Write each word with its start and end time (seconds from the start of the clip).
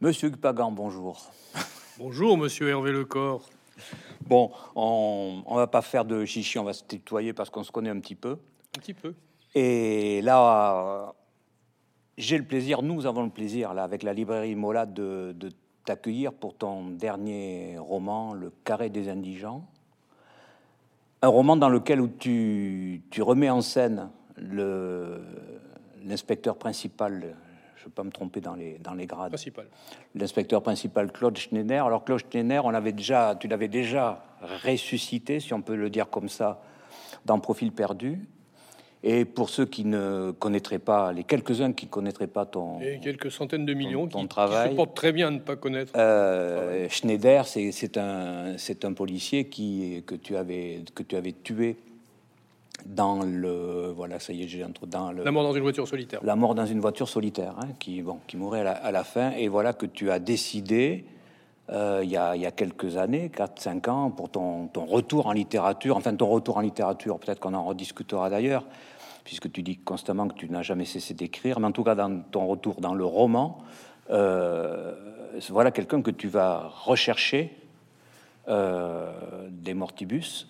Monsieur 0.00 0.30
Pagan, 0.30 0.70
bonjour. 0.70 1.28
Bonjour, 1.98 2.38
monsieur 2.38 2.68
Hervé 2.68 2.92
Lecor. 2.92 3.50
Bon, 4.28 4.52
on, 4.76 5.42
on 5.44 5.56
va 5.56 5.66
pas 5.66 5.82
faire 5.82 6.04
de 6.04 6.24
chichi, 6.24 6.56
on 6.56 6.62
va 6.62 6.72
se 6.72 6.84
tutoyer 6.84 7.32
parce 7.32 7.50
qu'on 7.50 7.64
se 7.64 7.72
connaît 7.72 7.90
un 7.90 7.98
petit 7.98 8.14
peu. 8.14 8.38
Un 8.76 8.78
petit 8.78 8.94
peu. 8.94 9.12
Et 9.56 10.22
là, 10.22 11.14
j'ai 12.16 12.38
le 12.38 12.44
plaisir, 12.44 12.80
nous 12.82 13.06
avons 13.06 13.24
le 13.24 13.30
plaisir, 13.30 13.74
là, 13.74 13.82
avec 13.82 14.04
la 14.04 14.12
librairie 14.12 14.54
Mola, 14.54 14.86
de, 14.86 15.34
de 15.36 15.50
t'accueillir 15.84 16.32
pour 16.32 16.54
ton 16.56 16.90
dernier 16.90 17.76
roman, 17.78 18.34
Le 18.34 18.52
Carré 18.62 18.90
des 18.90 19.08
Indigents. 19.08 19.66
Un 21.22 21.28
roman 21.28 21.56
dans 21.56 21.70
lequel 21.70 22.00
où 22.00 22.06
tu, 22.06 23.02
tu 23.10 23.20
remets 23.20 23.50
en 23.50 23.62
scène 23.62 24.10
l'inspecteur 26.04 26.56
principal, 26.56 27.34
je 27.78 27.84
ne 27.84 27.88
vais 27.88 27.94
pas 27.94 28.02
me 28.04 28.10
tromper 28.10 28.40
dans 28.40 28.54
les, 28.54 28.78
dans 28.78 28.94
les 28.94 29.06
grades, 29.06 29.30
Principal. 29.30 29.66
l'inspecteur 30.14 30.62
principal 30.62 31.10
Claude 31.12 31.38
Schneider. 31.38 31.84
Alors 31.86 32.04
Claude 32.04 32.20
Schneider, 32.30 32.64
on 32.64 32.74
avait 32.74 32.92
déjà, 32.92 33.36
tu 33.38 33.48
l'avais 33.48 33.68
déjà 33.68 34.22
ressuscité, 34.64 35.40
si 35.40 35.54
on 35.54 35.62
peut 35.62 35.76
le 35.76 35.88
dire 35.90 36.10
comme 36.10 36.28
ça, 36.28 36.60
dans 37.24 37.38
Profil 37.38 37.72
perdu. 37.72 38.20
Et 39.04 39.24
pour 39.24 39.48
ceux 39.48 39.64
qui 39.64 39.84
ne 39.84 40.32
connaîtraient 40.32 40.80
pas, 40.80 41.12
les 41.12 41.22
quelques-uns 41.22 41.72
qui 41.72 41.86
ne 41.86 41.90
connaîtraient 41.90 42.26
pas 42.26 42.46
ton, 42.46 42.80
Et 42.80 42.98
quelques 43.00 43.30
centaines 43.30 43.64
de 43.64 43.72
millions 43.72 44.08
ton 44.08 44.18
qui, 44.18 44.24
qui 44.24 44.28
travail. 44.28 44.70
se 44.70 44.74
portent 44.74 44.96
très 44.96 45.12
bien 45.12 45.28
à 45.28 45.30
ne 45.30 45.38
pas 45.38 45.54
connaître. 45.54 45.92
euh, 45.96 46.88
Schneider, 46.88 47.46
c'est 47.46 47.96
un, 47.96 48.56
un 48.82 48.92
policier 48.94 49.44
qui, 49.44 50.02
que, 50.04 50.16
tu 50.16 50.36
avais, 50.36 50.80
que 50.96 51.04
tu 51.04 51.14
avais 51.14 51.30
tué 51.32 51.76
dans 52.86 53.22
le. 53.22 53.92
Voilà, 53.94 54.18
ça 54.18 54.32
y 54.32 54.42
est, 54.42 54.48
j'ai 54.48 54.62
un 54.62 54.70
trou 54.70 54.86
dans 54.86 55.12
le. 55.12 55.24
La 55.24 55.30
mort 55.30 55.42
dans 55.42 55.52
une 55.52 55.62
voiture 55.62 55.86
solitaire. 55.86 56.20
La 56.22 56.36
mort 56.36 56.54
dans 56.54 56.66
une 56.66 56.80
voiture 56.80 57.08
solitaire, 57.08 57.54
hein, 57.58 57.68
qui, 57.78 58.02
bon, 58.02 58.18
qui 58.26 58.36
mourait 58.36 58.60
à 58.60 58.64
la, 58.64 58.72
à 58.72 58.90
la 58.90 59.04
fin. 59.04 59.32
Et 59.32 59.48
voilà 59.48 59.72
que 59.72 59.86
tu 59.86 60.10
as 60.10 60.18
décidé, 60.18 61.04
euh, 61.70 62.00
il, 62.02 62.10
y 62.10 62.16
a, 62.16 62.34
y 62.34 62.46
a 62.46 62.50
quelques 62.50 62.96
années, 62.96 63.30
4-5 63.34 63.90
ans, 63.90 64.10
pour 64.10 64.30
ton, 64.30 64.68
ton 64.68 64.86
retour 64.86 65.26
en 65.26 65.32
littérature, 65.32 65.96
enfin 65.96 66.14
ton 66.14 66.28
retour 66.28 66.56
en 66.56 66.60
littérature, 66.60 67.18
peut-être 67.18 67.40
qu'on 67.40 67.52
en 67.52 67.64
rediscutera 67.64 68.30
d'ailleurs, 68.30 68.64
puisque 69.24 69.52
tu 69.52 69.62
dis 69.62 69.76
constamment 69.76 70.28
que 70.28 70.34
tu 70.34 70.48
n'as 70.48 70.62
jamais 70.62 70.86
cessé 70.86 71.12
d'écrire, 71.12 71.60
mais 71.60 71.66
en 71.66 71.72
tout 71.72 71.84
cas 71.84 71.94
dans 71.94 72.22
ton 72.30 72.46
retour 72.46 72.80
dans 72.80 72.94
le 72.94 73.04
roman, 73.04 73.58
euh, 74.10 74.94
voilà 75.50 75.70
quelqu'un 75.70 76.00
que 76.00 76.10
tu 76.10 76.28
vas 76.28 76.72
rechercher 76.84 77.54
euh, 78.48 79.12
des 79.50 79.74
mortibus 79.74 80.48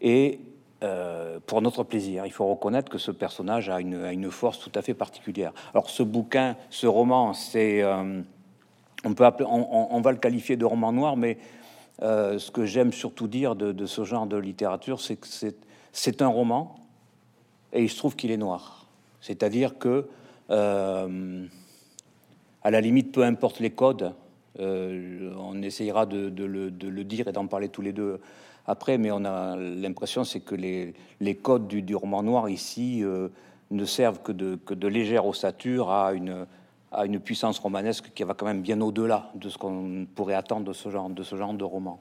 et 0.00 0.38
euh, 0.82 1.38
pour 1.46 1.62
notre 1.62 1.84
plaisir. 1.84 2.26
Il 2.26 2.32
faut 2.32 2.46
reconnaître 2.46 2.90
que 2.90 2.98
ce 2.98 3.10
personnage 3.10 3.68
a 3.68 3.80
une, 3.80 4.30
force 4.30 4.58
tout 4.58 4.72
à 4.74 4.82
fait 4.82 4.94
particulière. 4.94 5.52
Alors 5.74 5.88
ce 5.88 6.02
bouquin, 6.02 6.56
ce 6.70 6.86
roman, 6.86 7.34
c'est 7.34 7.82
euh, 7.82 8.20
on 9.04 9.14
peut 9.14 9.24
appeler, 9.24 9.48
on, 9.48 10.00
va 10.00 10.12
le 10.12 10.18
qualifier 10.18 10.56
de 10.56 10.64
roman 10.64 10.92
noir, 10.92 11.16
mais 11.16 11.38
euh, 12.02 12.38
ce 12.38 12.50
que 12.50 12.64
j'aime 12.64 12.92
surtout 12.92 13.28
dire 13.28 13.54
de, 13.54 13.70
de 13.70 13.86
ce 13.86 14.04
genre 14.04 14.26
de 14.26 14.36
littérature, 14.36 15.00
c'est 15.00 15.16
que 15.16 15.28
c'est 15.92 16.22
un 16.22 16.28
roman 16.28 16.74
et 17.72 17.82
il 17.82 17.88
se 17.88 17.96
trouve 17.96 18.16
qu'il 18.16 18.30
est 18.30 18.36
noir. 18.36 18.86
C'est-à-dire 19.20 19.78
que 19.78 20.08
à 22.64 22.70
la 22.70 22.80
limite, 22.80 23.12
peu 23.12 23.22
importe 23.22 23.60
les 23.60 23.70
codes, 23.70 24.14
euh, 24.60 25.32
on 25.38 25.62
essayera 25.62 26.04
de, 26.04 26.30
le, 26.44 27.04
dire 27.04 27.28
et 27.28 27.32
d'en 27.32 27.46
parler 27.46 27.68
tous 27.68 27.82
les 27.82 27.92
deux 27.92 28.20
après, 28.66 28.98
mais 28.98 29.10
on 29.10 29.24
a 29.24 29.56
l'impression 29.56 30.24
c'est 30.24 30.40
que 30.40 30.54
les, 30.54 31.34
codes 31.36 31.68
du, 31.68 31.94
roman 31.94 32.22
noir 32.22 32.48
ici 32.48 33.02
euh, 33.02 33.28
ne 33.70 33.84
servent 33.84 34.20
que 34.22 34.32
de, 34.32 34.88
légère 34.88 35.26
ossature 35.26 35.90
à 35.90 36.12
une, 36.12 37.20
puissance 37.20 37.58
romanesque 37.58 38.12
qui 38.14 38.22
va 38.24 38.34
quand 38.34 38.46
même 38.46 38.60
bien 38.60 38.80
au-delà 38.82 39.30
de 39.34 39.48
ce 39.48 39.56
qu'on 39.56 40.06
pourrait 40.14 40.34
attendre 40.34 40.66
de 40.66 40.72
ce 40.72 40.90
genre 40.90 41.08
de, 41.08 41.64
roman, 41.64 41.98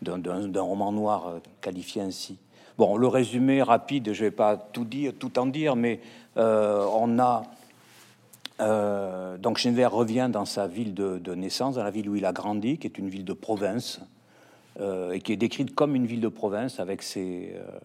d'un- 0.00 0.62
roman 0.62 0.92
noir 0.92 1.26
euh, 1.28 1.38
qualifié 1.60 2.00
ainsi. 2.00 2.38
Bon, 2.78 2.96
le 2.96 3.06
résumé 3.06 3.62
rapide, 3.62 4.12
je 4.12 4.24
vais 4.24 4.30
pas 4.30 4.56
tout 4.56 4.84
dire, 4.84 5.12
tout 5.18 5.38
en 5.38 5.46
dire, 5.46 5.76
mais 5.76 6.00
on 6.36 7.18
a 7.18 7.42
euh, 8.60 9.36
donc 9.36 9.58
Schneider 9.58 9.92
revient 9.92 10.28
dans 10.32 10.44
sa 10.44 10.66
ville 10.66 10.94
de, 10.94 11.34
naissance, 11.34 11.74
dans 11.74 11.84
la 11.84 11.90
ville 11.90 12.08
où 12.08 12.16
il 12.16 12.24
a 12.24 12.32
grandi, 12.32 12.78
qui 12.78 12.86
est 12.86 12.98
une 12.98 13.08
ville 13.08 13.24
de 13.24 13.32
province, 13.32 14.00
euh, 14.80 15.12
et 15.12 15.20
qui 15.20 15.32
est 15.32 15.36
décrite 15.36 15.74
comme 15.74 15.94
une 15.94 16.06
ville 16.06 16.20
de 16.20 16.28
province 16.28 16.80
avec 16.80 17.02
ses. 17.02 17.54
euh, 17.54 17.78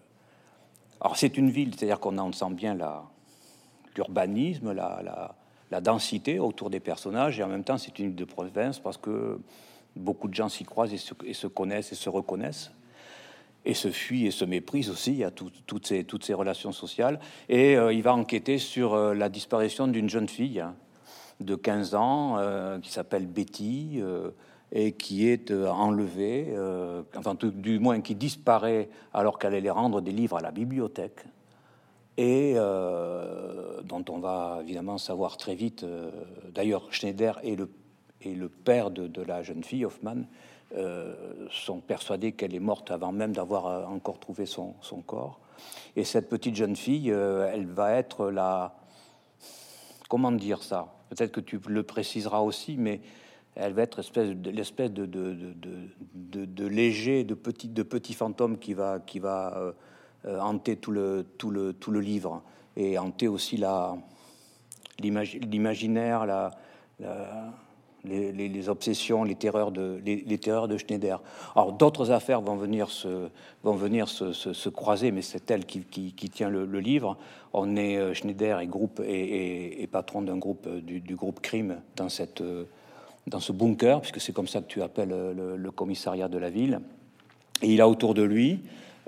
Alors 1.00 1.16
c'est 1.16 1.36
une 1.36 1.50
ville, 1.50 1.74
c'est-à-dire 1.74 2.00
qu'on 2.00 2.16
en 2.18 2.32
sent 2.32 2.50
bien 2.52 2.76
l'urbanisme, 3.96 4.72
la, 4.72 5.80
densité 5.80 6.38
autour 6.38 6.70
des 6.70 6.80
personnages, 6.80 7.38
et 7.38 7.42
en 7.42 7.48
même 7.48 7.64
temps 7.64 7.78
c'est 7.78 7.98
une 7.98 8.08
ville 8.08 8.16
de 8.16 8.24
province 8.24 8.78
parce 8.78 8.96
que 8.96 9.40
beaucoup 9.96 10.28
de 10.28 10.34
gens 10.34 10.48
s'y 10.48 10.64
croisent 10.64 10.92
et 10.92 10.98
se, 10.98 11.14
et 11.24 11.34
se 11.34 11.46
connaissent 11.46 11.92
et 11.92 11.94
se 11.94 12.08
reconnaissent 12.08 12.70
et 13.64 13.74
se 13.74 13.90
fuit 13.90 14.26
et 14.26 14.30
se 14.30 14.44
méprise 14.44 14.90
aussi. 14.90 15.22
Tout- 15.34 15.50
toutes, 15.66 15.86
ces, 15.86 16.34
relations 16.34 16.72
sociales. 16.72 17.20
Et 17.48 17.76
euh, 17.76 17.92
il 17.92 18.02
va 18.02 18.14
enquêter 18.14 18.58
sur 18.58 18.94
euh, 18.94 19.14
la 19.14 19.28
disparition 19.28 19.86
d'une 19.86 20.08
jeune 20.08 20.28
fille 20.28 20.60
hein, 20.60 20.74
de 21.40 21.54
15 21.54 21.94
ans 21.94 22.36
euh, 22.38 22.78
qui 22.80 22.90
s'appelle 22.90 23.26
Betty 23.26 24.00
et 24.74 24.92
qui 24.92 25.28
est 25.28 25.52
enlevée, 25.52 26.56
enfin 27.14 27.36
du 27.42 27.78
moins 27.78 28.00
qui 28.00 28.14
disparaît 28.14 28.88
alors 29.12 29.38
qu'elle 29.38 29.54
allait 29.54 29.70
rendre 29.70 30.00
des 30.00 30.12
livres 30.12 30.38
à 30.38 30.40
la 30.40 30.50
bibliothèque 30.50 31.24
et 32.16 32.54
dont 32.54 34.04
on 34.08 34.18
va 34.18 34.60
évidemment 34.62 34.96
savoir 34.96 35.36
très 35.36 35.54
vite. 35.54 35.84
D'ailleurs, 36.54 36.86
Schneider 36.90 37.38
et 37.42 37.54
le, 37.54 38.48
père 38.48 38.90
de 38.90 39.22
la 39.22 39.42
jeune 39.42 39.62
fille, 39.62 39.84
Hoffman, 39.84 40.22
euh, 40.74 41.14
sont 41.50 41.80
persuadés 41.80 42.32
qu'elle 42.32 42.54
est 42.54 42.60
morte 42.60 42.90
avant 42.90 43.12
même 43.12 43.32
d'avoir 43.32 43.66
euh, 43.66 43.84
encore 43.84 44.18
trouvé 44.18 44.46
son, 44.46 44.74
son 44.80 45.02
corps. 45.02 45.38
Et 45.96 46.04
cette 46.04 46.28
petite 46.28 46.56
jeune 46.56 46.76
fille, 46.76 47.10
euh, 47.10 47.50
elle 47.52 47.66
va 47.66 47.92
être 47.92 48.30
la... 48.30 48.74
Comment 50.08 50.32
dire 50.32 50.62
ça? 50.62 50.94
Peut-être 51.10 51.32
que 51.32 51.40
tu 51.40 51.60
le 51.66 51.82
préciseras 51.82 52.40
aussi, 52.40 52.76
mais 52.78 53.00
elle 53.54 53.74
va 53.74 53.82
être 53.82 53.98
espèce 53.98 54.30
de, 54.30 54.50
l'espèce 54.50 54.90
de, 54.90 55.04
de, 55.04 55.54
de, 56.14 56.66
léger, 56.66 57.24
de 57.24 57.34
petit, 57.34 57.68
de 57.68 57.82
petit 57.82 58.14
fantôme 58.14 58.58
qui 58.58 58.72
va, 58.72 58.98
qui 58.98 59.18
va 59.18 59.74
hanter 60.24 60.76
tout 60.76 60.90
le, 60.90 61.26
tout, 61.36 61.50
le, 61.50 61.74
tout 61.74 61.90
le 61.90 62.00
livre 62.00 62.42
et 62.76 62.98
hanter 62.98 63.28
aussi 63.28 63.62
l'imaginaire, 64.98 66.24
la- 66.24 66.50
les, 68.04 68.68
obsessions, 68.68 69.24
les 69.24 69.34
terreurs 69.34 69.70
de, 69.70 70.00
les, 70.04 70.16
de 70.68 70.76
Schneider. 70.76 71.20
Alors 71.54 71.72
d'autres 71.72 72.10
affaires 72.10 72.40
vont 72.40 72.56
venir 72.56 72.90
se, 72.90 73.28
vont 73.62 73.74
venir 73.74 74.08
se, 74.08 74.32
se- 74.32 74.52
se 74.52 74.68
croiser, 74.68 75.12
mais 75.12 75.22
c'est 75.22 75.50
elle 75.50 75.64
qui, 75.64 75.80
qui- 75.82 76.12
tient 76.30 76.48
le, 76.48 76.64
livre. 76.80 77.16
On 77.52 77.76
est 77.76 77.96
euh, 77.98 78.14
Schneider 78.14 78.60
et 78.60 78.66
groupe 78.66 79.00
et, 79.04 79.86
patron 79.86 80.22
d'un 80.22 80.36
groupe 80.36 80.66
euh, 80.66 80.80
du, 80.80 81.14
groupe 81.14 81.40
crime 81.40 81.76
dans 81.96 82.08
cette 82.08 82.40
euh, 82.40 82.64
dans 83.28 83.38
ce 83.40 83.52
bunker, 83.52 84.00
puisque 84.00 84.20
c'est 84.20 84.32
comme 84.32 84.48
ça 84.48 84.60
que 84.60 84.66
tu 84.66 84.82
appelles 84.82 85.10
le, 85.56 85.70
commissariat 85.70 86.26
de 86.26 86.38
la 86.38 86.50
ville. 86.50 86.80
Et 87.62 87.72
il 87.72 87.80
a 87.80 87.88
autour 87.88 88.14
de 88.14 88.22
lui 88.22 88.58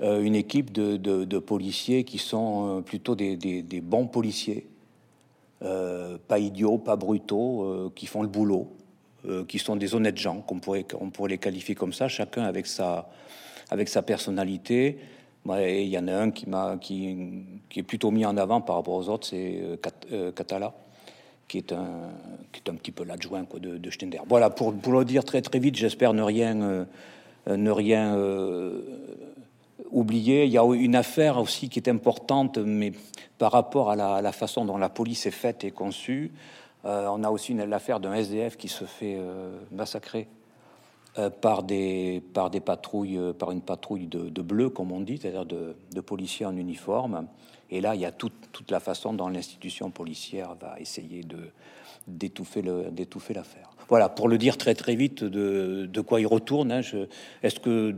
une 0.01 0.35
équipe 0.35 0.71
de, 0.71 0.95
de- 0.95 1.37
policiers 1.39 2.05
qui 2.05 2.17
sont 2.17 2.81
plutôt 2.85 3.15
des, 3.15 3.35
des- 3.35 3.61
bons 3.81 4.07
policiers, 4.07 4.67
pas 5.59 6.39
idiots, 6.39 6.77
pas 6.77 6.95
brutaux, 6.95 7.91
qui 7.93 8.05
font 8.05 8.21
le 8.21 8.29
boulot, 8.29 8.69
qui 9.47 9.59
sont 9.59 9.75
des 9.75 9.95
honnêtes 9.95 10.17
gens, 10.17 10.41
qu'on 10.41 10.59
pourrait, 10.59 10.85
on 10.99 11.09
pourrait 11.09 11.31
les 11.31 11.37
qualifier 11.37 11.75
comme 11.75 11.93
ça, 11.93 12.07
chacun 12.07 12.43
avec 12.43 12.65
sa, 12.67 13.09
avec 13.69 13.89
sa 13.89 14.01
personnalité. 14.01 14.97
Et 15.59 15.83
il 15.83 15.89
y 15.89 15.97
en 15.99 16.07
a 16.07 16.15
un 16.15 16.31
qui, 16.31 16.49
m'a, 16.49 16.77
qui, 16.81 17.15
qui 17.69 17.79
est 17.79 17.83
plutôt 17.83 18.09
mis 18.09 18.25
en 18.25 18.35
avant 18.35 18.61
par 18.61 18.77
rapport 18.77 18.95
aux 18.95 19.09
autres, 19.09 19.27
c'est 19.27 19.59
euh, 19.61 19.77
Cat- 19.77 19.91
euh, 20.11 20.31
Catala 20.31 20.73
qui 21.47 21.59
est 21.59 21.71
un, 21.71 22.09
qui 22.51 22.61
est 22.65 22.71
un 22.71 22.73
petit 22.73 22.91
peu 22.91 23.03
l'adjoint 23.03 23.45
quoi, 23.45 23.59
de, 23.59 23.77
de 23.77 23.89
Schneider. 23.91 24.23
Voilà, 24.27 24.49
pour, 24.49 24.73
pour 24.73 24.93
le 24.93 25.05
dire 25.05 25.23
très 25.23 25.43
très 25.43 25.59
vite, 25.59 25.75
j'espère 25.75 26.13
ne 26.13 26.23
rien, 26.23 26.59
euh, 26.59 26.85
euh, 27.47 27.57
ne 27.57 27.69
rien 27.69 28.15
euh, 28.15 28.81
oublier. 29.91 30.45
Il 30.45 30.51
y 30.51 30.57
a 30.57 30.65
une 30.73 30.95
affaire 30.95 31.37
aussi 31.37 31.69
qui 31.69 31.77
est 31.77 31.89
importante, 31.89 32.57
mais 32.57 32.93
par 33.37 33.51
rapport 33.51 33.91
à 33.91 33.95
la, 33.95 34.15
à 34.15 34.21
la 34.23 34.31
façon 34.31 34.65
dont 34.65 34.79
la 34.79 34.89
police 34.89 35.27
est 35.27 35.31
faite 35.31 35.63
et 35.63 35.69
conçue, 35.69 36.31
euh, 36.33 36.64
on 36.85 37.23
a 37.23 37.29
aussi 37.29 37.53
l'affaire 37.53 37.99
d'un 37.99 38.13
SDF 38.13 38.57
qui 38.57 38.67
se 38.67 38.85
fait 38.85 39.15
euh, 39.17 39.57
massacrer 39.71 40.27
euh, 41.17 41.29
par 41.29 41.63
des 41.63 42.21
par 42.33 42.49
des 42.49 42.59
patrouilles, 42.59 43.17
euh, 43.17 43.33
par 43.33 43.51
une 43.51 43.61
patrouille 43.61 44.07
de, 44.07 44.29
de 44.29 44.41
bleus, 44.41 44.69
comme 44.69 44.91
on 44.91 44.99
dit, 44.99 45.17
c'est-à-dire 45.17 45.45
de, 45.45 46.01
policiers 46.01 46.45
en 46.45 46.55
uniforme. 46.55 47.27
Et 47.71 47.81
là, 47.81 47.95
il 47.95 48.01
y 48.01 48.05
a 48.05 48.11
toute, 48.11 48.69
la 48.69 48.79
façon 48.79 49.13
dont 49.13 49.27
l'institution 49.27 49.89
policière 49.89 50.53
va 50.55 50.79
essayer 50.79 51.25
d'étouffer 52.07 52.61
l'affaire. 52.61 53.71
Voilà, 53.89 54.07
pour 54.07 54.27
le 54.27 54.37
dire 54.37 54.57
très 54.57 54.75
très 54.75 54.95
vite, 54.95 55.23
de, 55.23 55.87
de 55.91 56.01
quoi 56.01 56.21
il 56.21 56.27
retourne. 56.27 56.71
hein, 56.71 56.81
Est-ce 57.41 57.59
que 57.59 57.95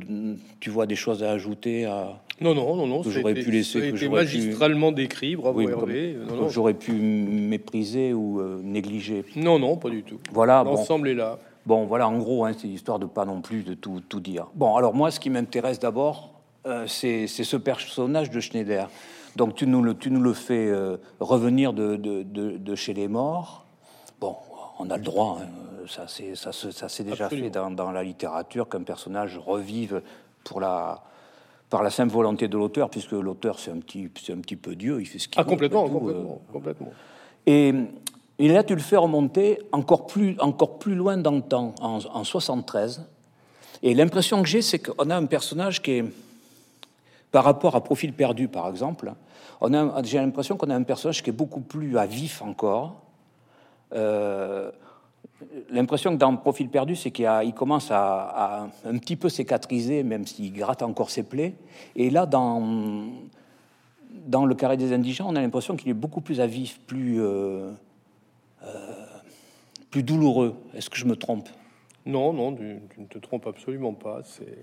tu 0.61 0.69
vois 0.69 0.85
des 0.85 0.95
choses 0.95 1.23
à 1.23 1.31
ajouter 1.31 1.85
à, 1.85 2.21
Non, 2.39 2.53
non, 2.53 2.75
non, 2.75 2.85
non. 2.87 3.01
J'aurais 3.03 3.33
pu 3.33 3.49
laisser, 3.51 3.73
ça 3.73 3.77
a 3.79 3.81
que 3.81 3.95
été 3.95 3.97
j'aurais 4.05 4.25
pu- 4.25 4.37
magistralement 4.37 4.91
décrit. 4.91 5.35
Bravo 5.35 5.57
Oui, 5.59 5.67
Hervé. 5.69 6.17
j'aurais 6.49 6.73
pu 6.75 6.91
mépriser 6.93 8.13
ou 8.13 8.39
euh, 8.39 8.59
négliger. 8.63 9.25
non, 9.35 9.57
non, 9.59 9.77
pas 9.77 9.89
du 9.89 10.03
tout. 10.03 10.19
Voilà, 10.31 10.63
bon. 10.63 10.71
L'ensemble 10.71 11.09
est 11.09 11.15
là. 11.15 11.39
Bon, 11.65 11.85
voilà, 11.85 12.07
en 12.07 12.17
gros, 12.19 12.45
hein, 12.45 12.51
c'est 12.57 12.67
histoire 12.67 12.99
de 12.99 13.05
pas 13.05 13.25
non 13.25 13.41
plus 13.41 13.63
de 13.63 13.73
tout, 13.73 14.01
tout 14.07 14.19
dire. 14.19 14.47
Bon, 14.55 14.75
alors 14.75 14.93
moi, 14.93 15.11
ce 15.11 15.19
qui 15.19 15.29
m'intéresse 15.29 15.79
d'abord, 15.79 16.33
euh, 16.65 16.85
c'est 16.87 17.27
ce 17.27 17.57
personnage 17.57 18.29
de 18.29 18.39
Schneider. 18.39 18.89
Donc 19.35 19.55
tu 19.55 19.67
nous 19.67 19.81
le, 19.81 19.93
tu 19.93 20.09
nous 20.09 20.21
le 20.21 20.33
fais 20.33 20.67
euh, 20.67 20.97
revenir 21.19 21.73
de, 21.73 21.95
de, 21.95 22.23
de- 22.23 22.57
de 22.57 22.75
chez 22.75 22.93
les 22.93 23.07
morts. 23.07 23.65
Bon, 24.21 24.35
on 24.79 24.89
a 24.89 24.97
le 24.97 25.03
droit, 25.03 25.39
hein, 25.43 25.47
ça 25.87 26.05
c'est 26.07 26.35
ça, 26.35 26.51
ça 26.51 26.89
s'est 26.89 27.03
déjà 27.03 27.25
Absolument. 27.25 27.47
fait 27.47 27.51
dans, 27.51 27.69
dans 27.71 27.91
la 27.91 28.01
littérature 28.03 28.67
qu'un 28.67 28.81
personnage 28.83 29.37
revive 29.37 30.01
pour 30.43 30.59
la 30.59 31.03
par 31.69 31.83
la 31.83 31.89
simple 31.89 32.13
volonté 32.13 32.47
de 32.47 32.57
l'auteur, 32.57 32.89
puisque 32.89 33.11
l'auteur 33.11 33.59
c'est 33.59 33.71
un 33.71 33.79
petit 33.79 34.09
un 34.31 34.37
petit 34.37 34.55
peu 34.55 34.75
Dieu, 34.75 35.01
il 35.01 35.05
fait 35.05 35.19
ce 35.19 35.27
qu'il 35.27 35.39
Ah, 35.39 35.43
veut, 35.43 35.49
complètement, 35.49 35.87
tout, 35.89 35.95
euh. 35.95 35.99
complètement, 35.99 36.41
complètement. 36.51 36.87
et, 37.45 37.73
et 38.39 38.47
là, 38.49 38.63
tu 38.63 38.75
le 38.75 38.81
fais 38.81 38.97
remonter 38.97 39.59
encore 39.71 40.05
plus, 40.05 40.35
encore 40.39 40.77
plus 40.79 40.95
loin 40.95 41.17
dans 41.17 41.31
le 41.31 41.41
temps, 41.41 41.73
en, 41.81 41.97
en 42.05 42.23
73. 42.23 43.03
Et 43.83 43.93
l'impression 43.93 44.41
que 44.41 44.47
j'ai, 44.47 44.61
c'est 44.61 44.79
qu'on 44.79 45.09
a 45.09 45.15
un 45.15 45.25
personnage 45.25 45.81
qui 45.81 45.91
est, 45.91 46.05
par 47.31 47.43
rapport 47.43 47.75
à 47.75 47.83
Profil 47.83 48.13
perdu, 48.13 48.47
par 48.47 48.67
exemple, 48.69 49.13
j'ai 50.03 50.17
l'impression 50.19 50.55
qu'on 50.55 50.69
a 50.69 50.75
un 50.75 50.83
personnage 50.83 51.23
qui 51.23 51.31
est 51.31 51.33
beaucoup 51.33 51.61
plus 51.61 51.97
à 51.97 52.05
vif 52.05 52.41
encore. 52.41 53.01
Euh, 53.93 54.71
L'impression 55.69 56.11
que 56.13 56.17
dans 56.17 56.35
Profil 56.35 56.67
perdu, 56.69 56.95
c'est 56.95 57.11
qu'il 57.11 57.53
commence 57.55 57.91
à, 57.91 58.23
à 58.23 58.67
un 58.85 58.97
petit 58.97 59.15
peu 59.15 59.29
cicatriser, 59.29 60.01
même 60.03 60.25
s'il 60.25 60.51
gratte 60.51 60.81
encore 60.81 61.11
ses 61.11 61.21
plaies. 61.23 61.53
Et 61.95 62.09
là, 62.09 62.25
dans, 62.25 63.05
dans 64.25 64.45
le 64.45 64.55
carré 64.55 64.77
des 64.77 64.93
indigents, 64.93 65.27
on 65.29 65.35
a 65.35 65.41
l'impression 65.41 65.75
qu'il 65.75 65.89
est 65.89 65.93
beaucoup 65.93 66.21
plus 66.21 66.41
à 66.41 66.47
vif, 66.47 66.79
plus, 66.87 67.21
euh, 67.21 67.69
euh, 68.63 69.05
plus 69.91 70.01
douloureux. 70.01 70.55
Est-ce 70.73 70.89
que 70.89 70.97
je 70.97 71.05
me 71.05 71.15
trompe? 71.15 71.49
Non, 72.05 72.33
non, 72.33 72.55
tu, 72.55 72.79
tu 72.95 73.01
ne 73.01 73.05
te 73.05 73.19
trompes 73.19 73.45
absolument 73.45 73.93
pas. 73.93 74.21
C'est. 74.23 74.57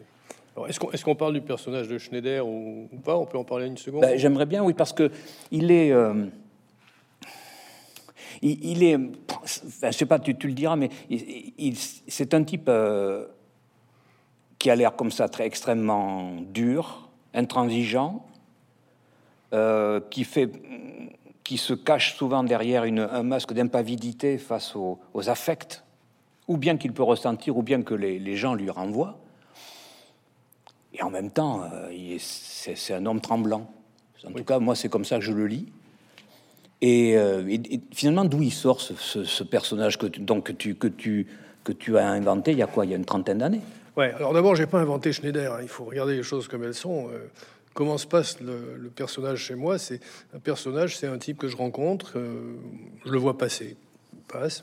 Est-ce 0.68 1.04
qu'on 1.04 1.14
parle 1.14 1.34
du 1.34 1.40
personnage 1.40 1.88
de 1.88 1.98
Schneider 1.98 2.46
ou, 2.46 2.88
ou 2.92 2.96
pas? 2.98 3.16
On 3.16 3.26
peut 3.26 3.38
en 3.38 3.44
parler 3.44 3.66
une 3.66 3.76
seconde? 3.76 4.02
Ben, 4.02 4.18
J'aimerais 4.18 4.46
bien, 4.46 4.64
oui, 4.64 4.72
parce 4.72 4.92
que 4.92 5.10
il 5.50 5.70
est. 5.70 5.92
euh, 5.92 6.26
il, 8.42 8.64
il 8.64 8.82
est. 8.82 8.98
je 9.82 9.90
sais 9.90 10.06
pas, 10.06 10.18
tu, 10.18 10.36
tu 10.36 10.48
le 10.48 10.54
diras, 10.54 10.76
mais 10.76 10.88
il- 11.10 11.52
il- 11.58 11.76
c'est 11.76 12.34
un 12.34 12.44
type 12.44 12.68
euh, 12.68 13.26
qui 14.58 14.70
a 14.70 14.76
l'air 14.76 14.96
comme 14.96 15.10
ça, 15.10 15.28
très 15.28 15.46
extrêmement 15.46 16.36
dur, 16.52 17.08
intransigeant, 17.34 18.24
euh, 19.52 20.00
qui 20.10 20.24
fait. 20.24 20.50
qui 21.44 21.58
se 21.58 21.74
cache 21.74 22.16
souvent 22.16 22.42
derrière 22.42 22.84
une- 22.84 23.00
un 23.00 23.22
masque 23.22 23.52
d'impavidité 23.52 24.38
face 24.38 24.74
aux, 24.74 24.98
aux 25.12 25.28
affects, 25.28 25.84
ou 26.48 26.56
bien 26.56 26.78
qu'il 26.78 26.94
peut 26.94 27.02
ressentir, 27.02 27.58
ou 27.58 27.62
bien 27.62 27.82
que 27.82 27.92
les, 27.92 28.18
les 28.18 28.34
gens 28.34 28.54
lui 28.54 28.70
renvoient. 28.70 29.18
Et 30.94 31.02
en 31.02 31.10
même 31.10 31.30
temps, 31.30 31.62
euh, 31.70 32.16
c'est 32.18 32.94
un 32.94 33.04
homme 33.04 33.20
tremblant. 33.20 33.66
En 34.26 34.32
tout 34.32 34.42
cas, 34.44 34.58
moi, 34.58 34.74
c'est 34.74 34.88
comme 34.88 35.04
ça 35.04 35.16
que 35.18 35.22
je 35.24 35.32
le 35.32 35.46
lis. 35.46 35.66
Et, 36.86 37.16
euh, 37.16 37.48
et- 37.48 37.80
finalement, 37.92 38.26
d'où 38.26 38.42
il 38.42 38.52
sort 38.52 38.78
ce, 38.78 39.42
personnage 39.42 39.96
que 39.96 40.06
tu, 40.06 41.16
as 41.96 42.06
inventé 42.06 42.52
il 42.52 42.58
y 42.58 42.62
a 42.62 42.66
quoi? 42.66 42.84
Il 42.84 42.90
y 42.90 42.94
a 42.94 42.98
une 42.98 43.06
trentaine 43.06 43.38
d'années 43.38 43.62
Ouais, 43.96 44.12
alors 44.12 44.34
d'abord, 44.34 44.54
j'ai 44.54 44.66
pas 44.66 44.80
inventé 44.80 45.10
Schneider. 45.10 45.54
hein. 45.54 45.60
Il 45.62 45.68
faut 45.68 45.84
regarder 45.84 46.14
les 46.14 46.22
choses 46.22 46.46
comme 46.46 46.62
elles 46.62 46.74
sont. 46.74 47.08
Euh, 47.08 47.30
comment 47.72 47.96
se 47.96 48.06
passe 48.06 48.38
le, 48.40 48.90
personnage 48.94 49.38
chez 49.38 49.54
moi? 49.54 49.78
C'est 49.78 50.00
un 50.34 50.40
personnage, 50.40 50.98
c'est 50.98 51.06
un 51.06 51.16
type 51.16 51.38
que 51.38 51.48
je 51.48 51.56
rencontre, 51.56 52.18
euh, 52.18 52.56
je 53.06 53.10
le 53.10 53.18
vois 53.18 53.38
passer, 53.38 53.78
il 54.12 54.18
passe. 54.28 54.62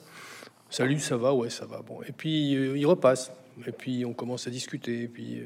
Salut, 0.70 1.00
ça 1.00 1.18
va? 1.18 1.34
Ouais, 1.34 1.50
ça 1.50 1.66
va. 1.66 1.82
Bon, 1.82 2.04
et 2.08 2.12
puis 2.12 2.52
il 2.52 2.86
repasse. 2.86 3.32
Et 3.66 3.72
puis 3.72 4.06
on 4.06 4.14
commence 4.14 4.46
à 4.46 4.52
discuter. 4.52 5.04
Et 5.04 5.08
puis, 5.08 5.42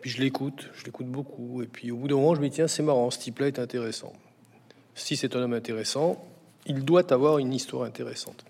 puis 0.00 0.10
je 0.10 0.20
l'écoute, 0.20 0.70
je 0.74 0.84
l'écoute 0.84 1.08
beaucoup. 1.08 1.60
Et 1.60 1.66
puis 1.66 1.90
au 1.90 1.96
bout 1.96 2.06
d'un 2.06 2.14
moment, 2.14 2.36
je 2.36 2.40
me 2.40 2.46
dis 2.48 2.54
tiens, 2.54 2.68
c'est 2.68 2.84
marrant, 2.84 3.10
ce 3.10 3.18
type-là 3.18 3.48
est 3.48 3.58
intéressant. 3.58 4.12
Si 4.98 5.16
c'est 5.16 5.36
un 5.36 5.40
homme 5.40 5.54
intéressant, 5.54 6.22
il 6.66 6.84
doit 6.84 7.12
avoir 7.12 7.38
une 7.38 7.54
histoire 7.54 7.84
intéressante. 7.84 8.44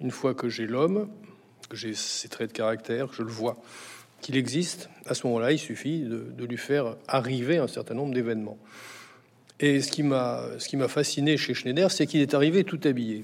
Une 0.00 0.10
fois 0.10 0.34
que 0.34 0.48
j'ai 0.48 0.66
l'homme, 0.66 1.08
que 1.68 1.76
j'ai 1.76 1.94
ses 1.94 2.28
traits 2.28 2.48
de 2.48 2.56
caractère, 2.56 3.08
que 3.08 3.14
je 3.14 3.22
le 3.22 3.30
vois, 3.30 3.56
qu'il 4.20 4.36
existe, 4.36 4.88
à 5.06 5.14
ce 5.14 5.26
moment-là, 5.26 5.52
il 5.52 5.58
suffit 5.58 6.00
de, 6.00 6.44
lui 6.44 6.56
faire 6.56 6.96
arriver 7.08 7.58
un 7.58 7.68
certain 7.68 7.94
nombre 7.94 8.14
d'événements. 8.14 8.58
Et 9.60 9.80
ce 9.80 9.92
qui 9.92 10.02
m'a 10.02 10.44
ce 10.58 10.68
qui 10.68 10.76
m'a 10.76 10.88
fasciné 10.88 11.36
chez 11.36 11.54
Schneider, 11.54 11.90
c'est 11.90 12.06
qu'il 12.06 12.20
est 12.20 12.34
arrivé 12.34 12.64
tout 12.64 12.80
habillé. 12.84 13.22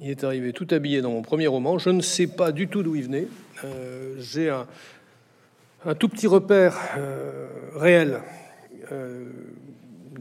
Il 0.00 0.10
est 0.10 0.24
arrivé 0.24 0.52
tout 0.52 0.66
habillé 0.70 1.02
dans 1.02 1.10
mon 1.10 1.22
premier 1.22 1.46
roman. 1.46 1.78
Je 1.78 1.90
ne 1.90 2.00
sais 2.00 2.26
pas 2.26 2.50
du 2.50 2.68
tout 2.68 2.82
d'où 2.82 2.96
il 2.96 3.04
venait. 3.04 3.28
Euh, 3.64 4.14
j'ai 4.18 4.48
un, 4.48 4.66
un 5.84 5.94
tout 5.94 6.08
petit 6.08 6.26
repère 6.26 6.76
euh, 6.96 7.48
réel 7.74 8.22
euh, 8.90 9.24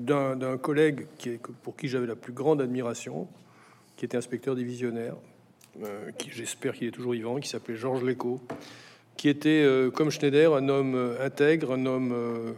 d'un 0.05 0.57
collègue 0.57 1.07
pour 1.63 1.75
qui 1.75 1.87
j'avais 1.87 2.07
la 2.07 2.15
plus 2.15 2.33
grande 2.33 2.61
admiration, 2.61 3.27
qui 3.97 4.05
était 4.05 4.17
inspecteur 4.17 4.55
divisionnaire, 4.55 5.15
euh, 5.83 6.11
j'espère 6.29 6.73
qu'il 6.73 6.87
est 6.87 6.91
toujours 6.91 7.13
vivant, 7.13 7.39
qui 7.39 7.47
s'appelait 7.47 7.75
Georges 7.75 8.03
Lécault, 8.03 8.41
qui 9.15 9.29
était, 9.29 9.63
euh, 9.63 9.91
comme 9.91 10.09
Schneider, 10.09 10.53
un 10.55 10.67
homme 10.69 10.95
euh, 10.95 11.25
intègre, 11.25 11.73
un 11.73 11.85
homme 11.85 12.11
euh, 12.13 12.53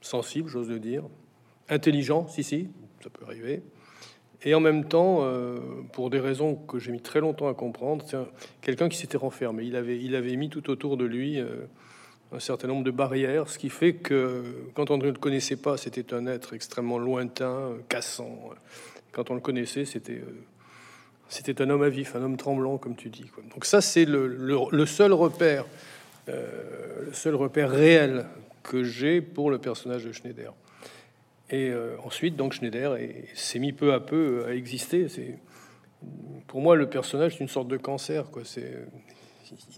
sensible, 0.00 0.48
j'ose 0.48 0.68
le 0.68 0.78
dire, 0.80 1.04
intelligent, 1.68 2.26
si, 2.28 2.42
si, 2.42 2.68
ça 3.02 3.10
peut 3.10 3.24
arriver, 3.24 3.62
et 4.46 4.54
en 4.54 4.60
même 4.60 4.84
temps, 4.84 5.26
pour 5.94 6.10
des 6.10 6.20
raisons 6.20 6.54
que 6.54 6.78
j'ai 6.78 6.92
mis 6.92 7.00
très 7.00 7.20
longtemps 7.20 7.48
à 7.48 7.54
comprendre, 7.54 8.04
c'est 8.06 8.16
un- 8.18 8.28
quelqu'un 8.60 8.90
qui 8.90 8.98
s'était 8.98 9.16
renfermé. 9.16 9.64
Il 9.64 9.74
avait, 9.74 9.98
il 9.98 10.14
avait 10.14 10.36
mis 10.36 10.50
tout 10.50 10.68
autour 10.68 10.98
de 10.98 11.06
lui 11.06 11.40
un 12.34 12.40
certain 12.40 12.68
nombre 12.68 12.84
de 12.84 12.90
barrières, 12.90 13.48
ce 13.48 13.58
qui 13.58 13.70
fait 13.70 13.94
que 13.94 14.42
quand 14.74 14.90
on 14.90 14.98
ne 14.98 15.04
le 15.06 15.12
connaissait 15.12 15.56
pas, 15.56 15.76
c'était 15.76 16.12
un 16.14 16.26
être 16.26 16.54
extrêmement 16.54 16.98
lointain, 16.98 17.50
euh, 17.50 17.76
cassant. 17.88 18.50
Quand 19.12 19.30
on 19.30 19.34
le 19.34 19.40
connaissait, 19.40 19.84
c'était 19.84 20.14
euh, 20.14 20.44
c'était 21.28 21.62
un 21.62 21.70
homme 21.70 21.82
à 21.82 21.88
vif, 21.88 22.14
un 22.16 22.22
homme 22.22 22.36
tremblant, 22.36 22.76
comme 22.78 22.96
tu 22.96 23.08
dis. 23.08 23.30
Donc 23.52 23.64
ça, 23.64 23.80
c'est 23.80 24.04
le, 24.04 24.86
seul 24.86 25.12
repère, 25.12 25.64
euh, 26.28 27.06
le 27.06 27.12
seul 27.12 27.34
repère 27.34 27.70
réel 27.70 28.26
que 28.62 28.82
j'ai 28.84 29.20
pour 29.20 29.50
le 29.50 29.58
personnage 29.58 30.04
de 30.04 30.12
Schneider. 30.12 30.52
Et 31.50 31.72
ensuite, 32.02 32.36
donc 32.36 32.54
Schneider 32.54 32.96
est- 32.96 33.26
s'est 33.34 33.58
mis 33.58 33.72
peu 33.74 33.92
à 33.92 34.00
peu 34.00 34.44
à 34.48 34.54
exister. 34.54 35.06
Pour 36.46 36.62
moi 36.62 36.74
le 36.74 36.88
personnage, 36.88 37.32
c'est 37.32 37.40
une 37.40 37.48
sorte 37.48 37.68
de 37.68 37.76
cancer. 37.76 38.24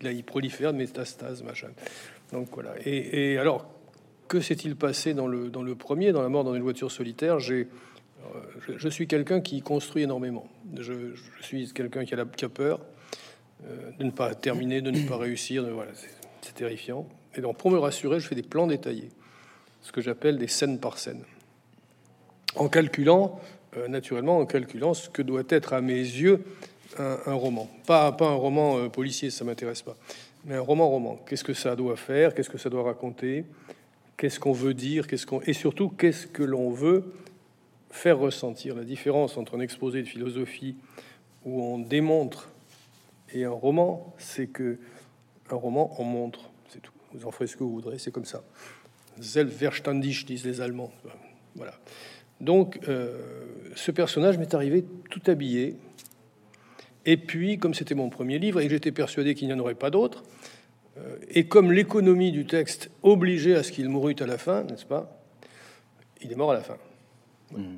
Il 0.00 0.06
a 0.06 0.22
prolifère 0.22 0.72
de 0.72 0.78
métastases, 0.78 1.42
machin. 1.42 1.68
Donc 2.32 2.48
voilà. 2.52 2.74
Et, 2.84 3.38
alors, 3.38 3.66
que 4.28 4.40
s'est-il 4.40 4.76
passé 4.76 5.14
dans 5.14 5.26
le 5.26 5.48
dans 5.48 5.62
le 5.62 5.74
premier, 5.74 6.12
dans 6.12 6.22
la 6.22 6.28
mort 6.28 6.44
dans 6.44 6.54
une 6.54 6.62
voiture 6.62 6.90
solitaire? 6.90 7.38
J'ai 7.38 7.68
euh, 8.34 8.40
je, 8.76 8.88
suis 8.88 9.06
quelqu'un 9.06 9.40
qui 9.40 9.62
construit 9.62 10.02
énormément. 10.02 10.48
Je, 10.76 11.14
suis 11.40 11.72
quelqu'un 11.72 12.04
qui 12.04 12.14
qui 12.36 12.44
a 12.44 12.48
peur 12.48 12.80
euh, 13.66 13.90
de 13.98 14.04
ne 14.04 14.10
pas 14.10 14.34
terminer, 14.34 14.80
de 14.80 14.90
ne 14.90 15.06
pas 15.08 15.16
réussir. 15.16 15.64
voilà, 15.72 15.92
c'est 16.42 16.54
terrifiant. 16.54 17.06
Et 17.34 17.40
donc, 17.40 17.56
pour 17.58 17.70
me 17.70 17.78
rassurer, 17.78 18.20
je 18.20 18.26
fais 18.26 18.34
des 18.34 18.42
plans 18.42 18.66
détaillés, 18.66 19.10
ce 19.82 19.92
que 19.92 20.00
j'appelle 20.00 20.38
des 20.38 20.48
scènes 20.48 20.80
par 20.80 20.98
scène, 20.98 21.22
en 22.54 22.68
calculant, 22.68 23.38
euh, 23.76 23.88
naturellement, 23.88 24.38
en 24.38 24.46
calculant 24.46 24.94
ce 24.94 25.08
que 25.08 25.22
doit 25.22 25.44
être 25.48 25.72
à 25.72 25.80
mes 25.80 25.98
yeux 25.98 26.44
un, 26.98 27.34
roman. 27.34 27.68
Pas, 27.86 28.10
pas 28.12 28.28
un 28.28 28.34
roman 28.34 28.88
policier, 28.88 29.28
ça 29.28 29.44
m'intéresse 29.44 29.82
pas, 29.82 29.96
mais 30.46 30.54
un 30.54 30.60
roman-roman. 30.60 31.16
Qu'est-ce 31.26 31.44
que 31.44 31.52
ça 31.52 31.76
doit 31.76 31.96
faire? 31.96 32.32
Qu'est-ce 32.34 32.48
que 32.48 32.56
ça 32.56 32.70
doit 32.70 32.84
raconter? 32.84 33.44
Qu'est-ce 34.16 34.40
qu'on 34.40 34.52
veut 34.52 34.74
dire? 34.74 35.06
Qu'est-ce 35.06 35.26
qu'on 35.26 35.40
et 35.42 35.52
surtout 35.52 35.90
qu'est-ce 35.90 36.26
que 36.26 36.44
l'on 36.44 36.70
veut 36.70 37.12
faire 37.90 38.18
ressentir? 38.18 38.76
La 38.76 38.84
différence 38.84 39.36
entre 39.36 39.56
un 39.56 39.60
exposé 39.60 40.00
de 40.02 40.06
philosophie 40.06 40.76
où 41.44 41.60
on 41.62 41.78
démontre 41.78 42.48
et 43.34 43.44
un 43.44 43.50
roman, 43.50 44.14
c'est 44.18 44.46
que 44.46 44.78
un 45.50 45.56
roman 45.56 45.94
on 45.98 46.04
montre, 46.04 46.50
c'est 46.68 46.80
tout. 46.80 46.92
Vous 47.12 47.26
en 47.26 47.32
ferez 47.32 47.48
ce 47.48 47.56
que 47.56 47.64
vous 47.64 47.72
voudrez, 47.72 47.98
c'est 47.98 48.12
comme 48.12 48.24
ça. 48.24 48.42
Selbstverständlich 49.20 50.24
disent 50.26 50.44
les 50.44 50.60
Allemands. 50.60 50.92
Voilà. 51.56 51.74
Donc, 52.40 52.78
euh, 52.86 53.18
ce 53.74 53.90
personnage 53.90 54.38
m'est 54.38 54.54
arrivé 54.54 54.84
tout 55.10 55.22
habillé. 55.26 55.76
Et 57.06 57.16
puis, 57.16 57.58
comme 57.58 57.72
c'était 57.72 57.94
mon 57.94 58.10
premier 58.10 58.38
livre 58.38 58.60
et 58.60 58.64
que 58.64 58.70
j'étais 58.70 58.92
persuadé 58.92 59.34
qu'il 59.34 59.46
n'y 59.46 59.54
en 59.54 59.58
aurait 59.60 59.74
pas 59.74 59.90
d'autres, 59.90 60.24
euh, 60.98 61.16
et 61.30 61.46
comme 61.46 61.72
l'économie 61.72 62.32
du 62.32 62.46
texte 62.46 62.90
obligeait 63.02 63.54
à 63.54 63.62
ce 63.62 63.72
qu'il 63.72 63.88
mourût 63.88 64.16
à 64.18 64.26
la 64.26 64.38
fin, 64.38 64.64
n'est-ce 64.64 64.84
pas 64.84 65.22
Il 66.20 66.32
est 66.32 66.36
mort 66.36 66.50
à 66.50 66.54
la 66.54 66.62
fin. 66.62 66.76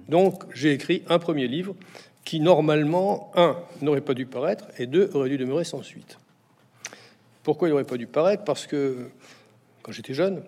Donc, 0.09 0.45
j'ai 0.55 0.73
écrit 0.73 1.03
un 1.09 1.19
premier 1.19 1.47
livre 1.47 1.77
qui, 2.25 2.41
normalement, 2.41 3.31
un, 3.37 3.59
n'aurait 3.83 4.01
pas 4.01 4.15
dû 4.15 4.25
paraître, 4.25 4.65
et 4.79 4.87
deux, 4.87 5.11
aurait 5.13 5.29
dû 5.29 5.37
demeurer 5.37 5.65
sans 5.65 5.83
suite. 5.83 6.19
Pourquoi 7.43 7.69
il 7.69 7.73
n'aurait 7.73 7.85
pas 7.85 7.99
dû 7.99 8.07
paraître? 8.07 8.45
Parce 8.45 8.67
que 8.67 9.11
quand 9.83 9.93
j'étais 9.93 10.15
jeune, 10.15 10.43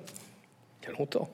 il 0.82 0.86
y 0.86 0.94
a 0.94 0.98
longtemps, 0.98 1.28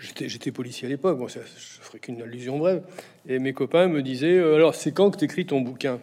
j'étais 0.00 0.52
policier 0.52 0.86
à 0.86 0.88
l'époque, 0.88 1.18
bon, 1.18 1.28
ça, 1.28 1.40
je 1.44 1.80
ferai 1.80 1.98
qu'une 1.98 2.20
allusion 2.22 2.58
brève. 2.58 2.82
Et 3.28 3.38
mes 3.38 3.52
copains 3.52 3.88
me 3.88 4.02
disaient 4.02 4.38
Alors, 4.38 4.74
c'est 4.74 4.92
quand 4.92 5.10
que 5.10 5.18
tu 5.18 5.24
écris 5.24 5.46
ton 5.46 5.60
bouquin? 5.60 6.00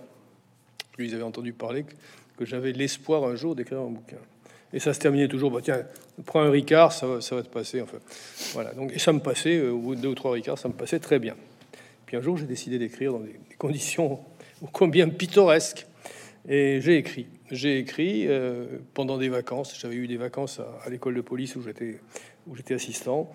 Lui, 0.97 1.07
ils 1.07 1.15
avaient 1.15 1.23
entendu 1.23 1.53
parler 1.53 1.85
que, 2.37 2.45
j'avais 2.45 2.71
l'espoir 2.71 3.25
un 3.25 3.35
jour 3.35 3.55
d'écrire 3.55 3.79
un 3.79 3.89
bouquin. 3.89 4.17
Et 4.71 4.79
ça 4.79 4.93
se 4.93 4.99
terminait 4.99 5.27
toujours, 5.27 5.51
bah, 5.51 5.59
tiens, 5.63 5.83
prends 6.25 6.41
un 6.41 6.51
Ricard, 6.51 6.91
ça 6.93 7.07
va, 7.07 7.21
ça 7.21 7.35
va 7.35 7.43
te 7.43 7.49
passer. 7.49 7.81
Enfin, 7.81 7.97
voilà. 8.53 8.73
Donc, 8.73 8.93
et 8.93 8.99
ça 8.99 9.11
me 9.11 9.19
passait, 9.19 9.57
euh, 9.57 9.71
au 9.71 9.79
bout 9.79 9.95
de 9.95 10.01
deux 10.01 10.09
ou 10.09 10.15
trois 10.15 10.31
Ricards, 10.31 10.57
ça 10.57 10.67
me 10.67 10.73
passait 10.73 10.99
très 10.99 11.19
bien. 11.19 11.35
Puis 12.05 12.17
un 12.17 12.21
jour, 12.21 12.37
j'ai 12.37 12.45
décidé 12.45 12.77
d'écrire 12.79 13.13
dans 13.13 13.19
des, 13.19 13.35
conditions 13.57 14.19
ô 14.61 14.67
combien 14.71 15.09
pittoresques. 15.09 15.85
Et 16.47 16.79
j'ai 16.81 16.97
écrit. 16.97 17.27
J'ai 17.51 17.79
écrit 17.79 18.25
euh, 18.27 18.79
pendant 18.93 19.17
des 19.17 19.29
vacances. 19.29 19.77
J'avais 19.79 19.95
eu 19.95 20.07
des 20.07 20.17
vacances 20.17 20.59
à, 20.59 20.89
l'école 20.89 21.15
de 21.15 21.21
police 21.21 21.55
où 21.55 21.61
j'étais, 21.61 21.99
où 22.47 22.55
j'étais 22.55 22.73
assistant. 22.73 23.31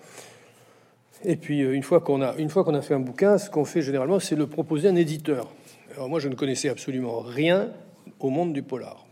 Et 1.23 1.35
puis, 1.35 1.63
euh, 1.63 1.73
une 1.73 1.83
fois 1.83 2.01
qu'on 2.01 2.21
a, 2.21 2.35
une 2.35 2.49
a 2.49 2.81
fait 2.81 2.93
un 2.93 2.99
bouquin, 2.99 3.37
ce 3.37 3.49
qu'on 3.49 3.65
fait 3.65 3.81
généralement, 3.81 4.19
c'est 4.19 4.35
le 4.35 4.47
proposer 4.47 4.87
à 4.87 4.91
un 4.91 4.95
éditeur. 4.95 5.51
Alors 5.93 6.09
moi, 6.09 6.19
je 6.19 6.27
ne 6.27 6.35
connaissais 6.35 6.69
absolument 6.69 7.19
rien 7.19 7.71
au 8.19 8.29
monde 8.29 8.53
du 8.53 8.63
polar. 8.63 9.05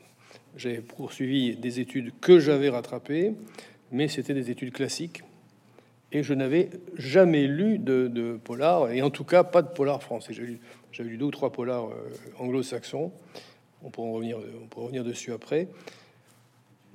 J'ai 0.55 0.81
poursuivi 0.81 1.55
des 1.55 1.79
études 1.79 2.11
que 2.19 2.39
j'avais 2.39 2.69
rattrapées, 2.69 3.33
mais 3.91 4.07
c'était 4.07 4.33
des 4.33 4.51
études 4.51 4.73
classiques. 4.73 5.23
Et 6.11 6.21
je 6.21 6.33
n'avais 6.33 6.69
jamais 6.95 7.47
lu 7.47 7.79
de, 7.79 8.37
polar, 8.43 8.91
et 8.91 9.01
en 9.01 9.09
tout 9.09 9.23
cas 9.23 9.43
pas 9.43 9.63
de 9.63 9.69
polar 9.69 10.03
français. 10.03 10.33
J'ai 10.33 11.03
lu, 11.03 11.17
deux 11.17 11.25
ou 11.25 11.31
trois 11.31 11.51
polars 11.51 11.87
euh, 11.87 12.11
anglo-saxons. 12.37 13.11
On 13.83 13.89
pourra 13.89 14.11
revenir 14.11 15.03
dessus 15.03 15.31
après. 15.33 15.67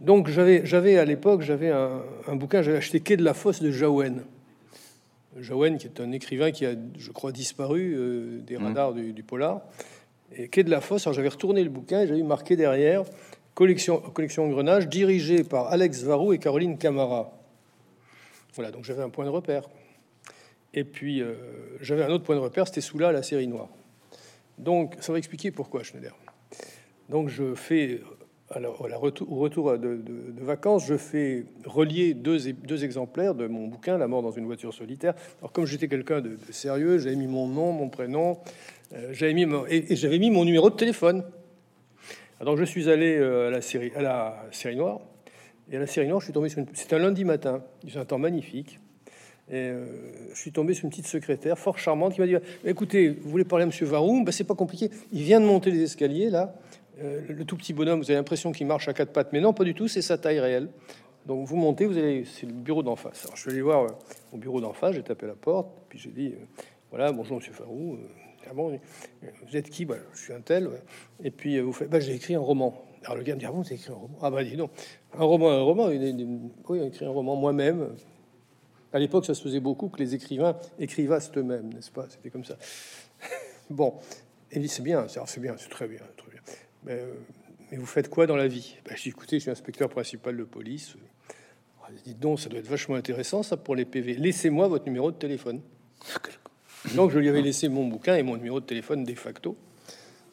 Donc 0.00 0.28
j'avais, 0.28 0.98
à 0.98 1.04
l'époque, 1.04 1.42
j'avais 1.42 1.70
un, 1.70 2.36
bouquin, 2.36 2.62
j'avais 2.62 2.78
acheté 2.78 3.00
Quai 3.00 3.16
de 3.16 3.24
la 3.24 3.34
Fosse 3.34 3.60
de 3.60 3.70
Jaouen. 3.70 4.24
Jaouen, 5.38 5.76
qui 5.76 5.86
est 5.86 6.00
un 6.00 6.12
écrivain 6.12 6.50
qui 6.50 6.66
a, 6.66 6.74
je 6.96 7.10
crois, 7.10 7.32
disparu 7.32 7.94
euh, 7.96 8.40
des 8.40 8.56
mmh. 8.56 8.64
radars 8.64 8.92
du, 8.94 9.12
du, 9.12 9.22
polar. 9.22 9.62
Et 10.36 10.48
Quai 10.48 10.62
de 10.62 10.70
la 10.70 10.80
Fosse, 10.80 11.06
alors 11.06 11.14
j'avais 11.14 11.28
retourné 11.28 11.64
le 11.64 11.70
bouquin 11.70 12.02
et 12.02 12.06
j'avais 12.06 12.22
marqué 12.22 12.56
derrière 12.56 13.04
collection, 13.58 13.98
collection 13.98 14.44
Engrenage, 14.44 14.86
dirigée 14.86 15.42
par 15.42 15.66
Alex 15.72 16.04
Varou 16.04 16.32
et 16.32 16.38
Caroline 16.38 16.78
Camara. 16.78 17.32
Voilà, 18.54 18.70
donc 18.70 18.84
j'avais 18.84 19.02
un 19.02 19.10
point 19.10 19.24
de 19.24 19.30
repère. 19.30 19.68
Et 20.74 20.84
puis 20.84 21.20
euh, 21.22 21.34
j'avais 21.80 22.04
un 22.04 22.10
autre 22.10 22.22
point 22.22 22.36
de 22.36 22.40
repère, 22.40 22.68
c'était 22.68 22.80
sous 22.80 22.98
là 22.98 23.10
la 23.10 23.24
série 23.24 23.48
noire. 23.48 23.68
Donc 24.58 24.94
ça 25.00 25.10
va 25.10 25.18
expliquer 25.18 25.50
pourquoi 25.50 25.82
Schneider. 25.82 26.14
Donc 27.08 27.30
je 27.30 27.56
fais, 27.56 28.00
alors, 28.50 28.80
au 28.80 29.36
retour 29.36 29.76
de, 29.76 30.00
vacances, 30.40 30.86
je 30.86 30.96
fais 30.96 31.44
relier 31.66 32.14
deux, 32.14 32.38
deux, 32.52 32.82
exemplaires 32.82 33.34
de 33.34 33.46
mon 33.46 33.66
bouquin, 33.66 33.98
La 33.98 34.08
mort 34.08 34.22
dans 34.22 34.30
une 34.30 34.46
voiture 34.46 34.72
solitaire. 34.72 35.14
Alors 35.40 35.52
comme 35.52 35.66
j'étais 35.66 35.86
quelqu'un 35.86 36.22
de, 36.22 36.38
sérieux, 36.50 36.96
j'avais 36.98 37.16
mis 37.16 37.26
mon 37.26 37.46
nom, 37.46 37.72
mon 37.72 37.90
prénom, 37.90 38.38
euh, 38.94 39.10
j'avais 39.12 39.34
mis 39.34 39.46
et 39.68 39.94
j'avais 39.96 40.18
mis 40.18 40.30
mon 40.30 40.46
numéro 40.46 40.70
de 40.70 40.76
téléphone. 40.76 41.24
Donc 42.42 42.56
je 42.56 42.64
suis 42.64 42.88
allé 42.88 43.18
euh, 43.18 43.48
à 43.48 43.50
la 43.50 43.60
série, 43.60 43.92
à 43.94 44.00
la 44.00 44.42
série 44.50 44.76
noire. 44.76 45.00
Et 45.70 45.76
à 45.76 45.80
la 45.80 45.86
série 45.86 46.08
noire, 46.08 46.20
je 46.20 46.26
suis 46.26 46.32
tombé 46.32 46.48
sur 46.48 46.60
une. 46.60 46.66
C'est 46.72 46.94
un 46.94 46.98
lundi 46.98 47.24
matin. 47.24 47.62
Il 47.84 47.98
un 47.98 48.06
temps 48.06 48.18
magnifique. 48.18 48.78
Et 49.50 49.56
euh, 49.56 49.84
je 50.32 50.40
suis 50.40 50.52
tombé 50.52 50.72
sur 50.72 50.84
une 50.84 50.90
petite 50.90 51.06
secrétaire 51.06 51.58
fort 51.58 51.78
charmante 51.78 52.14
qui 52.14 52.20
m'a 52.22 52.26
dit 52.26 52.36
"Écoutez, 52.64 53.10
vous 53.10 53.28
voulez 53.28 53.44
parler 53.44 53.64
à 53.64 53.66
Monsieur 53.66 53.84
Varou 53.84 54.24
Ben 54.24 54.32
c'est 54.32 54.44
pas 54.44 54.54
compliqué. 54.54 54.90
Il 55.12 55.22
vient 55.22 55.40
de 55.40 55.46
monter 55.46 55.70
les 55.70 55.82
escaliers 55.82 56.30
là. 56.30 56.54
Euh, 57.00 57.20
le 57.28 57.44
tout 57.44 57.56
petit 57.56 57.72
bonhomme, 57.72 58.00
vous 58.00 58.10
avez 58.10 58.18
l'impression 58.18 58.50
qu'il 58.50 58.66
marche 58.66 58.88
à 58.88 58.92
quatre 58.92 59.12
pattes, 59.12 59.32
mais 59.32 59.40
non, 59.40 59.52
pas 59.52 59.64
du 59.64 59.74
tout. 59.74 59.88
C'est 59.88 60.02
sa 60.02 60.18
taille 60.18 60.40
réelle. 60.40 60.68
Donc 61.26 61.46
vous 61.46 61.56
montez, 61.56 61.86
vous 61.86 61.98
allez, 61.98 62.24
c'est 62.24 62.46
le 62.46 62.52
bureau 62.52 62.82
d'en 62.82 62.96
face. 62.96 63.24
Alors 63.24 63.36
je 63.36 63.42
suis 63.42 63.50
allé 63.50 63.60
voir 63.60 63.86
au 64.32 64.36
bureau 64.38 64.60
d'en 64.60 64.72
face. 64.72 64.94
J'ai 64.94 65.02
tapé 65.02 65.26
la 65.26 65.34
porte, 65.34 65.68
puis 65.88 65.98
j'ai 65.98 66.10
dit 66.10 66.34
"Voilà, 66.90 67.12
bonjour 67.12 67.36
Monsieur 67.36 67.52
Varou." 67.52 67.98
Ah 68.50 68.54
bon, 68.54 68.80
vous 69.46 69.56
êtes 69.56 69.68
qui? 69.68 69.84
Bah, 69.84 69.96
Je 70.14 70.20
suis 70.22 70.32
un 70.32 70.40
tel. 70.40 70.70
Et 71.22 71.30
puis 71.30 71.56
euh, 71.56 71.62
vous 71.62 71.72
faites, 71.72 71.90
bah, 71.90 72.00
j'ai 72.00 72.14
écrit 72.14 72.34
un 72.34 72.40
roman. 72.40 72.82
Alors 73.04 73.16
le 73.16 73.22
gars 73.22 73.34
me 73.34 73.40
dit, 73.40 73.46
ah 73.46 73.52
bon, 73.52 73.62
écrit 73.62 73.90
un 73.90 73.94
roman? 73.94 74.18
Ah 74.22 74.30
bah 74.30 74.42
dis 74.42 74.56
donc, 74.56 74.70
un 75.12 75.24
roman, 75.24 75.50
un 75.50 75.60
roman. 75.60 75.88
Oui, 76.68 76.80
écrit 76.80 77.04
un 77.04 77.10
roman 77.10 77.36
moi-même. 77.36 77.94
À 78.92 78.98
l'époque, 78.98 79.26
ça 79.26 79.34
se 79.34 79.42
faisait 79.42 79.60
beaucoup 79.60 79.88
que 79.88 79.98
les 79.98 80.14
écrivains 80.14 80.56
écrivassent 80.78 81.30
eux-mêmes, 81.36 81.72
n'est-ce 81.74 81.90
pas? 81.90 82.06
C'était 82.08 82.30
comme 82.30 82.44
ça. 82.44 82.56
bon, 83.70 83.94
il 84.50 84.62
dit, 84.62 84.68
c'est 84.68 84.82
bien, 84.82 85.06
c'est 85.08 85.40
bien, 85.40 85.56
c'est 85.58 85.68
très 85.68 85.86
bien. 85.86 86.00
Mais, 86.84 86.92
euh, 86.92 87.14
mais, 87.70 87.78
vous 87.78 87.86
faites 87.86 88.08
quoi 88.08 88.26
dans 88.26 88.36
la 88.36 88.48
vie? 88.48 88.76
Ben, 88.84 88.96
Je 88.96 89.08
écoutez, 89.08 89.36
je 89.36 89.42
suis 89.42 89.50
inspecteur 89.50 89.88
principal 89.88 90.36
de 90.36 90.44
police. 90.44 90.96
Ah, 91.82 91.88
dites 92.04 92.18
donc, 92.18 92.40
ça 92.40 92.48
doit 92.48 92.58
être 92.58 92.68
vachement 92.68 92.96
intéressant, 92.96 93.42
ça, 93.42 93.56
pour 93.56 93.74
les 93.74 93.84
PV. 93.84 94.14
Laissez-moi 94.14 94.68
votre 94.68 94.84
numéro 94.86 95.10
de 95.10 95.16
téléphone. 95.16 95.60
Donc 96.94 97.10
je 97.10 97.18
lui 97.18 97.28
avais 97.28 97.42
laissé 97.42 97.68
mon 97.68 97.86
bouquin 97.86 98.14
et 98.16 98.22
mon 98.22 98.36
numéro 98.36 98.60
de 98.60 98.64
téléphone 98.64 99.04
de 99.04 99.14
facto. 99.14 99.56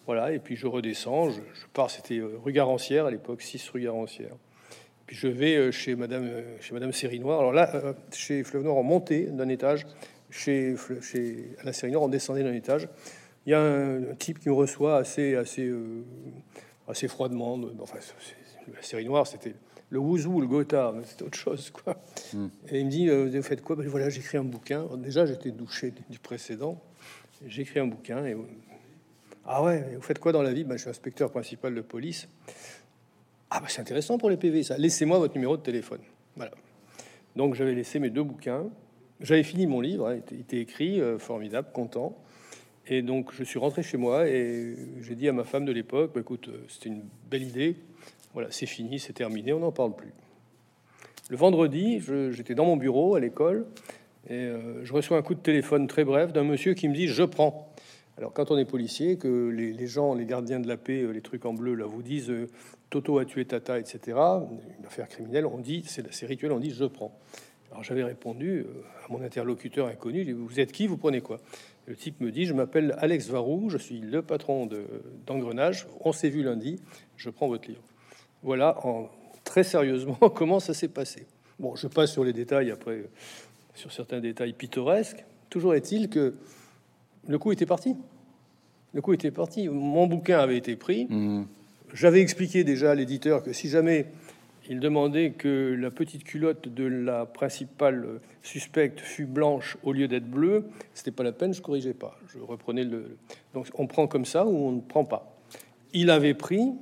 Voilà, 0.05 0.31
et 0.31 0.39
puis 0.39 0.55
je 0.55 0.67
redescends, 0.67 1.31
je, 1.31 1.41
pars, 1.73 1.89
c'était 1.89 2.19
euh, 2.19 2.37
rue 2.43 2.51
Garancière 2.51 3.07
à 3.07 3.11
l'époque, 3.11 3.41
6 3.41 3.69
rue 3.69 3.81
Garancière. 3.81 4.35
Puis 5.07 5.15
je 5.15 5.27
vais 5.27 5.55
euh, 5.55 5.71
chez 5.71 5.95
Madame, 5.95 6.25
euh, 6.25 6.61
chez 6.61 6.73
Madame 6.73 6.91
Sérinois. 6.91 7.39
Alors 7.39 7.51
là, 7.51 7.95
chez 8.11 8.43
Fleuve 8.43 8.63
Noir, 8.63 8.77
on 8.77 8.83
montait 8.83 9.23
d'un 9.23 9.49
étage. 9.49 9.87
Chez, 10.29 10.75
chez 11.01 11.55
la 11.63 11.73
Sérinois, 11.73 12.03
on 12.03 12.07
descendait 12.07 12.43
d'un 12.43 12.53
étage. 12.53 12.87
Il 13.45 13.51
y 13.51 13.53
a 13.53 13.61
un, 13.61 14.15
type 14.15 14.39
qui 14.39 14.49
me 14.49 14.53
reçoit 14.53 14.97
assez, 14.97 15.35
assez, 15.35 15.71
assez 16.87 17.07
froidement. 17.07 17.59
Enfin, 17.79 17.97
la 18.73 18.81
série 18.81 19.05
noire, 19.05 19.27
c'était 19.27 19.53
le 19.89 19.99
Wouzou, 19.99 20.41
le 20.41 20.47
Gotha, 20.47 20.93
c'est 21.03 21.21
autre 21.21 21.37
chose, 21.37 21.69
quoi. 21.69 21.95
Hmm. 22.33 22.47
Et 22.69 22.79
il 22.79 22.85
me 22.85 22.91
dit, 22.91 23.09
euh, 23.09 23.29
vous 23.31 23.41
faites 23.43 23.61
quoi? 23.61 23.75
Ben, 23.75 23.87
Voilà, 23.87 24.09
j'écris 24.09 24.37
un 24.37 24.43
bouquin. 24.43 24.85
déjà, 24.97 25.25
j'étais 25.25 25.51
douché 25.51 25.93
du 26.09 26.19
précédent. 26.19 26.81
J'écris 27.45 27.79
un 27.79 27.87
bouquin. 27.87 28.25
Et... 28.25 28.35
Ah 29.45 29.63
ouais, 29.63 29.93
vous 29.95 30.01
faites 30.01 30.19
quoi 30.19 30.31
dans 30.31 30.41
la 30.41 30.53
vie? 30.53 30.63
Ben, 30.63 30.75
Je 30.75 30.81
suis 30.81 30.89
inspecteur 30.89 31.29
principal 31.29 31.75
de 31.75 31.81
police. 31.81 32.27
Ah 33.49 33.59
bah 33.59 33.67
c'est 33.69 33.79
intéressant 33.79 34.17
pour 34.17 34.29
les 34.29 34.37
PV, 34.37 34.63
ça. 34.63 34.77
Laissez-moi 34.77 35.19
votre 35.19 35.35
numéro 35.35 35.55
de 35.55 35.61
téléphone. 35.61 36.01
Voilà. 36.35 36.51
Donc 37.35 37.53
j'avais 37.53 37.75
laissé 37.75 37.99
mes 37.99 38.09
deux 38.09 38.23
bouquins. 38.23 38.65
J'avais 39.21 39.43
fini 39.43 39.65
mon 39.67 39.79
livre, 39.79 40.09
hein, 40.09 40.19
il 40.31 40.41
était 40.41 40.59
écrit, 40.59 40.99
euh, 40.99 41.17
formidable, 41.19 41.69
content. 41.71 42.17
Et 42.87 43.01
donc 43.01 43.33
je 43.33 43.43
suis 43.43 43.57
rentré 43.57 43.81
chez 43.81 43.97
moi 43.97 44.27
et 44.27 44.75
j'ai 45.01 45.15
dit 45.15 45.27
à 45.27 45.33
ma 45.33 45.43
femme 45.43 45.65
de 45.65 45.71
l'époque, 45.71 46.11
bah, 46.13 46.21
écoute, 46.21 46.49
euh, 46.49 46.63
c'était 46.69 46.89
une 46.89 47.03
belle 47.31 47.43
idée, 47.43 47.75
voilà, 48.33 48.49
c'est 48.51 48.67
fini, 48.67 48.99
c'est 48.99 49.13
terminé, 49.13 49.53
on 49.53 49.59
n'en 49.59 49.71
parle 49.71 49.95
plus. 49.95 50.13
Le 51.29 51.37
vendredi, 51.37 52.01
j'étais 52.31 52.53
dans 52.53 52.65
mon 52.65 52.77
bureau 52.77 53.15
à 53.15 53.19
l'école 53.19 53.65
et 54.29 54.33
euh, 54.33 54.85
je 54.85 54.93
reçois 54.93 55.17
un 55.17 55.23
coup 55.23 55.33
de 55.33 55.39
téléphone 55.39 55.87
très 55.87 56.03
bref 56.03 56.31
d'un 56.31 56.43
monsieur 56.43 56.75
qui 56.75 56.87
me 56.87 56.93
dit 56.93 57.07
Je 57.07 57.23
prends. 57.23 57.73
Alors, 58.17 58.31
quand 58.31 58.51
on 58.51 58.57
est 58.57 58.65
policier, 58.65 59.17
que 59.17 59.49
les, 59.49 59.87
gens, 59.87 60.13
les 60.13 60.25
gardiens 60.25 60.59
de 60.59 60.67
la 60.67 60.77
paix, 60.77 61.01
euh, 61.01 61.11
les 61.11 61.21
trucs 61.21 61.45
en 61.45 61.53
bleu, 61.53 61.73
là, 61.73 61.85
vous 61.85 62.03
disent 62.03 62.31
Toto 62.89 63.17
a 63.17 63.25
tué 63.25 63.43
Tata, 63.43 63.77
etc., 63.77 63.99
une 64.05 64.85
affaire 64.85 65.09
criminelle, 65.09 65.45
on 65.45 65.57
dit, 65.57 65.83
c'est 65.85 66.25
rituel, 66.25 66.51
on 66.51 66.59
dit 66.59 66.69
Je 66.69 66.85
prends. 66.85 67.17
Alors, 67.71 67.83
j'avais 67.83 68.03
répondu 68.03 68.65
à 69.03 69.11
mon 69.11 69.21
interlocuteur 69.21 69.87
inconnu 69.87 70.31
Vous 70.31 70.59
êtes 70.59 70.71
qui 70.71 70.87
Vous 70.87 70.95
prenez 70.95 71.21
quoi? 71.21 71.39
Le 71.87 71.95
type 71.95 72.19
me 72.21 72.31
dit 72.31 72.45
Je 72.45 72.53
m'appelle 72.53 72.95
Alex 72.99 73.27
Varou, 73.27 73.69
je 73.69 73.77
suis 73.77 73.99
le 73.99 74.21
patron 74.21 74.67
d'engrenage, 75.25 75.87
on 76.01 76.11
s'est 76.11 76.29
vu 76.29 76.43
lundi, 76.43 76.79
je 77.17 77.29
prends 77.29 77.47
votre 77.47 77.67
livre. 77.67 77.81
Voilà, 78.43 78.77
en, 78.85 79.09
très 79.43 79.63
sérieusement, 79.63 80.15
comment 80.35 80.59
ça 80.59 80.73
s'est 80.73 80.87
passé. 80.87 81.25
Bon, 81.59 81.75
je 81.75 81.87
passe 81.87 82.11
sur 82.11 82.23
les 82.23 82.33
détails 82.33 82.71
après, 82.71 83.05
sur 83.75 83.91
certains 83.91 84.19
détails 84.19 84.53
pittoresques. 84.53 85.23
Toujours 85.49 85.73
est-il 85.75 86.09
que 86.09 86.33
le 87.27 87.39
coup 87.39 87.51
était 87.51 87.65
parti. 87.65 87.95
Le 88.93 89.01
coup 89.01 89.13
était 89.13 89.31
parti. 89.31 89.67
Mon 89.69 90.07
bouquin 90.07 90.39
avait 90.39 90.57
été 90.57 90.75
pris. 90.75 91.05
Mmh. 91.05 91.45
J'avais 91.93 92.21
expliqué 92.21 92.63
déjà 92.63 92.91
à 92.91 92.95
l'éditeur 92.95 93.43
que 93.43 93.53
si 93.53 93.69
jamais 93.69 94.07
il 94.69 94.79
demandait 94.79 95.31
que 95.31 95.75
la 95.79 95.91
petite 95.91 96.23
culotte 96.23 96.67
de 96.67 96.85
la 96.85 97.25
principale 97.25 98.19
suspecte 98.41 98.99
fût 98.99 99.25
blanche 99.25 99.77
au 99.83 99.93
lieu 99.93 100.07
d'être 100.07 100.29
bleue, 100.29 100.65
c'était 100.93 101.11
pas 101.11 101.23
la 101.23 101.31
peine, 101.31 101.53
je 101.53 101.61
corrigeais 101.61 101.93
pas. 101.93 102.17
Je 102.27 102.39
reprenais 102.39 102.83
le. 102.83 103.17
Donc 103.53 103.67
on 103.75 103.87
prend 103.87 104.07
comme 104.07 104.25
ça 104.25 104.45
ou 104.45 104.55
on 104.55 104.71
ne 104.71 104.81
prend 104.81 105.05
pas. 105.05 105.37
Il 105.93 106.09
avait 106.09 106.33
pris, 106.33 106.73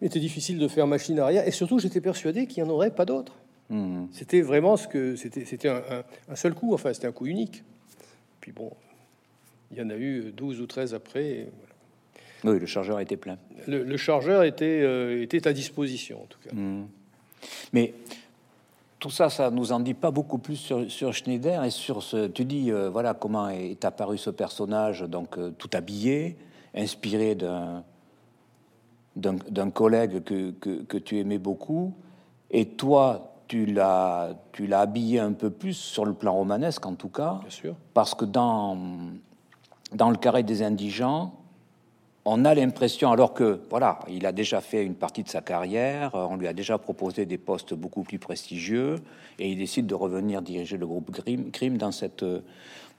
il 0.00 0.06
était 0.06 0.20
difficile 0.20 0.58
de 0.58 0.68
faire 0.68 0.86
machine 0.86 1.18
arrière, 1.18 1.46
et 1.46 1.50
surtout 1.50 1.78
j'étais 1.78 2.00
persuadé 2.00 2.46
qu'il 2.46 2.62
n'y 2.62 2.68
en 2.68 2.72
aurait 2.72 2.94
pas 2.94 3.04
d'autres. 3.04 3.36
Hmm. 3.68 4.06
C'était 4.12 4.42
vraiment 4.42 4.76
ce 4.76 4.86
que 4.86 5.16
c'était, 5.16 5.44
c'était 5.44 5.68
un, 5.68 6.36
seul 6.36 6.54
coup, 6.54 6.72
enfin 6.74 6.92
c'était 6.92 7.08
un 7.08 7.12
coup 7.12 7.26
unique. 7.26 7.64
Puis 8.40 8.52
bon, 8.52 8.70
il 9.72 9.78
y 9.78 9.82
en 9.82 9.90
a 9.90 9.96
eu 9.96 10.32
12 10.32 10.60
ou 10.60 10.66
13 10.66 10.94
après. 10.94 11.48
Oui, 12.44 12.58
le 12.58 12.66
chargeur 12.66 13.00
était 13.00 13.16
plein. 13.16 13.38
Le, 13.66 13.96
chargeur 13.96 14.42
était, 14.44 14.80
euh, 14.82 15.22
était 15.22 15.48
à 15.48 15.52
disposition 15.52 16.22
en 16.22 16.26
tout 16.26 16.38
cas. 16.40 16.54
Hmm. 16.54 16.86
Mais 17.72 17.94
tout 18.98 19.10
ça, 19.10 19.28
ça 19.30 19.50
nous 19.50 19.72
en 19.72 19.80
dit 19.80 19.94
pas 19.94 20.10
beaucoup 20.10 20.38
plus 20.38 20.56
sur, 20.88 21.12
Schneider 21.12 21.64
et 21.64 21.70
sur 21.70 22.02
ce. 22.02 22.26
Tu 22.28 22.44
dis, 22.44 22.70
euh, 22.70 22.88
voilà, 22.88 23.14
comment 23.14 23.48
est 23.48 23.84
apparu 23.84 24.18
ce 24.18 24.30
personnage, 24.30 25.02
donc 25.02 25.38
euh, 25.38 25.50
tout 25.56 25.70
habillé, 25.72 26.36
inspiré 26.74 27.34
d'un 27.34 27.84
d'un 29.16 29.70
collègue 29.70 30.22
que, 30.24 30.50
que, 30.50 30.98
tu 30.98 31.18
aimais 31.18 31.38
beaucoup, 31.38 31.94
et 32.50 32.66
toi, 32.66 33.34
tu 33.48 33.64
l'as, 33.64 34.34
tu 34.52 34.66
l'as 34.66 34.80
habillé 34.80 35.20
un 35.20 35.32
peu 35.32 35.48
plus 35.48 35.72
sur 35.72 36.04
le 36.04 36.12
plan 36.12 36.34
romanesque, 36.34 36.84
en 36.84 36.94
tout 36.94 37.08
cas. 37.08 37.38
Bien 37.40 37.50
sûr. 37.50 37.74
Parce 37.94 38.14
que 38.14 38.26
dans, 38.26 38.76
dans 39.92 40.10
le 40.10 40.16
carré 40.16 40.42
des 40.42 40.62
indigents, 40.62 41.32
on 42.26 42.44
a 42.44 42.54
l'impression, 42.54 43.10
alors 43.12 43.32
que 43.32 43.60
voilà, 43.70 44.00
il 44.08 44.26
a 44.26 44.32
déjà 44.32 44.60
fait 44.60 44.84
une 44.84 44.96
partie 44.96 45.22
de 45.22 45.28
sa 45.28 45.40
carrière, 45.40 46.10
on 46.14 46.36
lui 46.36 46.48
a 46.48 46.52
déjà 46.52 46.76
proposé 46.76 47.24
des 47.24 47.38
postes 47.38 47.72
beaucoup 47.72 48.02
plus 48.02 48.18
prestigieux, 48.18 48.96
et 49.38 49.48
il 49.50 49.56
décide 49.56 49.86
de 49.86 49.94
revenir 49.94 50.42
diriger 50.42 50.76
le 50.76 50.86
groupe 50.86 51.10
crime 51.52 51.78
dans, 51.78 51.92
cette, 51.92 52.24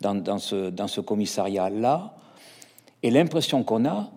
dans, 0.01 0.15
dans 0.15 0.39
ce, 0.39 0.69
dans 0.69 0.87
ce 0.87 1.01
commissariat-là. 1.01 2.15
Et 3.03 3.11
l'impression 3.11 3.63
qu'on 3.63 3.85
a, 3.85 4.09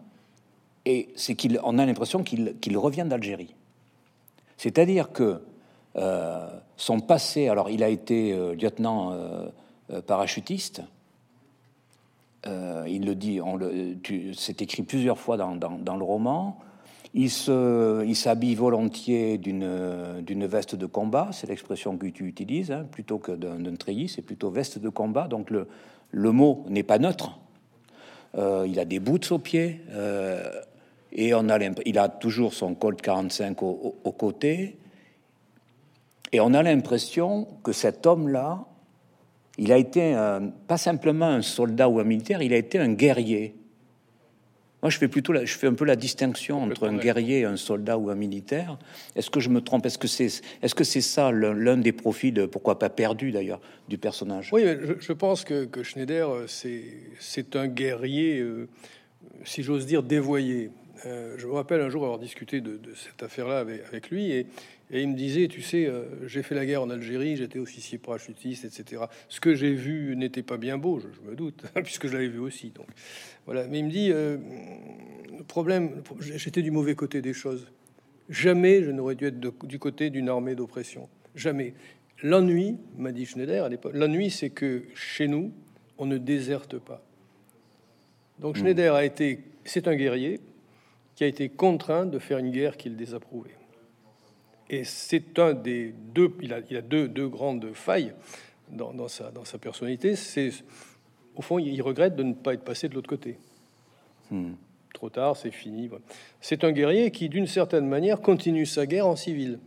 c'est 1.17 1.35
qu'on 1.35 1.79
a 1.79 1.85
l'impression 1.85 2.23
qu'il 2.23 2.79
revient 2.79 3.07
d'Algérie. 3.07 3.55
C'est-à-dire 4.57 5.13
que 5.13 5.43
euh, 5.97 6.49
son 6.77 7.01
passé, 7.01 7.49
alors 7.49 7.69
il 7.71 7.83
a 7.83 7.89
été 7.89 8.33
euh, 8.33 8.55
lieutenant 8.55 9.13
euh, 9.13 9.49
parachutiste, 10.03 10.83
il 12.47 13.05
le 13.05 13.15
dit, 13.15 13.41
c'est 14.37 14.63
écrit 14.63 14.83
plusieurs 14.83 15.19
fois 15.19 15.37
dans, 15.37 15.97
le 15.97 16.05
roman. 16.05 16.59
Il 17.15 17.31
s'habille 17.31 18.55
volontiers 18.55 19.39
d'une 19.39 20.47
veste 20.47 20.75
de 20.75 20.87
combat, 20.87 21.29
c'est 21.33 21.49
l'expression 21.49 21.97
que 21.97 22.07
tu 22.07 22.27
utilises, 22.27 22.71
hein, 22.71 22.87
plutôt 22.91 23.19
que 23.19 23.33
d'un 23.33 23.77
treillis, 23.77 24.09
c'est 24.09 24.23
plutôt 24.23 24.51
veste 24.51 24.79
de 24.79 24.89
combat. 24.89 25.29
Donc 25.29 25.51
le, 25.51 25.69
le 26.11 26.33
mot 26.33 26.65
n'est 26.69 26.83
pas 26.83 26.99
neutre. 26.99 27.39
il 28.37 28.79
a 28.79 28.85
des 28.85 29.01
boots 29.01 29.33
aux 29.33 29.39
pieds, 29.39 29.81
et 31.13 31.35
on 31.35 31.49
a 31.49 31.59
il 31.85 31.99
a 31.99 32.09
toujours 32.09 32.55
son 32.55 32.75
Colt 32.75 33.03
45 33.03 33.63
au, 33.63 33.97
au 34.05 34.13
côté. 34.13 34.77
Et 36.33 36.41
on 36.41 36.55
a 36.55 36.63
l'impression 36.63 37.49
que 37.65 37.73
cet 37.73 38.07
homme-là, 38.07 38.65
il 39.61 39.73
a 39.73 39.77
été 39.77 40.17
pas 40.67 40.79
simplement 40.79 41.27
un 41.27 41.43
soldat 41.43 41.89
ou 41.89 42.01
un 42.01 42.05
militaire, 42.05 42.41
il 42.41 42.55
a 42.55 42.57
été 42.57 42.79
un 42.79 42.95
guerrier. 42.95 43.55
Moi, 44.83 44.89
je 44.89 44.97
fais 44.97 45.09
plutôt, 45.09 45.35
je 45.35 45.55
fais 45.59 45.67
un 45.67 45.75
peu 45.75 45.85
la 45.85 45.97
distinction 45.97 46.63
entre 46.63 46.89
un 46.89 46.97
guerrier, 46.97 47.45
un 47.45 47.59
soldat 47.59 47.99
ou 47.99 48.09
un 48.09 48.15
militaire. 48.15 48.79
Est-ce 49.15 49.29
que 49.29 49.39
je 49.39 49.51
me 49.51 49.61
trompe? 49.61 49.85
Est-ce 49.85 49.99
que 49.99 50.09
c'est, 50.09 50.41
est-ce 50.63 50.75
que 50.75 50.85
c'est 50.85 51.03
ça 51.03 51.31
l'un 51.31 51.77
des 51.77 51.93
profils, 51.93 52.49
pourquoi 52.51 52.79
pas 52.79 52.89
perdu 52.89 53.33
d'ailleurs, 53.33 53.61
du 53.89 53.99
personnage? 53.99 54.49
Oui, 54.51 54.65
je, 54.99 55.13
pense 55.13 55.45
que, 55.45 55.83
Schneider, 55.83 56.45
c'est, 56.47 56.83
c'est 57.19 57.55
un 57.57 57.67
guerrier, 57.67 58.39
euh, 58.39 58.67
si 59.45 59.63
j'ose 59.63 59.85
dire, 59.85 60.03
dévoyé. 60.03 60.71
Euh, 61.05 61.35
je 61.37 61.47
me 61.47 61.53
rappelle 61.53 61.83
un 61.83 61.91
jour 61.91 62.05
avoir 62.05 62.19
discuté 62.19 62.63
de, 62.63 62.81
cette 62.95 63.23
affaire-là 63.23 63.59
avec, 63.59 64.11
lui, 64.11 64.33
et, 64.33 64.47
il 64.93 65.09
me 65.09 65.15
disait, 65.15 65.47
tu 65.47 65.63
sais, 65.63 65.87
euh, 65.87 66.27
j'ai 66.27 66.43
fait 66.43 66.55
la 66.55 66.67
guerre 66.67 66.83
en 66.83 66.91
Algérie, 66.91 67.37
j'étais 67.37 67.59
officier 67.59 67.99
parachutiste, 67.99 68.65
etc. 68.65 69.05
Ce 69.29 69.41
que 69.41 69.55
j'ai 69.55 69.73
vu 69.73 70.17
n'était 70.17 70.43
pas 70.43 70.57
bien 70.57 70.79
beau, 70.79 71.01
je, 71.01 71.31
me 71.31 71.37
doute, 71.37 71.63
puisque 71.85 72.09
je 72.09 72.13
l'avais 72.13 72.29
vu 72.29 72.41
aussi. 72.41 72.71
Donc 72.71 72.87
voilà. 73.47 73.67
Mais 73.69 73.79
il 73.79 73.85
me 73.85 73.91
dit, 73.91 74.11
euh, 74.11 74.37
le 75.39 75.45
problème, 75.45 76.03
j'étais 76.19 76.63
du 76.63 76.73
mauvais 76.73 76.95
côté 76.95 77.23
des 77.23 77.33
choses. 77.33 77.69
Jamais 78.29 78.83
je 78.83 78.91
n'aurais 78.91 79.15
dû 79.15 79.27
être 79.27 79.39
du 79.67 79.79
côté 79.79 80.11
d'une 80.11 80.29
armée 80.29 80.55
d'oppression. 80.55 81.09
Jamais. 81.35 81.75
L'ennui, 82.23 82.77
m'a 82.99 83.13
dit 83.13 83.27
Schneider 83.27 83.65
à 83.65 83.69
l'époque, 83.69 83.93
l'ennui, 83.95 84.31
c'est 84.31 84.51
que 84.51 84.85
chez 84.95 85.29
nous, 85.29 85.53
on 85.99 86.07
ne 86.07 86.19
déserte 86.19 86.79
pas. 86.79 87.03
Donc 88.41 88.57
hmm. 88.57 88.61
Schneider 88.61 88.95
a 88.95 89.05
été, 89.05 89.41
c'est 89.65 89.89
un 89.89 89.95
guerrier, 89.95 90.41
qui 91.15 91.25
a 91.25 91.27
été 91.27 91.49
contraint 91.49 92.07
de 92.07 92.19
faire 92.19 92.39
une 92.39 92.51
guerre 92.51 92.77
qu'il 92.77 92.97
désapprouvait. 92.97 93.60
Et 94.73 94.85
c'est 94.85 95.37
un 95.41 95.53
des 95.53 95.93
deux, 96.15 96.33
il 96.41 96.55
a, 96.55 96.61
il 96.71 96.77
a 96.77 96.81
deux, 96.81 97.09
deux, 97.09 97.29
grandes 97.29 97.73
failles 97.75 98.15
dans, 98.71 98.95
dans, 98.95 99.09
sa, 99.09 99.33
dans 99.33 99.45
sa 99.45 99.59
personnalité. 99.59 100.15
C'est, 100.15 100.53
au 101.35 101.43
fond, 101.43 101.59
il 101.59 101.83
regrette 101.83 102.15
de 102.15 102.23
ne 102.23 102.35
pas 102.35 102.55
être 102.55 102.63
passé 102.63 102.89
de 102.89 102.95
l'autre 102.95 103.09
côté. 103.09 103.37
Hmm. 104.31 104.53
Trop 104.95 105.11
tard, 105.11 105.37
c'est 105.37 105.51
fini. 105.51 105.91
C'est 106.41 106.63
un 106.63 106.71
guerrier 106.71 107.11
qui, 107.11 107.29
d'une 107.29 107.49
certaine 107.49 107.87
manière, 107.87 108.21
continue 108.21 108.65
sa 108.65 108.87
guerre 108.87 109.09
en 109.09 109.17
civil. 109.17 109.59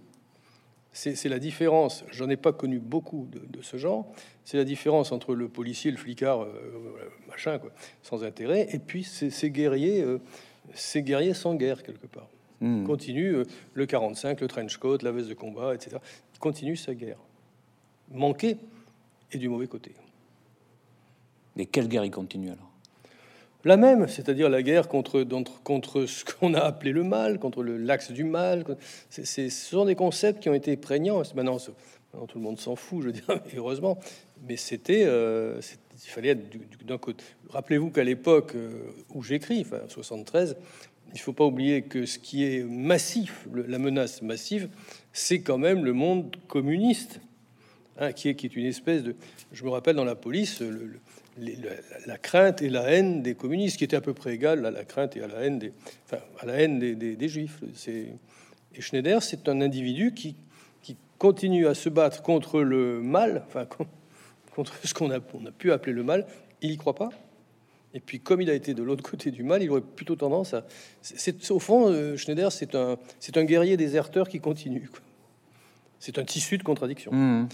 C'est 0.94 1.28
la 1.28 1.39
différence. 1.39 2.06
J'en 2.12 2.30
ai 2.30 2.38
pas 2.38 2.54
connu 2.54 2.80
beaucoup 2.80 3.28
de, 3.32 3.62
ce 3.62 3.78
genre. 3.78 4.06
C'est 4.46 4.58
la 4.58 4.63
différence 4.63 5.12
entre 5.12 5.34
le 5.34 5.50
policier, 5.50 5.92
le 5.92 5.98
flicard, 5.98 6.44
euh, 6.44 6.50
machin, 7.28 7.58
quoi, 7.58 7.72
sans 8.04 8.24
intérêt, 8.24 8.68
et 8.72 8.80
puis 8.80 9.04
ces, 9.04 9.50
guerriers. 9.50 10.02
Euh, 10.02 10.20
ces 10.76 11.02
guerriers 11.02 11.34
sans 11.34 11.56
guerre 11.56 11.84
quelque 11.84 12.08
part. 12.08 12.30
Hmm. 12.63 12.86
Continue 12.86 13.36
euh, 13.36 13.43
le 13.73 13.86
45, 13.86 14.39
le 14.39 14.47
trench 14.47 14.78
coat, 14.78 14.99
la 15.02 15.12
veste 15.12 15.28
de 15.28 15.34
combat, 15.34 15.76
etc. 15.76 15.97
Il 16.34 16.39
continue 16.39 16.78
sa 16.78 16.95
guerre. 16.95 17.17
Manqué 18.10 18.56
et 19.34 19.38
du 19.38 19.49
mauvais 19.49 19.67
côté. 19.67 19.91
Mais 21.58 21.65
quelle 21.65 21.89
guerre 21.89 22.06
il 22.06 22.12
continue 22.12 22.52
alors? 22.52 22.71
La 23.65 23.76
même, 23.76 24.08
c'est-à-dire 24.08 24.49
la 24.49 24.63
guerre 24.63 24.88
contre, 24.88 25.26
contre 25.63 26.06
ce 26.06 26.23
qu'on 26.23 26.54
a 26.54 26.62
appelé 26.62 26.93
le 26.93 27.04
mal, 27.04 27.38
contre 27.38 27.63
l'axe 27.63 28.12
du 28.12 28.23
mal. 28.23 28.63
ce 29.10 29.49
sont 29.49 29.84
des 29.84 29.95
concepts 29.95 30.41
qui 30.41 30.47
ont 30.47 30.54
été 30.54 30.78
prégnants. 30.78 31.21
Maintenant, 31.36 31.58
tout 31.58 32.38
le 32.38 32.43
monde 32.43 32.60
s'en 32.60 32.78
fout, 32.78 33.02
je 33.02 33.08
veux 33.08 33.12
dire, 33.12 33.26
heureusement. 33.58 33.99
Mais 34.47 34.56
c'était, 34.56 35.04
euh, 35.06 35.60
il 35.93 36.10
fallait 36.10 36.30
être 36.30 36.86
d'un 36.86 36.97
côté. 36.97 37.26
Rappelez-vous 37.49 37.91
qu'à 37.91 38.06
l'époque 38.06 38.56
euh, 38.56 38.71
où 39.13 39.21
j'écris, 39.21 39.62
enfin 39.65 39.82
73, 39.89 40.56
il 41.13 41.17
ne 41.17 41.21
faut 41.21 41.34
pas 41.34 41.45
oublier 41.45 41.84
que 41.84 42.08
ce 42.08 42.17
qui 42.17 42.43
est 42.43 42.63
massif, 42.63 43.47
la 43.54 43.78
menace 43.78 44.23
massive, 44.23 44.67
c'est 45.12 45.41
quand 45.41 45.60
même 45.60 45.86
le 45.86 45.93
monde 45.93 46.36
communiste, 46.47 47.19
hein, 47.99 48.12
qui, 48.12 48.30
est, 48.30 48.56
une 48.56 48.65
espèce 48.65 49.04
de. 49.04 49.15
Je 49.52 49.63
me 49.63 49.69
rappelle 49.69 49.95
dans 49.95 50.06
la 50.06 50.15
police, 50.15 50.63
la, 52.08 52.17
crainte 52.17 52.63
et 52.63 52.69
la 52.69 52.89
haine 52.89 53.21
des 53.21 53.36
communistes, 53.36 53.78
qui 53.78 53.84
était 53.84 53.95
à 53.95 54.02
peu 54.02 54.15
près 54.15 54.34
égale 54.34 54.65
à 54.65 54.71
la 54.71 54.86
crainte 54.86 55.15
et 55.15 55.21
à 55.21 55.28
la 55.28 55.41
haine 55.43 55.60
des, 56.80 57.30
juifs. 57.30 57.60
Et 58.76 58.82
Schneider, 58.82 59.21
c'est 59.21 59.47
un 59.47 59.62
individu 59.62 60.13
qui, 60.13 60.36
continue 61.19 61.67
à 61.67 61.73
se 61.73 61.88
battre 61.88 62.21
contre 62.21 62.60
le 62.60 62.99
mal, 62.99 63.43
enfin 63.47 63.65
contre 64.56 64.73
ce 64.84 64.93
qu'on 64.93 65.10
a, 65.10 65.17
a 65.17 65.52
pu 65.58 65.71
appeler 65.71 65.93
le 65.93 66.04
mal, 66.04 66.28
il 66.62 66.71
y 66.71 66.76
croit 66.76 66.95
pas? 66.95 67.12
Et 67.93 67.99
puis, 67.99 68.19
comme 68.19 68.41
il 68.41 68.49
a 68.49 68.53
été 68.53 68.73
de 68.73 68.82
l'autre 68.82 69.03
côté 69.03 69.32
du 69.32 69.43
mal, 69.43 69.62
il 69.62 69.69
aurait 69.69 69.82
plutôt 69.82 70.15
tendance 70.15 70.53
à. 70.53 70.65
C'est, 71.01 71.51
au 71.51 71.60
fond, 71.60 71.89
euh, 71.89 72.17
Schneider, 72.17 72.51
c'est 72.51 72.75
un, 72.75 72.97
c'est 73.19 73.38
un 73.38 73.43
guerrier 73.43 73.77
déserteur 73.77 74.27
qui 74.27 74.39
continue. 74.39 74.89
C'est 75.99 76.17
un 76.17 76.23
tissu 76.23 76.58
de 76.58 76.63
contradiction. 76.63 77.12
Mmh. 77.13 77.49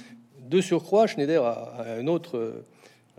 De 0.49 0.62
surcroît, 0.62 1.08
Schneider 1.08 1.43
a, 1.43 1.99
une 1.99 2.10
autre, 2.10 2.63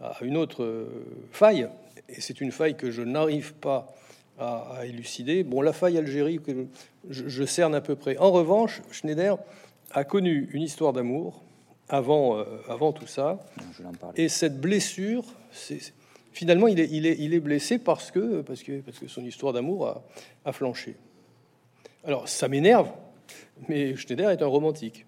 a 0.03 0.17
une 0.23 0.37
autre 0.37 0.65
euh, 0.65 0.87
faille, 1.31 1.69
et 2.09 2.21
c'est 2.21 2.41
une 2.41 2.51
faille 2.51 2.75
que 2.75 2.91
je 2.91 3.03
n'arrive 3.03 3.53
pas 3.55 3.95
à, 4.39 4.87
élucider. 4.87 5.45
Bon, 5.45 5.61
la 5.61 5.73
faille 5.73 5.99
Algérie, 5.99 6.41
que 6.41 6.67
je, 7.09 7.29
je, 7.29 7.45
cerne 7.45 7.75
à 7.75 7.81
peu 7.81 7.95
près. 7.95 8.17
En 8.17 8.33
revanche, 8.33 8.81
Schneider 8.91 9.37
a 9.93 10.05
connu 10.05 10.49
une 10.53 10.63
histoire 10.63 10.93
d'amour 10.93 11.43
avant, 11.91 12.39
euh, 12.39 12.45
avant 12.69 12.93
tout 12.93 13.07
ça. 13.07 13.41
Et 14.17 14.29
cette 14.29 14.61
blessure, 14.61 15.25
c'est, 15.53 15.93
finalement, 16.33 16.69
il 16.69 16.79
est, 16.81 17.41
blessé 17.41 17.79
parce 17.79 18.11
que, 18.11 18.43
parce 18.43 18.63
que, 18.63 18.81
parce 18.81 18.99
que 18.99 19.09
son 19.09 19.25
histoire 19.25 19.53
d'amour 19.53 19.89
a, 19.89 20.03
a 20.45 20.53
flanché. 20.53 20.97
Alors, 22.05 22.29
ça 22.29 22.49
m'énerve, 22.49 22.91
mais 23.69 23.97
Schneider 23.97 24.31
est 24.31 24.43
un 24.43 24.47
romantique. 24.47 25.07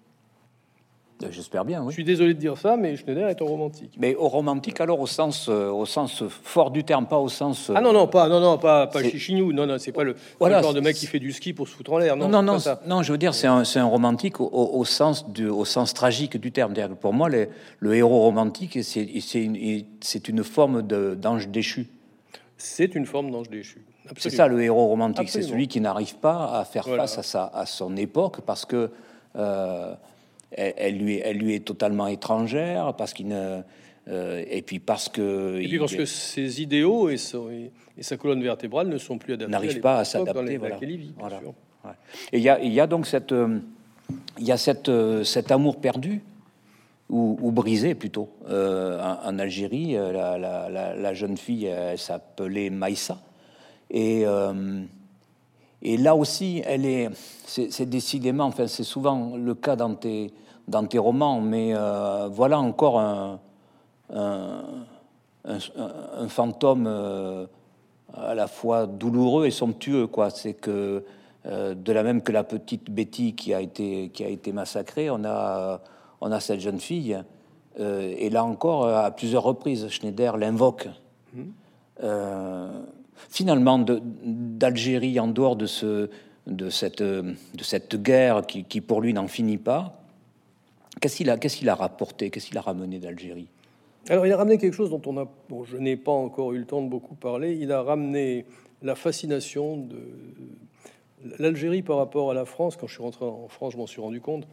Euh, 1.23 1.27
j'espère 1.31 1.65
bien, 1.65 1.81
oui. 1.81 1.89
Je 1.89 1.93
suis 1.93 2.03
désolé 2.03 2.33
de 2.33 2.39
dire 2.39 2.57
ça, 2.57 2.77
mais 2.77 2.95
Schneider 2.95 3.27
est 3.29 3.41
un 3.41 3.45
romantique. 3.45 3.95
Mais 3.97 4.15
au 4.15 4.27
romantique, 4.27 4.79
alors 4.81 4.99
au 4.99 5.07
sens, 5.07 5.47
euh, 5.49 5.69
au 5.69 5.85
sens 5.85 6.23
fort 6.27 6.71
du 6.71 6.83
terme, 6.83 7.07
pas 7.07 7.17
au 7.17 7.29
sens. 7.29 7.71
Ah 7.73 7.81
non, 7.81 7.93
non, 7.93 8.07
pas, 8.07 8.27
non, 8.27 8.39
non, 8.39 8.57
pas, 8.57 8.87
pas 8.87 9.03
chichinou. 9.03 9.53
Non, 9.53 9.65
non, 9.65 9.77
c'est 9.79 9.91
pas 9.91 10.03
le, 10.03 10.15
voilà, 10.39 10.61
genre 10.61 10.73
de 10.73 10.79
mec 10.79 10.95
qui 10.95 11.07
fait 11.07 11.19
du 11.19 11.31
ski 11.31 11.53
pour 11.53 11.67
se 11.67 11.73
foutre 11.73 11.93
en 11.93 11.97
l'air. 11.97 12.15
Non, 12.15 12.27
non, 12.27 12.41
non, 12.41 12.57
non, 12.87 13.03
je 13.03 13.11
veux 13.11 13.17
dire, 13.17 13.33
c'est 13.33 13.47
un, 13.47 13.63
un, 13.75 13.85
romantique 13.85 14.39
au, 14.39 14.47
au, 14.47 14.85
sens 14.85 15.29
du, 15.29 15.47
au 15.47 15.65
sens 15.65 15.93
tragique 15.93 16.37
du 16.37 16.51
terme. 16.51 16.73
Pour 16.99 17.13
moi, 17.13 17.29
les, 17.29 17.49
le 17.79 17.95
héros 17.95 18.21
romantique, 18.21 18.79
c'est 18.83 19.03
une, 19.35 20.43
forme 20.43 20.81
d'ange 20.81 21.47
déchu. 21.49 21.87
C'est 22.57 22.95
une 22.95 23.05
forme 23.05 23.31
d'ange 23.31 23.49
déchu. 23.49 23.85
C'est 24.17 24.29
ça 24.29 24.47
le 24.47 24.61
héros 24.61 24.87
romantique, 24.87 25.29
c'est 25.29 25.41
celui 25.41 25.67
qui 25.67 25.79
n'arrive 25.79 26.17
pas 26.17 26.59
à 26.59 26.65
faire 26.65 26.85
face 26.85 27.17
à, 27.17 27.23
sa, 27.23 27.45
à 27.45 27.65
son 27.65 27.95
époque 27.97 28.41
parce 28.41 28.65
que. 28.65 28.91
Euh, 29.35 29.95
elle, 30.57 30.97
lui, 30.97 31.19
elle 31.23 31.37
lui 31.37 31.55
est 31.55 31.65
totalement 31.65 32.07
étrangère 32.07 32.93
parce 32.95 33.13
qu'il 33.13 33.27
ne 33.27 33.61
euh, 34.09 34.43
et 34.49 34.61
puis 34.61 34.79
parce 34.79 35.07
que 35.07 35.61
et 35.61 35.67
puis 35.67 35.79
parce 35.79 35.95
que 35.95 36.03
ses 36.03 36.61
idéaux 36.61 37.09
et, 37.09 37.15
et, 37.97 38.03
sa 38.03 38.17
colonne 38.17 38.43
vertébrale 38.43 38.89
ne 38.89 38.97
sont 38.97 39.17
plus 39.17 39.33
adaptés 39.33 39.51
n'arrive 39.51 39.79
pas 39.79 39.99
à 39.99 40.03
s'adapter 40.03 40.57
voilà. 40.57 41.39
et 42.33 42.37
il 42.37 42.43
y 42.43 42.49
a, 42.49 42.59
il 42.59 42.73
y 42.73 42.81
a 42.81 42.87
donc 42.87 43.07
cette 43.07 43.31
euh, 43.31 43.59
il 44.37 44.45
y 44.45 44.51
a 44.51 44.57
cette, 44.57 44.89
euh, 44.89 45.23
cet 45.23 45.51
amour 45.51 45.79
perdu 45.79 46.21
ou, 47.09 47.51
brisé 47.51 47.93
plutôt 47.93 48.29
en, 48.49 49.37
Algérie. 49.37 49.93
La, 49.93 50.37
la, 50.37 50.95
la, 50.95 51.13
jeune 51.13 51.37
fille 51.37 51.69
s'appelait 51.95 52.71
Maïssa. 52.71 53.19
Et 53.91 54.25
et 55.85 55.97
là 55.97 56.15
aussi, 56.15 56.63
elle 56.65 56.85
est, 56.85 57.09
c'est 57.45 57.85
décidément, 57.85 58.45
enfin, 58.45 58.67
c'est 58.67 58.85
souvent 58.85 59.35
le 59.35 59.53
cas 59.53 59.75
dans 59.75 59.95
tes, 59.95 60.31
dans 60.69 60.85
tes 60.85 60.97
romans, 60.97 61.41
mais 61.41 61.73
voilà 62.31 62.57
encore 62.59 63.01
un, 63.01 63.41
un, 64.09 64.69
fantôme 66.29 66.87
à 68.13 68.33
la 68.33 68.47
fois 68.47 68.87
douloureux 68.87 69.45
et 69.45 69.51
somptueux. 69.51 70.07
Quoi. 70.07 70.29
C'est 70.29 70.53
que 70.53 71.03
de 71.45 71.91
la 71.91 72.03
même 72.03 72.21
que 72.21 72.31
la 72.31 72.45
petite 72.45 72.89
Betty 72.89 73.35
qui 73.35 73.53
a 73.53 73.59
été, 73.59 74.09
qui 74.13 74.23
a 74.23 74.29
été 74.29 74.53
massacrée, 74.53 75.09
on 75.09 75.25
a, 75.25 75.81
on 76.21 76.31
a 76.31 76.39
cette 76.39 76.61
jeune 76.61 76.79
fille. 76.79 77.21
et 77.77 78.29
là 78.29 78.45
encore, 78.45 78.87
à 78.87 79.11
plusieurs 79.11 79.43
reprises, 79.43 79.89
Schneider 79.89 80.37
l'invoque. 80.37 80.87
Mmh. 81.33 81.41
Finalement, 83.29 83.79
d'Algérie, 83.79 85.19
en 85.19 85.27
dehors 85.27 85.55
de, 85.55 85.65
ce, 85.65 86.09
de, 86.47 86.69
cette, 86.69 87.01
de 87.01 87.35
cette 87.61 88.01
guerre 88.01 88.45
qui, 88.45 88.81
pour 88.81 89.01
lui 89.01 89.13
n'en 89.13 89.27
finit 89.27 89.57
pas, 89.57 90.01
qu'est-ce 91.01 91.17
qu'il 91.17 91.29
a, 91.29 91.37
qu'est-ce 91.37 91.67
a 91.67 91.75
rapporté, 91.75 92.29
qu'est-ce 92.29 92.47
qu'il 92.47 92.57
a 92.57 92.61
ramené 92.61 92.99
d'Algérie? 92.99 93.47
Alors, 94.09 94.25
il 94.25 94.33
a 94.33 94.37
ramené 94.37 94.57
quelque 94.57 94.73
chose 94.73 94.89
dont 94.89 95.01
on 95.05 95.17
a, 95.17 95.27
bon, 95.49 95.63
je 95.63 95.77
n'ai 95.77 95.95
pas 95.95 96.11
encore 96.11 96.51
eu 96.51 96.57
le 96.57 96.65
temps 96.65 96.81
de 96.81 96.89
beaucoup 96.89 97.15
parler. 97.15 97.55
Il 97.55 97.71
a 97.71 97.81
ramené 97.81 98.45
la 98.81 98.95
fascination 98.95 99.77
de 99.77 99.97
l'Algérie 101.39 101.83
par 101.83 101.97
rapport 101.97 102.31
à 102.31 102.33
la 102.33 102.43
France. 102.43 102.75
Quand 102.75 102.87
je 102.87 102.93
suis 102.95 103.03
rentré 103.03 103.23
en 103.23 103.47
France, 103.47 103.73
je 103.73 103.77
m'en 103.77 103.87
suis 103.87 104.01
rendu 104.01 104.19
compte. 104.19 104.45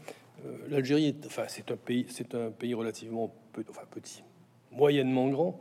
Euh, 0.47 0.57
L'Algérie, 0.69 1.17
enfin, 1.27 1.43
un 1.43 1.77
pays, 1.77 2.07
un 2.35 2.51
pays 2.51 2.75
relativement 2.75 3.35
enfin, 3.69 3.83
petit, 3.91 4.23
moyennement 4.71 5.29
grand. 5.29 5.61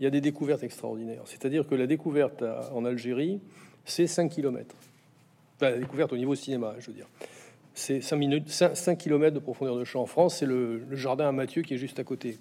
Il 0.00 0.04
y 0.04 0.06
a 0.06 0.10
des 0.10 0.22
découvertes 0.22 0.62
extraordinaires. 0.62 1.22
C'est-à-dire 1.26 1.66
que 1.66 1.74
la 1.74 1.86
découverte 1.86 2.42
en 2.72 2.86
Algérie, 2.86 3.38
c'est 3.84 4.06
5 4.06 4.30
km. 4.30 4.74
La 5.60 5.76
découverte 5.76 6.12
au 6.14 6.16
niveau 6.16 6.34
cinéma, 6.34 6.74
je 6.78 6.86
veux 6.86 6.94
dire. 6.94 7.06
C'est 7.74 8.00
5, 8.00 8.16
minutes, 8.16 8.48
5, 8.48 8.96
km 8.96 9.34
de 9.34 9.40
profondeur 9.40 9.76
de 9.76 9.84
champ. 9.84 10.00
En 10.00 10.06
France, 10.06 10.38
c'est 10.38 10.46
le, 10.46 10.82
jardin 10.92 11.28
à 11.28 11.32
Mathieu 11.32 11.62
qui 11.62 11.74
est 11.74 11.78
juste 11.78 11.98
à 11.98 12.04
côté. 12.04 12.38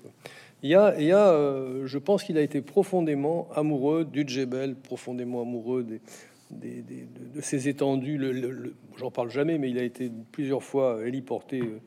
Il 0.64 0.70
y 0.70 0.76
a, 0.76 0.96
il 1.00 1.06
y 1.06 1.12
a 1.12 1.30
euh, 1.30 1.86
je 1.86 1.98
pense 1.98 2.24
qu'il 2.24 2.38
a 2.38 2.42
été 2.42 2.62
profondément 2.62 3.50
amoureux 3.54 4.06
du 4.06 4.26
Djebel, 4.26 4.76
profondément 4.76 5.42
amoureux 5.42 5.84
des, 5.84 6.02
des, 6.50 6.82
de, 6.82 7.42
ces 7.42 7.68
étendues. 7.68 8.18
Le, 8.18 8.74
J'en 8.98 9.12
parle 9.12 9.32
jamais, 9.32 9.58
mais 9.58 9.70
il 9.70 9.78
a 9.78 9.84
été 9.84 10.12
plusieurs 10.32 10.64
fois 10.64 11.06
héliporté 11.06 11.60
euh, 11.60 11.80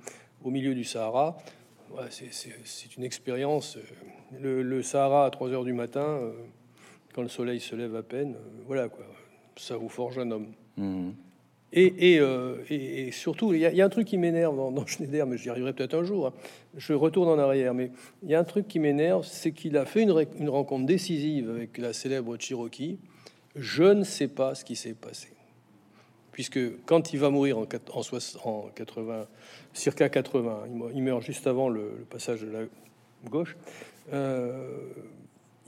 au 0.44 0.50
milieu 0.50 0.74
du 0.74 0.84
Sahara. 0.84 1.36
C'est 2.10 2.96
une 2.96 3.04
expérience. 3.04 3.76
Euh, 4.42 4.62
le, 4.62 4.82
Sahara 4.82 5.26
à 5.26 5.30
3 5.30 5.50
heures 5.50 5.64
du 5.64 5.72
matin, 5.72 6.20
quand 7.14 7.22
le 7.22 7.28
soleil 7.28 7.60
se 7.60 7.74
lève 7.76 7.94
à 7.96 8.02
peine, 8.02 8.36
voilà 8.66 8.88
quoi, 8.88 9.04
ça 9.56 9.76
vous 9.76 9.88
forge 9.88 10.18
un 10.18 10.30
homme. 10.30 10.52
Mmh. 10.76 11.10
Euh, 11.74 12.56
et, 12.68 13.06
et, 13.06 13.12
surtout, 13.12 13.54
il 13.54 13.60
y, 13.60 13.80
a 13.80 13.84
un 13.84 13.88
truc 13.88 14.06
qui 14.06 14.18
m'énerve 14.18 14.56
dans, 14.56 14.86
Schneider, 14.86 15.26
mais 15.26 15.38
j'y 15.38 15.48
arriverai 15.48 15.72
peut-être 15.72 15.94
un 15.94 16.04
jour. 16.04 16.26
Hein. 16.26 16.32
Je 16.76 16.92
retourne 16.92 17.28
en 17.28 17.38
arrière, 17.38 17.72
mais 17.72 17.90
il 18.22 18.30
y 18.30 18.34
a 18.34 18.40
un 18.40 18.44
truc 18.44 18.68
qui 18.68 18.78
m'énerve, 18.78 19.24
c'est 19.24 19.52
qu'il 19.52 19.76
a 19.76 19.86
fait 19.86 20.02
une, 20.02 20.26
une, 20.38 20.50
rencontre 20.50 20.84
décisive 20.84 21.50
avec 21.50 21.78
la 21.78 21.92
célèbre 21.92 22.36
Cherokee. 22.38 22.98
Je 23.56 23.84
ne 23.84 24.04
sais 24.04 24.28
pas 24.28 24.54
ce 24.54 24.64
qui 24.64 24.76
s'est 24.76 24.94
passé. 24.94 25.28
Puisque 26.32 26.60
quand 26.84 27.12
il 27.12 27.18
va 27.18 27.30
mourir 27.30 27.58
en, 27.58 27.62
en, 27.62 28.68
80, 28.74 29.26
circa 29.72 30.08
80, 30.08 30.64
il 30.94 31.02
meurt 31.02 31.22
juste 31.22 31.46
avant 31.46 31.68
le, 31.68 32.06
passage 32.10 32.42
de 32.42 32.50
la 32.50 32.60
gauche, 33.30 33.56
euh, 34.12 34.68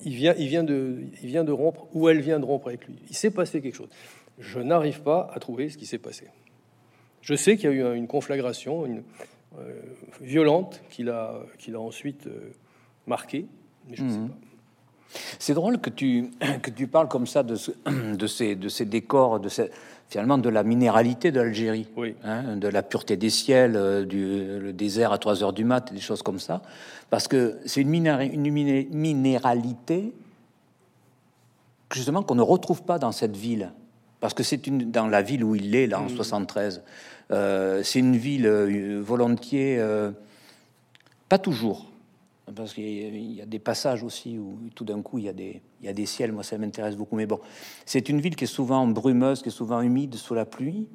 il, 0.05 0.15
vient, 0.15 0.35
il, 0.39 0.49
vient 0.49 0.65
de, 0.65 1.05
il 1.23 1.29
vient 1.29 1.45
de 1.45 1.53
rompre, 1.53 1.87
ou 1.95 2.09
elle 2.09 2.21
vient 2.21 2.41
de 2.41 2.45
rompre 2.45 2.69
avec 2.69 2.87
lui. 2.87 2.97
Il 3.09 3.17
s'est 3.17 3.31
passé 3.31 3.61
quelque 3.61 3.77
chose 3.77 3.91
je 4.39 4.61
n'arrive 4.61 5.03
pas 5.03 5.31
à 5.33 5.41
trouver 5.41 5.69
ce 5.69 5.79
qui 5.79 5.87
s'est 5.87 5.99
passé. 5.99 6.29
Je 7.21 7.35
sais 7.35 7.57
qu'il 7.57 7.71
y 7.71 7.73
a 7.73 7.93
eu 7.93 7.97
une 7.97 8.07
conflagration 8.07 8.85
une, 8.85 9.03
euh, 9.59 9.81
violente 10.21 10.83
qu'il 10.91 11.09
a, 11.09 11.41
qu'il 11.59 11.75
a 11.75 11.81
ensuite 11.81 12.27
euh, 12.27 12.53
marquée, 13.07 13.47
mais 13.89 13.97
je 13.97 14.03
ne 14.03 14.11
sais 14.11 14.19
mhm. 14.19 14.29
pas. 14.29 14.37
C'est 15.39 15.55
drôle 15.55 15.79
que 15.79 15.91
tu, 15.91 16.31
que 16.63 16.71
tu 16.71 16.87
parles 16.87 17.09
comme 17.09 17.27
ça 17.27 17.43
de, 17.43 17.57
de, 18.15 18.27
ces, 18.27 18.55
de 18.57 18.69
ces 18.69 18.85
décors, 18.85 19.41
de 19.41 19.49
finalement 20.09 20.39
de 20.39 20.49
la 20.49 20.63
minéralité 20.63 21.33
de 21.33 21.41
l'Algérie, 21.41 21.89
oui. 21.97 22.15
hein, 22.25 22.57
de 22.57 22.69
la 22.69 22.83
pureté 22.83 23.17
des 23.17 23.31
ciels, 23.31 23.77
euh, 23.77 24.05
du 24.05 24.59
le 24.61 24.73
désert 24.73 25.13
à 25.13 25.19
3 25.19 25.43
heures 25.43 25.53
du 25.53 25.65
mat, 25.65 25.93
des 25.93 26.01
choses 26.01 26.23
comme 26.23 26.39
ça. 26.39 26.63
Parce 27.11 27.29
que 27.29 27.59
c'est 27.65 27.81
une, 27.81 28.07
une 28.07 28.51
minéralité 28.51 30.13
justement 31.93 32.23
qu'on 32.23 32.35
ne 32.35 32.43
retrouve 32.43 32.83
pas 32.83 32.99
dans 32.99 33.13
cette 33.13 33.37
ville 33.37 33.71
parce 34.25 34.33
que 34.33 34.43
c'est 34.43 34.67
une 34.67 34.91
dans 34.91 35.07
la 35.07 35.21
ville 35.21 35.45
où 35.45 35.55
il 35.55 35.75
est 35.77 35.87
là 35.87 36.01
en 36.01 36.09
73. 36.09 36.79
Mm. 36.79 36.83
Euh, 37.31 37.83
c'est 37.83 37.99
une 37.99 38.17
ville 38.17 38.47
euh, 38.47 39.03
volontiers, 39.05 39.77
euh, 39.79 40.13
pas 41.29 41.37
toujours, 41.37 41.91
parce 42.55 42.75
qu'il 42.75 43.33
y 43.33 43.41
a 43.41 43.47
des 43.47 43.59
passages 43.59 44.03
aussi 44.03 44.39
où 44.39 44.59
tout 44.75 44.85
d'un 44.85 45.01
coup 45.01 45.19
il 45.19 45.25
y 45.25 45.29
a 45.29 45.33
des 45.33 45.63
il 45.85 45.87
y 45.87 45.91
a 45.91 45.93
des 45.93 46.07
ciels. 46.07 46.33
Moi, 46.33 46.43
ça 46.43 46.57
m'intéresse 46.57 46.97
beaucoup. 46.97 47.15
Mais 47.15 47.27
bon, 47.27 47.41
c'est 47.85 48.09
une 48.09 48.19
ville 48.19 48.37
qui 48.37 48.45
est 48.45 48.47
souvent 48.47 48.87
brumeuse, 48.87 49.43
qui 49.43 49.51
est 49.51 49.53
souvent 49.53 49.83
humide 49.83 50.15
sous 50.15 50.35
la 50.35 50.47
pluie. 50.47 50.89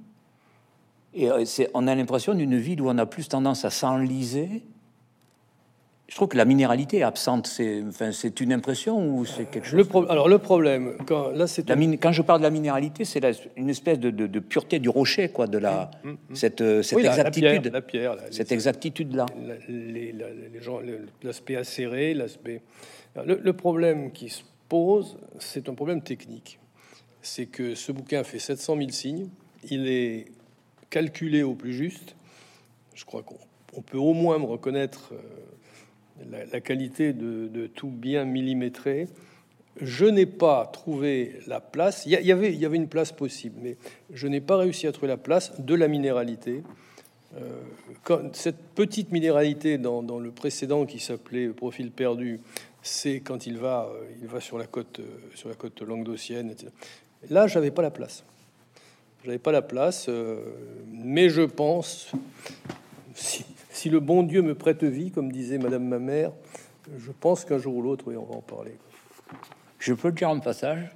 Et 1.14 1.30
c'est, 1.46 1.70
on 1.76 1.88
a 1.88 1.94
l'impression 1.94 2.34
d'une 2.34 2.58
ville 2.58 2.82
où 2.82 2.90
on 2.90 2.98
a 2.98 3.06
plus 3.06 3.28
tendance 3.28 3.66
à 3.66 3.70
s'enliser 3.70 4.64
je 6.10 6.16
trouve 6.16 6.30
que 6.30 6.38
la 6.38 6.46
minéralité 6.46 6.98
est 6.98 7.04
absente. 7.04 7.46
C'est 7.46 7.84
enfin, 7.88 8.10
une 8.42 8.52
impression 8.52 9.08
ou 9.08 9.26
c'est 9.26 9.46
quelque 9.46 9.68
chose 9.68 9.88
le 9.88 10.12
Alors 10.12 10.28
le 10.28 10.40
problème, 10.40 10.96
quand, 11.06 11.30
là, 11.30 11.46
c'est 11.46 11.64
quand 11.70 12.12
je 12.12 12.22
parle 12.24 12.40
de 12.40 12.46
la 12.46 12.50
minéralité, 12.50 13.06
c'est 13.06 13.22
une 13.56 13.70
espèce 13.70 14.00
de, 14.00 14.10
de, 14.10 14.40
pureté 14.40 14.80
du 14.80 14.90
rocher, 14.90 15.30
quoi, 15.30 15.46
de 15.46 15.60
la 15.60 15.92
mmh, 16.04 16.10
mmh, 16.10 16.12
mmh. 16.12 16.36
cette, 16.36 16.82
cette 16.82 17.00
exactitude, 17.00 17.72
la 17.72 17.82
pierre, 17.82 18.16
cette 18.32 18.52
exactitude 18.52 19.16
là. 19.16 19.28
Les, 19.68 20.16
gens, 20.62 20.80
l'aspect 21.22 21.56
acéré, 21.56 22.16
l'aspect. 22.16 22.64
Le, 23.24 23.40
le, 23.42 23.54
problème 23.54 24.12
qui 24.12 24.30
se 24.30 24.42
pose, 24.68 25.18
c'est 25.38 25.70
un 25.70 25.76
problème 25.76 26.02
technique. 26.02 26.60
C'est 27.22 27.46
que 27.46 27.76
ce 27.76 27.92
bouquin 27.92 28.24
fait 28.24 28.40
700 28.40 28.78
000 28.78 28.90
signes. 28.90 29.30
Il 29.70 29.88
est 29.88 30.26
calculé 30.90 31.44
au 31.44 31.54
plus 31.54 31.74
juste. 31.74 32.16
Je 32.96 33.06
crois 33.06 33.22
qu'on 33.22 33.82
peut 33.82 33.98
au 33.98 34.14
moins 34.14 34.40
me 34.40 34.46
reconnaître. 34.46 35.14
La, 36.32 36.62
qualité 36.62 37.14
de, 37.14 37.68
tout 37.68 37.90
bien 37.90 38.26
millimétré. 38.26 39.08
Je 39.82 40.06
n'ai 40.06 40.26
pas 40.26 40.70
trouvé 40.72 41.40
la 41.48 41.62
place. 41.62 42.06
Il 42.06 42.12
y, 42.12 42.32
avait, 42.32 42.54
une 42.54 42.88
place 42.88 43.12
possible, 43.12 43.56
mais 43.62 43.78
je 44.12 44.28
n'ai 44.28 44.42
pas 44.42 44.58
réussi 44.58 44.88
à 44.88 44.92
trouver 44.92 45.08
la 45.08 45.18
place 45.18 45.54
de 45.60 45.74
la 45.76 45.88
minéralité. 45.88 46.64
Euh, 47.38 47.62
cette 48.34 48.60
petite 48.76 49.12
minéralité 49.12 49.78
dans, 49.78 50.20
le 50.20 50.32
précédent 50.32 50.86
qui 50.86 51.00
s'appelait 51.00 51.48
Profil 51.48 51.92
perdu, 51.92 52.42
c'est 52.82 53.22
quand 53.22 53.46
il 53.46 53.58
va, 53.58 53.90
il 54.22 54.28
va 54.28 54.42
sur 54.42 54.58
la 54.58 54.66
côte, 54.66 55.00
sur 55.36 55.48
la 55.48 55.56
côte 55.56 55.82
languedocienne. 55.82 56.50
Etc. 56.52 56.68
Là, 57.30 57.48
j'avais 57.48 57.72
pas 57.72 57.82
la 57.82 57.92
place. 57.92 58.24
J'avais 59.26 59.38
pas 59.38 59.52
la 59.52 59.62
place, 59.62 60.06
euh, 60.08 60.38
mais 60.92 61.30
je 61.30 61.42
pense, 61.42 62.12
si, 63.16 63.46
si 63.80 63.90
le 63.90 64.02
bon 64.02 64.24
Dieu 64.24 64.42
me 64.42 64.56
prête 64.56 64.84
vie, 64.84 65.10
comme 65.10 65.32
disait 65.32 65.58
Madame 65.58 65.86
ma 65.86 66.00
mère, 66.00 66.34
je 66.98 67.12
pense 67.18 67.46
qu'un 67.46 67.60
jour 67.60 67.78
ou 67.78 67.82
l'autre, 67.82 68.04
oui, 68.08 68.18
on 68.18 68.26
va 68.26 68.36
en 68.36 68.42
parler. 68.42 68.78
Je 69.80 69.94
peux 69.94 70.10
le 70.10 70.16
dire 70.16 70.30
en 70.30 70.40
passage 70.42 70.92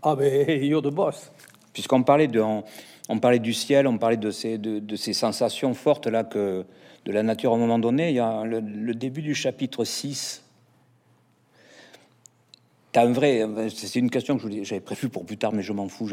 Ah, 0.00 0.14
mais 0.16 0.58
you're 0.64 0.80
the 0.80 0.94
boss. 0.94 1.32
Puisqu'on 1.72 2.04
parlait, 2.04 2.28
de, 2.28 2.40
on, 2.40 3.18
parlait 3.18 3.40
du 3.40 3.52
ciel, 3.52 3.88
on 3.88 3.98
parlait 3.98 4.16
de 4.16 4.30
ces, 4.30 4.58
de, 4.58 4.96
ces 4.96 5.12
sensations 5.12 5.74
fortes 5.74 6.06
là 6.06 6.22
que 6.22 6.64
de 7.04 7.12
la 7.12 7.24
nature 7.24 7.52
à 7.52 7.56
un 7.56 7.58
moment 7.58 7.80
donné. 7.80 8.10
Il 8.10 8.14
y 8.14 8.20
a 8.20 8.44
le, 8.44 8.94
début 8.94 9.22
du 9.22 9.34
chapitre 9.34 9.84
6. 9.84 10.44
As 12.94 13.02
un 13.02 13.12
vrai, 13.12 13.46
c'est 13.72 13.98
une 13.98 14.10
question 14.10 14.36
que 14.36 14.64
j'avais 14.64 14.80
prévue 14.80 15.08
pour 15.08 15.24
plus 15.24 15.36
tard, 15.36 15.52
mais 15.52 15.62
je 15.62 15.72
m'en 15.72 15.88
fous. 15.88 16.08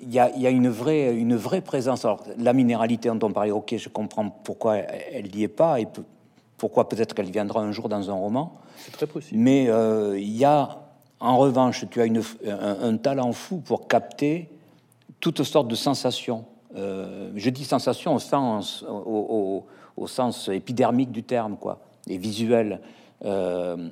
Il 0.00 0.12
y, 0.12 0.18
a, 0.20 0.50
une 0.50 0.68
vraie, 0.68 1.14
une 1.14 1.34
vraie 1.34 1.60
présence. 1.60 2.04
Alors, 2.04 2.22
la 2.38 2.52
minéralité 2.52 3.08
dont 3.08 3.26
on 3.26 3.32
parlait, 3.32 3.50
ok, 3.50 3.74
je 3.76 3.88
comprends 3.88 4.28
pourquoi 4.28 4.76
elle 4.76 5.30
n'y 5.34 5.42
est 5.42 5.48
pas 5.48 5.80
et 5.80 5.88
pourquoi 6.56 6.88
peut-être 6.88 7.14
qu'elle 7.14 7.30
viendra 7.30 7.60
un 7.60 7.72
jour 7.72 7.88
dans 7.88 8.10
un 8.10 8.14
roman. 8.14 8.54
C'est 8.76 8.92
très 8.92 9.06
possible. 9.06 9.40
Mais 9.40 9.68
euh, 9.68 10.18
il 10.18 10.36
y 10.36 10.44
a, 10.44 10.84
en 11.18 11.36
revanche, 11.38 11.84
tu 11.90 12.00
as 12.00 12.04
une, 12.04 12.22
un, 12.46 12.96
talent 12.96 13.32
fou 13.32 13.58
pour 13.58 13.88
capter 13.88 14.48
toutes 15.20 15.42
sortes 15.42 15.68
de 15.68 15.74
sensations. 15.74 16.44
Euh, 16.76 17.32
je 17.34 17.50
dis 17.50 17.64
sensations 17.64 18.14
au 18.14 18.18
sens, 18.18 18.84
au, 18.88 19.64
sens 20.06 20.48
épidermique 20.48 21.10
du 21.10 21.22
terme, 21.24 21.56
quoi, 21.56 21.80
et 22.08 22.18
visuel. 22.18 22.80
Euh, 23.24 23.88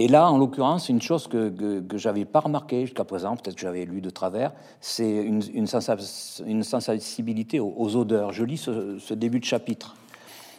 et 0.00 0.06
là, 0.06 0.30
en 0.30 0.38
l'occurrence, 0.38 0.88
une 0.88 1.02
chose 1.02 1.26
que, 1.26 1.48
que, 1.80 1.98
j'avais 1.98 2.24
pas 2.24 2.38
remarqué 2.38 2.82
jusqu'à 2.82 3.02
présent, 3.02 3.34
peut-être 3.34 3.56
que 3.56 3.60
j'avais 3.60 3.84
lu 3.84 4.00
de 4.00 4.10
travers, 4.10 4.52
c'est 4.80 5.10
une, 5.10 5.42
une, 5.52 6.62
sensibilité 6.62 7.58
aux, 7.58 7.96
odeurs. 7.96 8.32
Je 8.32 8.44
lis 8.44 8.58
ce, 8.58 9.14
début 9.14 9.40
de 9.40 9.44
chapitre. 9.44 9.96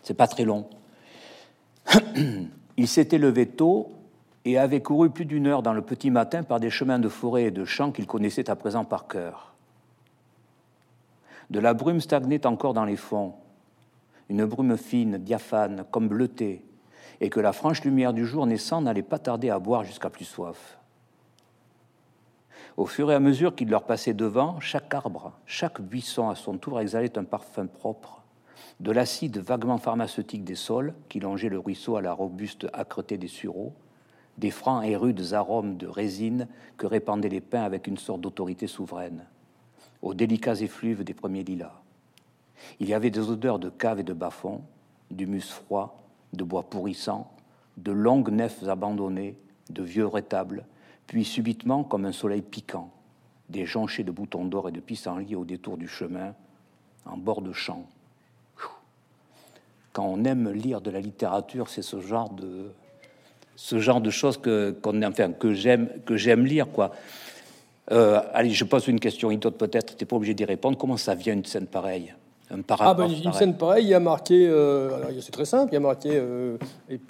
C'est 0.03 0.13
pas 0.13 0.27
très 0.27 0.43
long. 0.43 0.65
Il 2.75 2.89
s'était 2.89 3.17
levé 3.17 3.45
tôt 3.45 3.93
et 4.43 4.57
avait 4.57 4.81
couru 4.81 5.09
plus 5.09 5.23
d'une 5.23 5.47
heure 5.47 5.63
dans 5.63 5.73
le 5.73 5.83
petit 5.83 6.11
matin 6.11 6.43
par 6.43 6.59
des 6.59 6.69
chemins 6.69 6.99
de 6.99 7.07
forêt 7.07 7.45
et 7.45 7.51
de 7.51 7.63
champs 7.63 7.93
qu'il 7.93 8.07
connaissait 8.07 8.49
à 8.49 8.57
présent 8.57 8.83
par 8.83 9.07
cœur. 9.07 9.53
De 11.49 11.61
la 11.61 11.73
brume 11.73 12.01
stagnait 12.01 12.45
encore 12.45 12.73
dans 12.73 12.83
les 12.83 12.97
fonds. 12.97 13.35
une 14.27 14.43
brume 14.43 14.75
fine, 14.75 15.17
diaphane, 15.17 15.85
comme 15.91 16.09
bleutée, 16.09 16.61
et 17.21 17.29
que 17.29 17.39
la 17.39 17.53
franche 17.53 17.83
lumière 17.83 18.13
du 18.13 18.25
jour 18.25 18.45
naissant 18.45 18.81
n'allait 18.81 19.01
pas 19.01 19.19
tarder 19.19 19.49
à 19.49 19.59
boire 19.59 19.83
jusqu'à 19.83 20.09
plus 20.09 20.25
soif. 20.25 20.77
Au 22.77 22.85
fur 22.85 23.11
et 23.11 23.15
à 23.15 23.19
mesure 23.19 23.55
qu'il 23.55 23.69
leur 23.69 23.83
passait 23.83 24.13
devant, 24.13 24.59
chaque 24.59 24.93
arbre, 24.93 25.33
chaque 25.45 25.81
buisson 25.81 26.29
à 26.29 26.35
son 26.35 26.57
tour 26.57 26.79
exhalait 26.79 27.17
un 27.17 27.25
parfum 27.25 27.67
propre, 27.67 28.23
de 28.79 28.91
l'acide 28.91 29.37
vaguement 29.39 29.77
pharmaceutique 29.77 30.45
des 30.45 30.55
sols 30.55 30.93
qui 31.09 31.19
longeait 31.19 31.49
le 31.49 31.59
ruisseau 31.59 31.97
à 31.97 32.01
la 32.01 32.13
robuste 32.13 32.67
âcreté 32.73 33.17
des 33.17 33.27
sureaux, 33.27 33.73
des 34.37 34.51
francs 34.51 34.85
et 34.85 34.95
rudes 34.95 35.33
arômes 35.33 35.75
de 35.75 35.87
résine 35.87 36.47
que 36.77 36.87
répandaient 36.87 37.27
les 37.27 37.41
pins 37.41 37.63
avec 37.63 37.87
une 37.87 37.97
sorte 37.97 38.21
d'autorité 38.21 38.67
souveraine, 38.67 39.25
aux 40.01 40.13
délicats 40.13 40.61
effluves 40.61 41.03
des 41.03 41.13
premiers 41.13 41.43
lilas. 41.43 41.81
Il 42.79 42.87
y 42.87 42.93
avait 42.93 43.09
des 43.09 43.29
odeurs 43.29 43.59
de 43.59 43.69
cave 43.69 43.99
et 43.99 44.03
de 44.03 44.13
bas-fond, 44.13 44.61
d'humus 45.11 45.49
froid, 45.49 46.08
de 46.33 46.43
bois 46.43 46.63
pourrissant, 46.63 47.31
de 47.77 47.91
longues 47.91 48.29
nefs 48.29 48.63
abandonnées, 48.67 49.37
de 49.69 49.83
vieux 49.83 50.07
rétables, 50.07 50.65
puis 51.07 51.25
subitement, 51.25 51.83
comme 51.83 52.05
un 52.05 52.11
soleil 52.11 52.41
piquant, 52.41 52.91
des 53.49 53.65
jonchés 53.65 54.03
de 54.03 54.11
boutons 54.11 54.45
d'or 54.45 54.69
et 54.69 54.71
de 54.71 54.79
pissenlits 54.79 55.35
au 55.35 55.45
détour 55.45 55.77
du 55.77 55.87
chemin, 55.87 56.33
en 57.05 57.17
bord 57.17 57.41
de 57.41 57.53
champ. 57.53 57.85
Quand 59.91 60.05
on 60.05 60.23
aime 60.23 60.51
lire 60.51 60.81
de 60.81 60.91
la 60.91 60.99
littérature, 60.99 61.67
c'est 61.67 61.81
ce 61.81 61.99
genre 61.99 62.29
de 62.29 62.71
ce 63.55 63.79
genre 63.79 63.99
de 63.99 64.09
choses 64.09 64.37
que 64.37 64.71
qu'on 64.71 65.01
enfin 65.01 65.31
que 65.33 65.53
j'aime 65.53 65.89
que 66.05 66.15
j'aime 66.15 66.45
lire 66.45 66.71
quoi. 66.71 66.91
Euh, 67.91 68.21
allez, 68.33 68.51
je 68.51 68.63
pose 68.65 68.87
une 68.87 68.99
question, 68.99 69.31
Itot 69.31 69.51
peut-être, 69.51 69.97
t'es 69.97 70.05
pas 70.05 70.15
obligé 70.15 70.35
d'y 70.35 70.45
répondre. 70.45 70.77
Comment 70.77 70.95
ça 70.95 71.15
vient 71.15 71.33
une 71.33 71.43
scène 71.43 71.65
pareille? 71.65 72.13
Ah 72.79 72.93
ben, 72.95 73.09
une 73.09 73.33
scène 73.33 73.55
pareille, 73.55 73.85
il 73.85 73.89
y 73.89 73.93
a 73.93 73.99
marqué, 73.99 74.47
euh, 74.47 74.89
c'est 75.21 75.31
très 75.31 75.45
simple, 75.45 75.71
il 75.71 75.75
y 75.75 75.77
a 75.77 75.81
marqué 75.81 76.09
euh, 76.13 76.57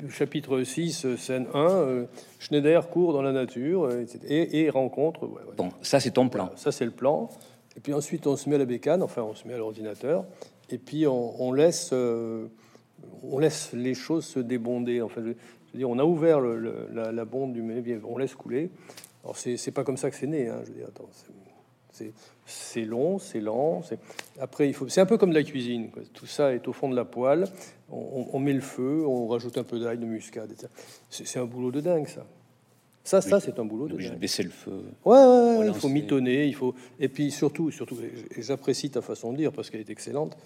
chapitre 0.10 0.62
6, 0.64 1.06
euh, 1.06 1.18
scène 1.18 1.48
1, 1.54 2.06
Schneider 2.40 2.90
court 2.90 3.14
dans 3.14 3.22
la 3.22 3.32
nature 3.32 3.90
et, 4.28 4.70
rencontre. 4.70 5.30
Bon, 5.56 5.70
ça 5.82 6.00
c'est 6.02 6.12
ton 6.12 6.28
plan. 6.28 6.52
ça 6.56 6.72
c'est 6.72 6.86
le 6.86 6.92
plan. 6.92 7.30
Et 7.78 7.80
puis 7.80 7.94
ensuite 7.94 8.28
on 8.28 8.36
se 8.36 8.50
met 8.50 8.56
à 8.56 8.60
la 8.60 8.66
bécane, 8.66 9.02
enfin 9.02 9.22
on 9.22 9.34
se 9.34 9.48
met 9.48 9.54
à 9.54 9.58
l'ordinateur, 9.58 10.26
et 10.70 10.78
puis 10.78 11.08
on, 11.08 11.54
laisse, 11.54 11.94
on 11.94 13.40
laisse 13.40 13.72
les 13.74 13.94
choses 13.94 14.26
se 14.26 14.40
débonder. 14.40 15.02
Enfin, 15.02 15.22
je, 15.22 15.30
veux 15.30 15.36
dire, 15.74 15.90
on 15.90 16.00
a 16.00 16.04
ouvert 16.04 16.42
la, 16.42 17.12
la, 17.14 17.26
bombe 17.26 17.54
du 17.54 18.02
on 18.04 18.18
laisse 18.18 18.36
couler. 18.36 18.72
Alors 19.24 19.38
c'est 19.38 19.72
pas 19.72 19.86
comme 19.86 19.98
ça 19.98 20.10
que 20.10 20.18
c'est 20.18 20.28
né. 20.28 20.50
Hein, 20.50 20.60
je 20.64 20.72
veux 20.72 20.78
dire, 20.78 20.88
attends, 20.88 21.10
c'est 21.92 22.12
long, 22.86 23.20
c'est 23.20 23.40
lent. 23.40 23.82
Après, 24.40 24.68
il 24.68 24.74
faut. 24.74 24.88
C'est 24.88 25.02
un 25.02 25.06
peu 25.06 25.18
comme 25.18 25.30
de 25.30 25.36
la 25.36 25.44
cuisine. 25.44 25.90
Tout 26.14 26.26
ça 26.26 26.54
est 26.54 26.68
au 26.68 26.74
fond 26.74 26.90
de 26.90 26.96
la 26.96 27.06
poêle. 27.06 27.46
On, 27.92 28.40
met 28.40 28.54
le 28.54 28.62
feu, 28.62 29.04
on 29.06 29.28
rajoute 29.28 29.58
un 29.58 29.64
peu 29.64 29.80
d'ail, 29.80 29.98
de 29.98 30.06
muscade. 30.06 30.54
C'est 31.10 31.40
un 31.40 31.46
boulot 31.46 31.72
de 31.72 31.82
dingue, 31.82 32.08
ça. 32.08 32.26
Ça, 33.04 33.22
ça, 33.22 33.40
c'est 33.40 33.58
un 33.58 33.66
boulot 33.66 33.88
de 33.88 33.98
dingue. 33.98 34.20
baisser 34.20 34.44
le 34.44 34.50
feu. 34.50 34.84
Ouais, 35.04 35.18
ouais, 35.18 35.68
il 35.68 35.74
faut 35.74 35.90
mitonner, 35.90 36.46
il 36.46 36.54
faut. 36.54 36.76
Et 37.00 37.10
puis 37.10 37.32
surtout, 37.32 37.72
surtout, 37.72 37.98
j'apprécie 38.38 38.92
ta 38.92 39.02
façon 39.02 39.32
de 39.32 39.38
dire 39.38 39.52
parce 39.52 39.70
qu'elle 39.70 39.82
est 39.82 39.90
excellente. 39.90 40.38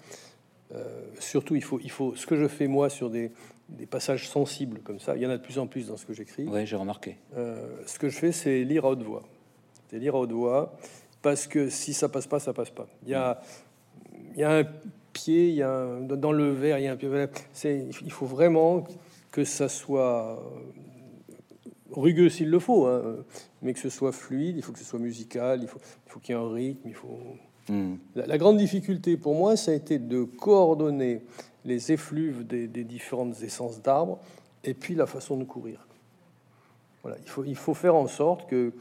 Euh, 0.74 1.02
surtout, 1.18 1.56
il 1.56 1.62
faut, 1.62 1.78
il 1.82 1.90
faut. 1.90 2.14
Ce 2.16 2.26
que 2.26 2.36
je 2.36 2.48
fais 2.48 2.66
moi 2.66 2.88
sur 2.88 3.10
des, 3.10 3.30
des 3.68 3.86
passages 3.86 4.28
sensibles 4.28 4.80
comme 4.80 4.98
ça, 4.98 5.16
il 5.16 5.22
y 5.22 5.26
en 5.26 5.30
a 5.30 5.36
de 5.36 5.42
plus 5.42 5.58
en 5.58 5.66
plus 5.66 5.88
dans 5.88 5.96
ce 5.96 6.06
que 6.06 6.12
j'écris. 6.12 6.46
Oui, 6.46 6.66
j'ai 6.66 6.76
remarqué. 6.76 7.16
Euh, 7.36 7.56
ce 7.86 7.98
que 7.98 8.08
je 8.08 8.18
fais, 8.18 8.32
c'est 8.32 8.64
lire 8.64 8.84
à 8.84 8.90
haute 8.90 9.02
voix. 9.02 9.22
C'est 9.90 9.98
lire 9.98 10.14
à 10.14 10.20
haute 10.20 10.32
voix 10.32 10.76
parce 11.24 11.46
que 11.46 11.70
si 11.70 11.94
ça 11.94 12.10
passe 12.10 12.26
pas, 12.26 12.38
ça 12.38 12.52
passe 12.52 12.68
pas. 12.68 12.86
Il 13.02 13.08
y 13.08 13.14
a, 13.14 13.40
il 14.34 14.40
y 14.40 14.44
a 14.44 14.58
un 14.58 14.64
pied, 15.14 15.48
il 15.48 15.54
y 15.54 15.62
a 15.62 15.98
dans 16.00 16.32
le 16.32 16.50
verre, 16.50 16.78
il 16.78 16.84
y 16.84 16.86
a 16.86 16.92
un 16.92 16.96
pied. 16.96 17.08
C'est, 17.54 17.88
il 18.02 18.12
faut 18.12 18.26
vraiment 18.26 18.84
que 19.32 19.42
ça 19.42 19.70
soit 19.70 20.38
rugueux 21.90 22.28
s'il 22.28 22.50
le 22.50 22.58
faut, 22.58 22.84
hein, 22.84 23.24
mais 23.62 23.72
que 23.72 23.80
ce 23.80 23.88
soit 23.88 24.12
fluide, 24.12 24.58
il 24.58 24.62
faut 24.62 24.72
que 24.72 24.78
ce 24.78 24.84
soit 24.84 24.98
musical, 24.98 25.60
il 25.62 25.66
faut, 25.66 25.80
il 26.06 26.12
faut 26.12 26.20
qu'il 26.20 26.34
y 26.34 26.38
ait 26.38 26.42
un 26.42 26.52
rythme, 26.52 26.88
il 26.88 26.94
faut. 26.94 27.18
Hmm. 27.70 27.94
La, 28.14 28.36
grande 28.36 28.58
difficulté 28.58 29.16
pour 29.16 29.34
moi, 29.34 29.56
ça 29.56 29.70
a 29.70 29.74
été 29.74 29.98
de 29.98 30.24
coordonner 30.24 31.22
les 31.64 31.90
effluves 31.90 32.46
des, 32.46 32.68
des 32.68 32.84
différentes 32.84 33.42
essences 33.42 33.80
d'arbres 33.80 34.18
et 34.62 34.74
puis 34.74 34.94
la 34.94 35.06
façon 35.06 35.38
de 35.38 35.44
courir. 35.44 35.86
Voilà, 37.02 37.16
il 37.22 37.30
faut, 37.30 37.44
il 37.44 37.56
faut 37.56 37.72
faire 37.72 37.94
en 37.94 38.08
sorte 38.08 38.46
que 38.46 38.74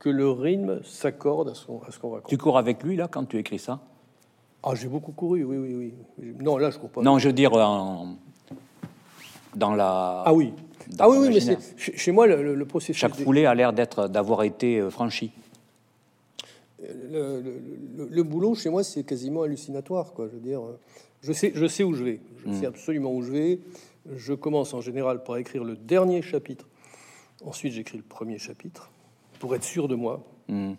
que 0.00 0.08
le 0.08 0.30
rythme 0.30 0.82
s'accorde 0.82 1.50
à 1.50 1.54
ce 1.54 1.66
qu'on 1.66 1.78
qu 1.78 2.06
raconte. 2.06 2.28
Tu 2.28 2.38
cours 2.38 2.58
avec 2.58 2.82
lui, 2.82 2.96
là, 2.96 3.06
quand 3.06 3.24
tu 3.26 3.38
écris 3.38 3.60
ça? 3.60 3.78
Ah, 4.62 4.74
j'ai 4.74 4.88
beaucoup 4.88 5.12
couru, 5.12 5.44
oui, 5.44 5.56
oui, 5.56 5.94
oui. 6.18 6.34
Non, 6.40 6.56
là, 6.58 6.70
je 6.70 6.78
cours 6.78 6.90
pas. 6.90 7.02
Non, 7.02 7.18
je 7.18 7.28
veux 7.28 7.32
dire, 7.32 7.52
dans 9.54 9.74
la... 9.74 10.22
Ah 10.26 10.32
oui, 10.32 10.52
ah 10.98 11.08
oui, 11.08 11.18
oui, 11.20 11.28
mais 11.28 11.40
c'est, 11.40 11.58
chez 11.76 12.12
moi, 12.12 12.26
le, 12.26 12.64
processus... 12.64 12.96
Chaque 12.96 13.14
foulée 13.14 13.46
a 13.46 13.54
l'air 13.54 13.72
d'être, 13.72 14.08
d'avoir 14.08 14.42
été 14.42 14.80
euh, 14.80 14.90
franchi. 14.90 15.30
Le, 16.80 18.22
boulot, 18.22 18.54
chez 18.54 18.70
moi, 18.70 18.82
c'est 18.82 19.04
quasiment 19.04 19.42
hallucinatoire, 19.42 20.12
quoi. 20.12 20.26
Je 20.28 20.34
veux 20.34 20.40
dire, 20.40 20.62
je 21.22 21.32
sais, 21.32 21.52
je 21.54 21.66
sais 21.66 21.84
où 21.84 21.94
je 21.94 22.04
vais. 22.04 22.20
Je 22.44 22.52
sais 22.52 22.66
hmm. 22.66 22.70
absolument 22.70 23.12
où 23.12 23.22
je 23.22 23.30
vais. 23.30 23.60
Je 24.16 24.32
commence 24.32 24.72
en 24.72 24.80
général 24.80 25.22
par 25.22 25.36
écrire 25.36 25.62
le 25.62 25.76
dernier 25.76 26.22
chapitre. 26.22 26.66
Ensuite, 27.44 27.74
j'écris 27.74 27.98
le 27.98 28.04
premier 28.04 28.38
chapitre 28.38 28.90
pour 29.40 29.56
être 29.56 29.64
sûr 29.64 29.88
de 29.88 29.96
moi. 29.96 30.22
Hmm. 30.46 30.74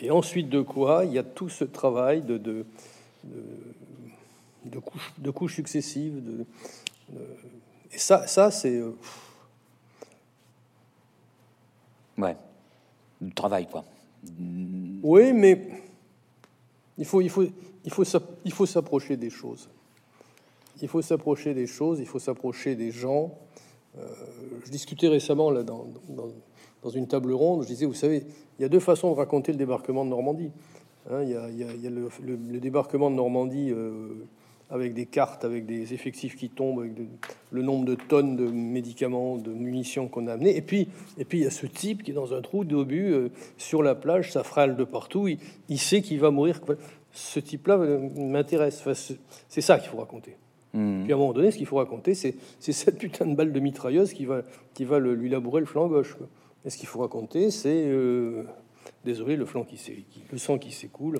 Et 0.00 0.10
ensuite 0.10 0.48
de 0.48 0.62
quoi, 0.62 1.04
il 1.04 1.12
y 1.12 1.18
a 1.18 1.22
tout 1.22 1.48
ce 1.48 1.62
travail 1.62 2.22
de, 2.22 2.38
de, 2.38 2.66
de, 4.64 4.78
couches, 4.80 5.12
de 5.18 5.30
couches 5.30 5.54
successives. 5.54 6.20
De, 6.24 6.44
et 7.92 7.98
ça, 7.98 8.26
ça 8.26 8.50
c'est... 8.50 8.78
Euh, 8.78 8.96
ouais, 12.18 12.36
du 13.20 13.32
travail, 13.32 13.68
quoi. 13.68 13.84
Oui, 15.02 15.32
mais 15.32 15.68
il 16.98 17.04
faut, 17.04 17.20
il 17.20 17.30
faut, 17.30 17.44
il 17.84 17.92
faut, 17.92 18.04
il 18.44 18.52
faut 18.52 18.66
s'approcher 18.66 19.16
des 19.16 19.30
choses. 19.30 19.68
Il 20.80 20.88
faut 20.88 21.02
s'approcher 21.02 21.54
des 21.54 21.66
choses, 21.66 22.00
il 22.00 22.06
faut 22.06 22.18
s'approcher 22.18 22.74
des 22.74 22.90
gens. 22.90 23.38
Euh, 23.98 24.08
je 24.64 24.70
discutais 24.70 25.08
récemment 25.08 25.50
là, 25.50 25.62
dans, 25.62 25.86
dans 26.08 26.28
dans 26.82 26.90
une 26.90 27.06
table 27.06 27.32
ronde, 27.32 27.62
je 27.62 27.68
disais, 27.68 27.86
vous 27.86 27.94
savez, 27.94 28.24
il 28.58 28.62
y 28.62 28.64
a 28.64 28.68
deux 28.68 28.80
façons 28.80 29.10
de 29.10 29.16
raconter 29.16 29.52
le 29.52 29.58
débarquement 29.58 30.04
de 30.04 30.10
Normandie. 30.10 30.50
Hein, 31.10 31.22
il, 31.22 31.30
y 31.30 31.86
a, 31.86 31.90
le, 31.90 32.60
débarquement 32.60 33.10
de 33.10 33.16
Normandie 33.16 33.70
euh, 33.70 34.26
avec 34.70 34.94
des 34.94 35.06
cartes, 35.06 35.44
avec 35.44 35.66
des 35.66 35.94
effectifs 35.94 36.36
qui 36.36 36.48
tombent, 36.48 36.80
avec 36.80 36.92
le 37.50 37.62
nombre 37.62 37.84
de 37.84 37.94
tonnes 37.94 38.36
de 38.36 38.46
médicaments, 38.46 39.36
de 39.36 39.50
munitions 39.52 40.08
qu'on 40.08 40.26
a 40.26 40.34
amené. 40.34 40.56
Et 40.56 40.62
puis, 40.62 40.88
et 41.18 41.24
puis 41.24 41.38
il 41.38 41.44
y 41.44 41.46
a 41.46 41.50
ce 41.50 41.66
type 41.66 42.02
qui 42.02 42.10
est 42.10 42.14
dans 42.14 42.34
un 42.34 42.40
trou 42.40 42.64
d'obus 42.64 43.12
euh, 43.12 43.28
sur 43.56 43.82
la 43.82 43.94
plage, 43.94 44.32
ça 44.32 44.42
frâle 44.42 44.76
de 44.76 44.84
partout. 44.84 45.28
Il, 45.68 45.78
sait 45.78 46.02
qu'il 46.02 46.20
va 46.20 46.30
mourir. 46.30 46.60
Ce 47.12 47.40
type-là 47.40 47.76
euh, 47.78 48.08
m'intéresse. 48.16 48.82
c'est 49.48 49.60
ça 49.60 49.78
qu'il 49.78 49.90
faut 49.90 49.98
raconter. 49.98 50.36
Mmh. 50.72 51.02
Puis 51.04 51.12
à 51.12 51.16
un 51.16 51.18
moment 51.18 51.32
donné, 51.32 51.50
ce 51.50 51.58
qu'il 51.58 51.66
faut 51.66 51.76
raconter, 51.76 52.14
c'est 52.14 52.34
cette 52.58 52.98
putain 52.98 53.26
de 53.26 53.34
balle 53.34 53.52
de 53.52 53.60
mitrailleuse 53.60 54.14
qui 54.14 54.24
va, 54.24 54.42
qui 54.72 54.84
va 54.84 54.98
lui 54.98 55.28
labourer 55.28 55.60
le 55.60 55.66
flanc 55.66 55.88
gauche. 55.88 56.16
Et 56.64 56.70
ce 56.70 56.76
qu'il 56.76 56.88
faut 56.88 57.00
raconter, 57.00 57.50
c'est 57.50 57.86
euh, 57.86 58.44
désolé, 59.04 59.36
le 59.36 59.46
flanc 59.46 59.64
qui, 59.64 59.78
le 60.30 60.38
sang 60.38 60.58
qui 60.58 60.72
s'écoule. 60.72 61.18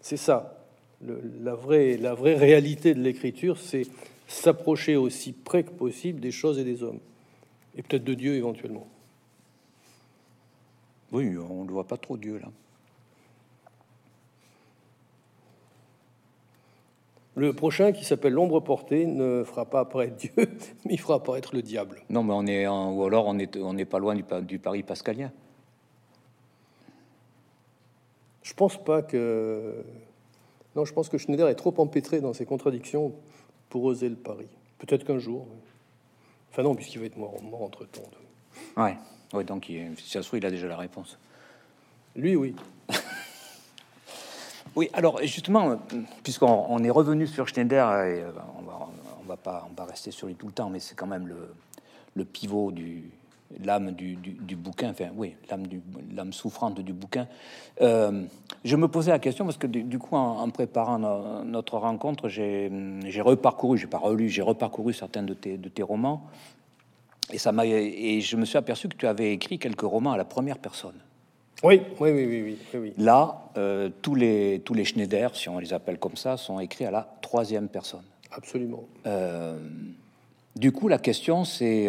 c'est 0.00 0.16
ça. 0.16 0.64
la, 1.00 1.54
vraie, 1.54 1.96
la 1.96 2.14
vraie 2.14 2.34
réalité 2.36 2.94
de 2.94 3.00
l'écriture, 3.00 3.58
c'est 3.58 3.86
s'approcher 4.26 4.96
aussi 4.96 5.32
près 5.32 5.64
que 5.64 5.70
possible 5.70 6.20
des 6.20 6.30
choses 6.30 6.58
et 6.58 6.64
des 6.64 6.82
hommes. 6.82 7.00
Et 7.76 7.82
peut-être 7.82 8.04
de 8.04 8.14
Dieu 8.14 8.34
éventuellement. 8.34 8.86
Oui, 11.12 11.36
on 11.36 11.64
ne 11.64 11.70
voit 11.70 11.86
pas 11.86 11.96
trop 11.96 12.16
Dieu 12.16 12.38
là. 12.38 12.48
Le 17.36 17.52
prochain, 17.52 17.92
qui 17.92 18.04
s'appelle 18.04 18.32
L'ombre 18.32 18.60
portée, 18.60 19.06
ne 19.06 19.44
fera 19.44 19.64
pas 19.64 19.80
apparaître 19.80 20.16
Dieu, 20.16 20.32
mais 20.84 20.94
il 20.94 21.00
fera 21.00 21.14
apparaître 21.14 21.54
le 21.54 21.62
diable. 21.62 22.02
Non, 22.10 22.22
mais 22.22 22.34
on 22.34 22.46
est 22.46 22.66
ou 22.66 23.04
alors 23.04 23.26
on 23.26 23.38
est 23.38 23.56
on 23.56 23.72
n'est 23.72 23.84
pas 23.84 23.98
loin 23.98 24.14
du, 24.14 24.24
du 24.42 24.58
Paris 24.58 24.82
pascalien. 24.82 25.30
Je 28.42 28.54
pense 28.54 28.82
pas 28.82 29.02
que 29.02 29.84
non, 30.76 30.84
je 30.84 30.92
pense 30.92 31.08
que 31.08 31.18
Schneider 31.18 31.48
est 31.48 31.54
trop 31.54 31.74
empêtré 31.78 32.20
dans 32.20 32.32
ses 32.32 32.46
contradictions 32.46 33.12
pour 33.68 33.84
oser 33.84 34.08
le 34.08 34.16
pari. 34.16 34.46
Peut-être 34.78 35.04
qu'un 35.04 35.18
jour. 35.18 35.46
Enfin 36.50 36.62
non, 36.62 36.74
puisqu'il 36.74 36.98
va 37.00 37.06
être 37.06 37.16
mort, 37.16 37.42
mort 37.42 37.62
entre 37.62 37.84
temps. 37.86 38.02
Ouais, 38.76 38.96
ouais, 39.32 39.44
donc 39.44 39.68
il, 39.68 39.96
si 39.96 40.10
ça 40.10 40.22
se 40.22 40.28
trouve, 40.28 40.38
il 40.38 40.46
a 40.46 40.50
déjà 40.50 40.68
la 40.68 40.76
réponse. 40.76 41.18
Lui, 42.16 42.36
oui. 42.36 42.54
Oui, 44.76 44.88
alors 44.92 45.18
justement, 45.22 45.78
puisqu'on 46.22 46.84
est 46.84 46.90
revenu 46.90 47.26
sur 47.26 47.48
Schneider, 47.48 47.86
et 48.04 48.22
euh, 48.22 48.30
on 48.58 48.62
va, 48.62 48.88
va 49.26 49.36
pas, 49.36 49.84
rester 49.84 50.10
sur 50.10 50.26
lui 50.26 50.34
tout 50.34 50.46
le 50.46 50.52
temps, 50.52 50.70
mais 50.70 50.80
c'est 50.80 50.94
quand 50.94 51.06
même 51.06 51.28
le, 52.14 52.24
pivot 52.24 52.70
du, 52.70 53.10
l'âme 53.64 53.92
du, 53.92 54.16
bouquin, 54.56 54.90
enfin 54.90 55.08
oui, 55.16 55.34
l'âme 56.14 56.32
souffrante 56.32 56.80
du 56.80 56.92
bouquin. 56.92 57.26
Euh, 57.80 58.24
je 58.64 58.76
me 58.76 58.86
posais 58.86 59.10
la 59.10 59.18
question 59.18 59.44
parce 59.44 59.56
que 59.56 59.66
du, 59.66 59.98
coup, 59.98 60.16
en, 60.16 60.48
préparant 60.50 60.98
notre 61.44 61.78
rencontre, 61.78 62.28
j'ai 62.28 62.70
reparcouru, 63.20 63.76
j'ai 63.76 63.88
pas 63.88 63.98
relu, 63.98 64.28
j'ai 64.28 64.42
reparcouru 64.42 64.92
certains 64.92 65.22
de 65.22 65.34
tes, 65.34 65.56
de 65.56 65.68
tes 65.68 65.82
romans, 65.82 66.22
et 67.32 67.38
ça 67.38 67.52
et 67.64 68.20
je 68.20 68.36
me 68.36 68.44
suis 68.44 68.58
aperçu 68.58 68.88
que 68.88 68.96
tu 68.96 69.06
avais 69.06 69.32
écrit 69.32 69.58
quelques 69.58 69.80
romans 69.80 70.12
à 70.12 70.16
la 70.16 70.24
première 70.24 70.58
personne. 70.58 70.96
Oui, 71.62 71.82
oui, 72.00 72.10
oui, 72.10 72.26
oui, 72.26 72.58
oui. 72.74 72.92
Là, 72.96 73.50
euh, 73.56 73.90
tous 74.00 74.14
les 74.14 74.62
tous 74.64 74.74
les 74.74 74.84
Schneider, 74.84 75.34
si 75.36 75.48
on 75.48 75.58
les 75.58 75.72
appelle 75.72 75.98
comme 75.98 76.16
ça, 76.16 76.36
sont 76.36 76.58
écrits 76.60 76.86
à 76.86 76.90
la 76.90 77.06
troisième 77.20 77.68
personne. 77.68 78.04
Absolument. 78.32 78.84
Euh, 79.06 79.58
du 80.56 80.72
coup, 80.72 80.88
la 80.88 80.98
question, 80.98 81.44
c'est 81.44 81.88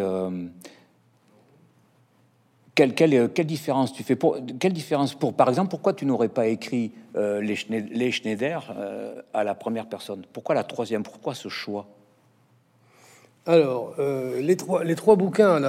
quelle, 2.75 2.95
quelle, 2.95 3.31
quelle, 3.31 3.45
différence 3.45 3.93
tu 3.93 4.03
fais 4.03 4.15
pour 4.15 4.37
quelle 4.59 4.73
différence 4.73 5.13
pour 5.13 5.33
par 5.33 5.49
exemple 5.49 5.69
pourquoi 5.69 5.93
tu 5.93 6.05
n'aurais 6.05 6.29
pas 6.29 6.47
écrit 6.47 6.91
euh, 7.15 7.41
les, 7.41 7.55
Schneider, 7.55 7.89
les 7.91 8.11
Schneider 8.11 8.73
euh, 8.75 9.21
à 9.33 9.43
la 9.43 9.55
première 9.55 9.87
personne? 9.87 10.23
Pourquoi 10.31 10.55
la 10.55 10.63
troisième? 10.63 11.03
Pourquoi 11.03 11.35
ce 11.35 11.49
choix? 11.49 11.87
Alors 13.47 13.95
euh, 13.97 14.39
les 14.39 14.55
trois 14.55 15.15
bouquins 15.15 15.59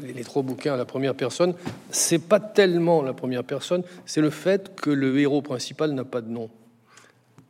les, 0.00 0.24
trois 0.24 0.42
bouquins 0.42 0.74
à 0.74 0.76
la 0.76 0.84
première 0.84 1.14
personne, 1.14 1.54
c'est 1.90 2.18
pas 2.18 2.40
tellement 2.40 3.02
la 3.02 3.12
première 3.12 3.44
personne, 3.44 3.84
c'est 4.04 4.20
le 4.20 4.30
fait 4.30 4.74
que 4.74 4.90
le 4.90 5.18
héros 5.18 5.42
principal 5.42 5.92
n'a 5.92 6.04
pas 6.04 6.20
de 6.20 6.28
nom. 6.28 6.50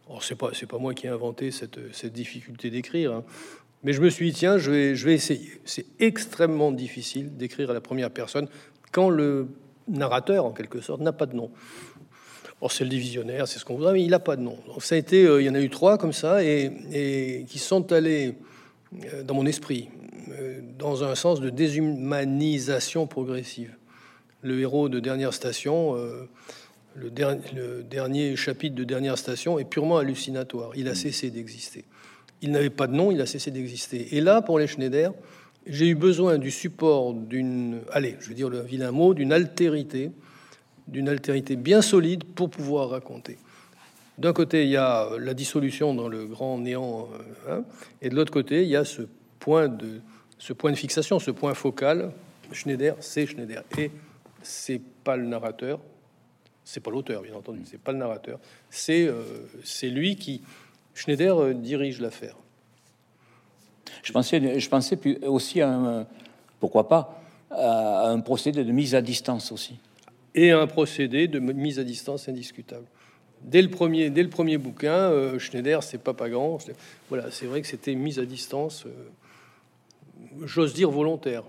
Alors 0.07 0.23
c'est 0.23 0.35
pas 0.35 0.51
pas 0.69 0.79
moi 0.79 0.93
qui 0.93 1.07
ai 1.07 1.11
inventé 1.11 1.51
cette, 1.51 1.79
cette 1.95 2.13
difficulté 2.13 2.69
d'écrire. 2.69 3.13
Hein. 3.13 3.25
Mais 3.85 3.93
je 3.93 4.01
me 4.01 4.09
suis 4.09 4.31
dit, 4.31 4.39
tiens, 4.39 4.57
je 4.57 4.71
vais, 4.71 4.97
je 4.97 5.05
vais 5.05 5.15
essayer. 5.15 5.61
C'est 5.65 5.87
extrêmement 6.01 6.73
difficile 6.73 7.37
d'écrire 7.37 7.71
à 7.71 7.75
la 7.75 7.83
première 7.83 8.11
personne 8.11 8.49
quand 8.93 9.11
le 9.11 9.49
narrateur, 9.89 10.47
en 10.47 10.53
quelque 10.53 10.81
sorte, 10.81 11.03
n'a 11.03 11.13
pas 11.13 11.27
de 11.27 11.37
nom. 11.37 11.51
Or, 12.61 12.73
c'est 12.73 12.85
le 12.85 12.91
divisionnaire, 12.91 13.47
c'est 13.47 13.59
ce 13.59 13.65
qu'on 13.65 13.75
voudrait, 13.75 13.93
mais 13.93 14.03
il 14.03 14.11
n'a 14.11 14.21
pas 14.21 14.37
de 14.37 14.41
nom. 14.41 14.57
Ça 14.79 14.95
a 14.95 14.99
été, 14.99 15.27
euh, 15.27 15.43
il 15.43 15.45
y 15.45 15.51
en 15.51 15.55
a 15.55 15.61
eu 15.61 15.69
trois 15.69 15.99
comme 15.99 16.15
ça, 16.15 16.43
et, 16.43 17.45
qui 17.47 17.59
sont 17.59 17.93
allés 17.93 18.37
dans 19.25 19.35
mon 19.35 19.47
esprit, 19.47 19.89
euh, 20.31 20.61
dans 20.79 21.05
un 21.05 21.15
sens 21.15 21.41
de 21.41 21.51
déshumanisation 21.51 23.07
progressive. 23.07 23.77
Le 24.43 24.61
héros 24.61 24.89
de 24.89 25.01
Dernière 25.01 25.33
Station, 25.33 25.95
le, 25.95 26.29
le, 26.95 27.83
dernier 27.83 28.37
chapitre 28.37 28.77
de 28.77 28.85
Dernière 28.85 29.17
Station, 29.17 29.59
est 29.59 29.65
purement 29.65 29.99
hallucinatoire. 29.99 30.73
Il 30.77 30.89
a 30.89 30.93
mm. 30.93 30.97
cessé 30.97 31.31
d'exister. 31.31 31.85
Il 32.43 32.51
n'avait 32.51 32.71
pas 32.71 32.87
de 32.87 32.95
nom, 32.95 33.11
il 33.11 33.21
a 33.21 33.27
cessé 33.27 33.51
d'exister. 33.51 34.17
Et 34.17 34.21
là, 34.21 34.43
pour 34.43 34.59
les 34.59 34.67
Schneider, 34.67 35.13
j'ai 35.67 35.89
eu 35.89 35.95
besoin 35.95 36.39
du 36.39 36.51
support 36.51 37.15
d'une, 37.15 37.81
allez, 37.91 38.17
je 38.21 38.29
veux 38.29 38.35
dire 38.35 38.51
le 38.51 38.61
vilain 38.61 38.91
mot, 38.91 39.15
d'une 39.15 39.33
altérité, 39.33 40.11
d'une 40.87 41.09
altérité 41.09 41.57
bien 41.57 41.81
solide 41.81 42.25
pour 42.25 42.51
pouvoir 42.51 42.91
raconter. 42.91 43.39
D'un 44.19 44.33
côté, 44.33 44.65
il 44.65 44.71
y 44.71 44.77
a 44.77 45.09
la 45.19 45.35
dissolution 45.35 45.93
dans 45.93 46.09
le 46.09 46.27
grand 46.27 46.59
néant, 46.59 47.09
euh, 47.49 47.59
hein, 47.59 47.65
et 48.01 48.09
de 48.09 48.15
l'autre 48.15 48.33
côté, 48.33 48.63
il 48.63 48.69
y 48.69 48.77
a 48.77 48.85
ce 48.85 49.03
point 49.41 49.69
de, 49.69 50.01
ce 50.39 50.53
point 50.53 50.71
de 50.71 50.77
fixation, 50.77 51.19
ce 51.19 51.33
point 51.33 51.55
focal. 51.55 52.13
Schneider, 52.53 52.95
c'est 53.01 53.27
Schneider, 53.27 53.65
et 53.79 53.91
c'est 54.43 54.81
pas 55.03 55.17
le 55.17 55.27
narrateur, 55.27 55.81
c'est 56.65 56.81
pas 56.81 56.91
l'auteur, 56.91 57.23
bien 57.23 57.35
entendu, 57.35 57.63
c'est 57.65 57.81
pas 57.81 57.91
le 57.91 57.99
narrateur, 57.99 58.39
c'est 58.71 59.07
euh, 59.09 59.23
c'est 59.65 59.89
lui 59.89 60.17
qui 60.17 60.43
Schneider 60.95 61.37
euh, 61.37 61.55
dirige 61.55 62.01
l'affaire. 62.01 62.37
Je 64.03 64.13
pensais, 64.13 64.61
je 64.61 64.69
pensais 64.69 64.99
aussi 65.27 65.61
à 65.61 65.71
un, 65.71 66.07
pourquoi 66.61 66.89
pas, 66.89 67.21
à 67.51 68.09
un 68.09 68.21
procédé 68.21 68.65
de 68.65 68.71
mise 68.71 68.95
à 68.95 69.03
distance 69.03 69.51
aussi. 69.51 69.79
Et 70.35 70.51
un 70.51 70.67
procédé 70.67 71.27
de 71.27 71.39
mise 71.39 71.79
à 71.79 71.85
distance 71.85 72.29
indiscutable. 72.29 72.87
Dès 73.45 73.63
le 73.63 73.69
premier, 73.69 74.11
dès 74.11 74.23
le 74.23 74.31
premier 74.31 74.59
bouquin, 74.59 74.95
euh, 74.95 75.39
Schneider, 75.39 75.83
c'est 75.83 75.99
pas 75.99 76.15
pas 76.15 76.29
grand. 76.31 76.59
Voilà, 77.09 77.31
c'est 77.31 77.47
vrai 77.47 77.61
que 77.61 77.67
c'était 77.67 77.95
mise 77.95 78.19
à 78.19 78.25
distance, 78.25 78.87
euh, 78.87 78.91
j'ose 80.45 80.75
dire 80.75 80.91
volontaire. 80.91 81.45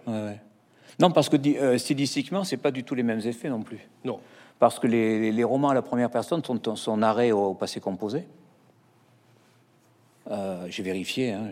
Non, 0.99 1.11
parce 1.11 1.29
que 1.29 1.37
euh, 1.57 1.77
stylistiquement, 1.77 2.43
c'est 2.43 2.57
pas 2.57 2.71
du 2.71 2.83
tout 2.83 2.95
les 2.95 3.03
mêmes 3.03 3.21
effets 3.25 3.49
non 3.49 3.61
plus. 3.61 3.79
Non. 4.03 4.19
Parce 4.59 4.79
que 4.79 4.87
les, 4.87 5.31
les 5.31 5.43
romans 5.43 5.69
à 5.69 5.73
la 5.73 5.81
première 5.81 6.09
personne 6.09 6.43
sont, 6.43 6.59
son 6.75 7.01
arrêt 7.01 7.31
au 7.31 7.53
passé 7.53 7.79
composé. 7.79 8.23
Euh, 10.31 10.65
j'ai 10.69 10.81
vérifié, 10.81 11.33
hein, 11.33 11.49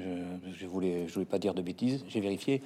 je, 0.57 0.65
ne 0.65 0.69
voulais, 0.69 1.07
je 1.07 1.13
voulais 1.13 1.25
pas 1.25 1.37
dire 1.37 1.53
de 1.53 1.61
bêtises, 1.61 2.03
j'ai 2.07 2.21
vérifié. 2.21 2.61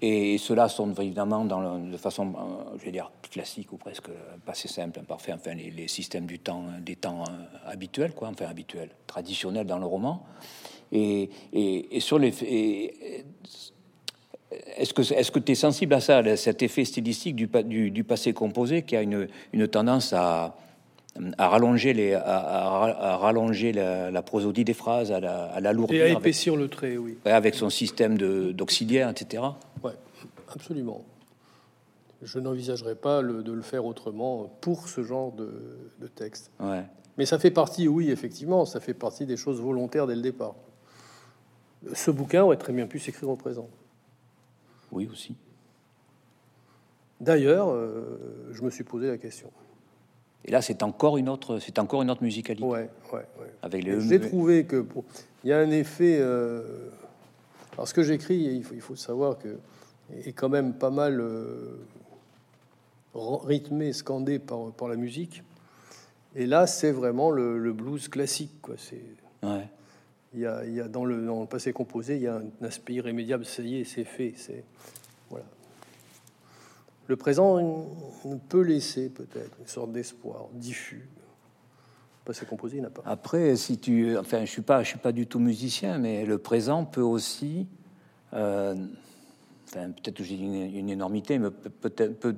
Et 0.00 0.38
ceux-là 0.38 0.68
sont 0.68 0.92
évidemment 0.94 1.44
de 1.44 1.96
façon, 1.96 2.28
euh, 2.28 2.78
je 2.78 2.84
vais 2.84 2.92
dire, 2.92 3.10
classique 3.30 3.72
ou 3.72 3.76
presque 3.76 4.10
passé 4.46 4.68
simple, 4.68 5.00
imparfait, 5.00 5.32
enfin 5.32 5.54
les, 5.54 5.88
systèmes 5.88 6.26
du 6.26 6.38
temps, 6.38 6.64
des 6.80 6.94
temps 6.94 7.22
euh, 7.22 7.70
habituels, 7.70 8.12
quoi, 8.12 8.28
enfin 8.28 8.46
habituels, 8.46 8.90
traditionnels 9.06 9.66
dans 9.66 9.78
le 9.78 9.86
roman. 9.86 10.24
Et, 10.92 11.28
sur 11.98 12.18
les. 12.18 12.32
Est-ce 14.78 14.94
que 14.94 15.02
est-ce 15.12 15.30
que 15.30 15.40
tu 15.40 15.52
es 15.52 15.54
sensible 15.54 15.92
à 15.94 16.00
ça, 16.00 16.18
à 16.18 16.36
cet 16.36 16.62
effet 16.62 16.84
stylistique 16.84 17.36
du, 17.36 17.48
du, 17.64 17.90
du 17.90 18.04
passé 18.04 18.32
composé 18.32 18.82
qui 18.82 18.96
a 18.96 19.02
une, 19.02 19.28
une 19.52 19.68
tendance 19.68 20.14
à, 20.14 20.56
à 21.36 21.48
rallonger, 21.48 21.92
les, 21.92 22.14
à, 22.14 23.16
rallonger 23.16 23.72
la, 23.72 24.22
prosodie 24.22 24.64
des 24.64 24.74
phrases, 24.74 25.12
à, 25.12 25.20
la, 25.20 25.44
à 25.46 25.60
l'alourdir. 25.60 26.06
Et 26.06 26.10
à 26.10 26.18
épaissir 26.18 26.56
le 26.56 26.68
trait, 26.68 26.96
oui. 26.96 27.18
Avec 27.24 27.54
son 27.54 27.70
système 27.70 28.18
d'auxiliaire, 28.52 29.08
etc. 29.08 29.42
Oui, 29.82 29.92
absolument. 30.52 31.04
Je 32.22 32.38
n'envisagerais 32.38 32.96
pas 32.96 33.22
de 33.22 33.52
le 33.52 33.62
faire 33.62 33.84
autrement 33.84 34.50
pour 34.60 34.88
ce 34.88 35.02
genre 35.02 35.32
de, 35.32 36.08
texte. 36.14 36.50
Ouais. 36.60 36.84
Mais 37.16 37.26
ça 37.26 37.38
fait 37.38 37.50
partie, 37.50 37.88
oui, 37.88 38.10
effectivement, 38.10 38.64
ça 38.64 38.80
fait 38.80 38.94
partie 38.94 39.26
des 39.26 39.36
choses 39.36 39.60
volontaires 39.60 40.06
dès 40.06 40.14
le 40.14 40.22
départ. 40.22 40.54
Ce 41.92 42.10
bouquin 42.10 42.42
aurait 42.42 42.56
très 42.56 42.72
bien 42.72 42.86
pu 42.86 42.98
s'écrire 42.98 43.28
au 43.28 43.36
présent. 43.36 43.68
Oui, 44.90 45.08
aussi. 45.10 45.36
D'ailleurs, 47.20 47.70
euh, 47.70 48.18
je 48.52 48.62
me 48.62 48.70
suis 48.70 48.84
posé 48.84 49.08
la 49.08 49.18
question. 49.18 49.50
Et 50.44 50.50
là, 50.50 50.62
c'est 50.62 50.82
encore 50.82 51.18
une 51.18 51.28
autre, 51.28 51.58
c'est 51.58 51.78
encore 51.78 52.02
une 52.02 52.10
autre 52.10 52.22
musicalité. 52.22 52.66
Ouais, 52.66 52.88
ouais, 53.12 53.26
ouais. 53.40 53.52
Avec 53.62 53.84
les. 53.84 54.00
J'ai 54.00 54.20
trouvé 54.20 54.64
que 54.64 54.86
il 55.44 55.50
y 55.50 55.52
a 55.52 55.58
un 55.58 55.70
effet. 55.70 56.18
Euh... 56.20 56.62
Alors, 57.74 57.86
ce 57.86 57.94
que 57.94 58.02
j'écris, 58.02 58.36
il 58.36 58.64
faut, 58.64 58.74
il 58.74 58.80
faut 58.80 58.96
savoir 58.96 59.38
que 59.38 59.58
est 60.24 60.32
quand 60.32 60.48
même 60.48 60.74
pas 60.74 60.90
mal 60.90 61.20
euh, 61.20 61.76
rythmé, 63.14 63.92
scandé 63.92 64.38
par, 64.38 64.72
par 64.72 64.88
la 64.88 64.96
musique. 64.96 65.42
Et 66.34 66.46
là, 66.46 66.66
c'est 66.66 66.92
vraiment 66.92 67.30
le, 67.30 67.72
blues 67.72 68.08
classique, 68.08 68.60
quoi. 68.62 68.74
C'est. 68.78 69.02
Ouais. 69.42 69.68
Il 70.34 70.40
y, 70.40 70.46
a, 70.46 70.64
il 70.64 70.74
y 70.74 70.80
a 70.80 70.88
dans 70.88 71.06
le, 71.06 71.24
dans 71.24 71.40
le 71.40 71.46
passé 71.46 71.72
composé, 71.72 72.16
il 72.16 72.22
y 72.22 72.26
a 72.26 72.36
un 72.36 72.66
aspect 72.66 72.94
irrémédiable. 72.94 73.46
Ça 73.46 73.62
y 73.62 73.80
est, 73.80 73.84
c'est 73.84 74.04
fait. 74.04 74.34
C'est 74.36 74.62
voilà. 75.30 75.46
Le 77.08 77.16
présent 77.16 77.86
peut 78.48 78.60
laisser 78.60 79.08
peut-être 79.08 79.58
une 79.58 79.66
sorte 79.66 79.92
d'espoir 79.92 80.48
diffus. 80.52 81.08
Composé, 82.48 82.80
n'a 82.80 82.90
pas. 82.90 83.02
Après, 83.06 83.56
si 83.56 83.78
tu, 83.78 84.16
enfin, 84.18 84.44
je 84.44 84.50
suis 84.50 84.62
pas, 84.62 84.82
je 84.82 84.88
suis 84.88 84.98
pas 84.98 85.12
du 85.12 85.26
tout 85.26 85.38
musicien, 85.38 85.96
mais 85.96 86.26
le 86.26 86.36
présent 86.36 86.84
peut 86.84 87.00
aussi, 87.00 87.66
euh, 88.34 88.74
enfin, 89.66 89.90
peut-être 89.92 90.22
j'ai 90.22 90.34
une, 90.34 90.90
énormité, 90.90 91.38
mais 91.38 91.50
peut-être, 91.50 92.20
peut, 92.20 92.36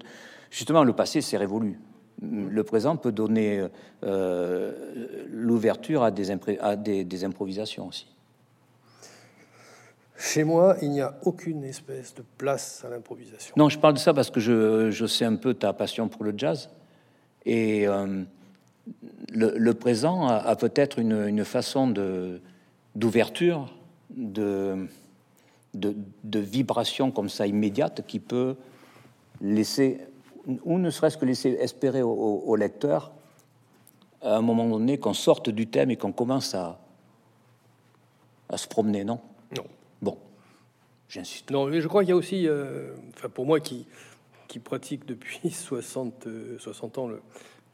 justement, 0.50 0.84
le 0.84 0.92
passé 0.92 1.20
s'est 1.20 1.36
révolu. 1.36 1.80
Le 2.22 2.62
présent 2.62 2.96
peut 2.96 3.10
donner 3.10 3.66
euh, 4.04 5.26
l'ouverture 5.28 6.04
à 6.04 6.12
des 6.12 7.24
improvisations 7.24 7.88
aussi. 7.88 8.06
Chez 10.20 10.44
moi, 10.44 10.76
il 10.82 10.90
n'y 10.90 11.00
a 11.00 11.14
aucune 11.22 11.64
espèce 11.64 12.14
de 12.14 12.22
place 12.36 12.84
à 12.84 12.90
l'improvisation. 12.90 13.54
Non, 13.56 13.70
je 13.70 13.78
parle 13.78 13.94
de 13.94 13.98
ça 13.98 14.12
parce 14.12 14.30
que 14.30 14.38
je, 14.38 14.90
je, 14.90 15.06
sais 15.06 15.24
un 15.24 15.36
peu 15.36 15.54
ta 15.54 15.72
passion 15.72 16.08
pour 16.08 16.24
le 16.24 16.34
jazz. 16.36 16.68
Et 17.46 17.88
euh, 17.88 18.22
le, 19.32 19.72
présent 19.72 20.28
a, 20.28 20.54
peut-être 20.56 20.98
une, 20.98 21.26
une, 21.26 21.42
façon 21.46 21.88
d'ouverture, 22.94 23.74
de, 24.10 24.86
de, 25.72 25.96
de, 26.22 26.38
vibration 26.38 27.10
comme 27.10 27.30
ça 27.30 27.46
immédiate 27.46 28.06
qui 28.06 28.20
peut 28.20 28.56
laisser, 29.40 30.00
ou 30.64 30.78
ne 30.78 30.90
serait-ce 30.90 31.16
que 31.16 31.24
laisser 31.24 31.56
espérer 31.60 32.02
au, 32.02 32.10
au 32.10 32.56
lecteur, 32.56 33.10
à 34.20 34.36
un 34.36 34.42
moment 34.42 34.68
donné, 34.68 34.98
qu'on 34.98 35.14
sorte 35.14 35.48
du 35.48 35.66
thème 35.66 35.90
et 35.90 35.96
qu'on 35.96 36.12
commence 36.12 36.54
à, 36.54 36.78
à 38.50 38.58
se 38.58 38.68
promener, 38.68 39.02
non? 39.02 39.18
Non. 39.56 39.64
J'insiste. 41.10 41.50
Non, 41.50 41.66
mais 41.66 41.80
je 41.80 41.88
crois 41.88 42.02
qu'il 42.02 42.10
y 42.10 42.12
a 42.12 42.16
aussi, 42.16 42.46
euh, 42.46 42.94
pour 43.34 43.44
moi 43.44 43.58
qui, 43.58 43.84
qui 44.46 44.60
pratique 44.60 45.06
depuis 45.06 45.50
60, 45.50 46.28
60 46.58 46.98
euh, 46.98 47.00
ans 47.00 47.08
le, 47.08 47.20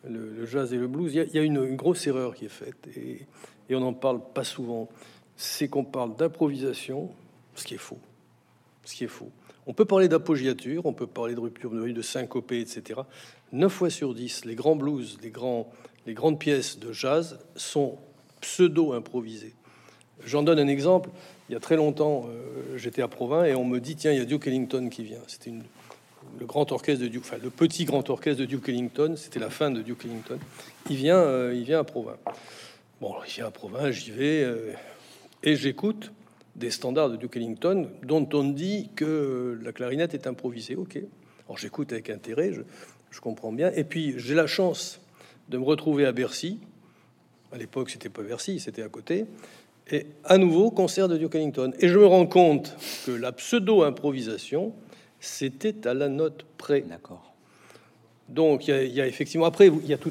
le, 0.09 0.47
jazz 0.47 0.73
et 0.73 0.79
le 0.79 0.89
blues, 0.89 1.15
il 1.15 1.35
y 1.35 1.39
a, 1.39 1.43
une, 1.43 1.77
grosse 1.77 2.07
erreur 2.07 2.35
qui 2.35 2.47
est 2.47 2.49
faite 2.49 2.89
et, 2.97 3.27
et 3.69 3.75
on 3.75 3.81
n'en 3.81 3.93
parle 3.93 4.23
pas 4.33 4.43
souvent. 4.43 4.89
C'est 5.37 5.69
qu'on 5.69 5.85
parle 5.85 6.17
d'improvisation, 6.17 7.11
ce 7.55 7.65
qui 7.65 7.75
est 7.75 7.79
faux. 7.79 7.99
Ce 8.85 8.95
qui 8.95 9.05
est 9.05 9.09
faux. 9.09 9.31
On 9.67 9.75
peut 9.75 9.85
parler 9.85 10.09
d'appoggiature, 10.09 10.87
on 10.87 10.95
peut 10.95 11.07
parler 11.07 11.35
de 11.35 11.41
rupture 11.41 11.71
de 11.71 11.91
de 11.91 12.03
syncopée, 12.03 12.61
etc. 12.61 13.01
9 13.53 13.71
fois 13.71 13.91
sur 13.91 14.15
10, 14.15 14.47
les 14.47 14.55
grands 14.55 14.77
blues, 14.77 15.19
les, 15.23 15.31
grands, 15.31 15.71
les 16.07 16.15
grandes 16.15 16.39
pièces 16.39 16.79
de 16.79 16.91
jazz 16.91 17.39
sont 17.55 17.99
pseudo-improvisées. 18.41 19.55
J'en 20.25 20.43
donne 20.43 20.59
un 20.59 20.69
exemple. 20.69 21.11
Il 21.49 21.53
y 21.53 21.57
a 21.57 21.61
très 21.61 21.77
longtemps, 21.77 22.27
euh, 22.29 22.77
j'étais 22.77 23.03
à 23.03 23.09
Provins 23.09 23.45
et 23.45 23.55
on 23.55 23.65
me 23.65 23.79
dit 23.79 23.97
tiens, 23.97 24.13
il 24.13 24.19
y 24.19 24.23
a 24.23 24.25
Duke 24.25 24.47
Ellington 24.47 24.89
qui 24.89 25.05
vient. 25.05 25.21
C'était 25.29 25.53
le 26.41 26.47
grand 26.47 26.73
orchestre 26.73 27.05
de 27.05 27.09
Duke, 27.09 27.23
enfin 27.25 27.39
le 27.43 27.51
petit 27.51 27.85
grand 27.85 28.09
orchestre 28.11 28.41
de 28.41 28.47
Duke 28.47 28.69
Ellington. 28.69 29.15
C'était 29.17 29.39
la 29.39 29.51
fin 29.51 29.71
de 29.71 29.83
Duke 29.83 30.05
Ellington. 30.05 30.39
Il 30.91 30.97
vient, 30.97 31.19
euh, 31.19 31.55
il 31.55 31.65
vient 31.65 31.81
à 31.81 31.85
Provins. 31.85 32.17
Bon, 33.01 33.15
il 33.27 33.33
vient 33.35 33.47
à 33.47 33.51
Provins, 33.51 33.91
j'y 33.91 34.11
vais 34.11 34.43
euh, 34.43 34.73
et 35.43 35.55
j'écoute 35.55 36.13
des 36.57 36.71
standards 36.71 37.11
de 37.11 37.17
Duke 37.17 37.37
Ellington 37.37 37.89
dont 38.03 38.29
on 38.33 38.45
dit 38.45 38.91
que 38.97 39.59
la 39.63 39.73
clarinette 39.73 40.15
est 40.15 40.27
improvisée. 40.27 40.75
Ok. 40.75 40.99
Alors 41.47 41.59
j'écoute 41.59 41.93
avec 41.93 42.11
intérêt, 42.11 42.53
je, 42.53 42.63
je 43.11 43.21
comprends 43.21 43.53
bien. 43.53 43.71
Et 43.77 43.85
puis 43.85 44.15
j'ai 44.17 44.35
la 44.35 44.49
chance 44.49 45.01
de 45.49 45.59
me 45.59 45.65
retrouver 45.65 46.07
à 46.07 46.13
Bercy. 46.13 46.59
À 47.53 47.59
l'époque, 47.59 47.91
c'était 47.91 48.09
pas 48.09 48.23
Bercy, 48.23 48.59
c'était 48.59 48.83
à 48.83 48.89
côté 48.89 49.27
et 49.91 50.07
à 50.25 50.39
nouveau 50.39 50.71
concert 50.71 51.09
de 51.09 51.17
Duke 51.17 51.35
Ellington. 51.35 51.73
Et 51.79 51.89
je 51.89 51.99
me 51.99 52.07
rends 52.07 52.27
compte 52.27 52.77
que 53.05 53.13
la 53.13 53.33
pseudo-improvisation, 53.33 54.73
c'était 55.21 55.87
à 55.87 55.95
la 55.95 56.09
note 56.09 56.45
près. 56.59 56.81
D'accord. 56.83 57.33
Donc 58.29 58.67
il 58.67 58.89
y, 58.89 59.01
a 59.01 59.07
effectivement 59.07 59.47
après 59.47 59.69
il 59.69 59.87
y 59.87 59.95
a 59.95 59.99
tout 59.99 60.11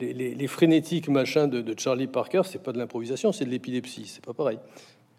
les, 0.00 0.46
frénétiques 0.46 1.08
machins 1.08 1.48
de, 1.48 1.74
Charlie 1.78 2.06
Parker, 2.06 2.42
c'est 2.44 2.62
pas 2.62 2.72
de 2.72 2.78
l'improvisation, 2.78 3.32
c'est 3.32 3.46
de 3.46 3.50
l'épilepsie, 3.50 4.06
c'est 4.06 4.24
pas 4.24 4.34
pareil. 4.34 4.58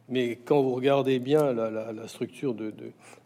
Mais 0.10 0.36
quand 0.36 0.62
vous 0.62 0.74
regardez 0.74 1.20
bien 1.20 1.54
la, 1.54 2.08
structure 2.08 2.54
de, 2.54 2.72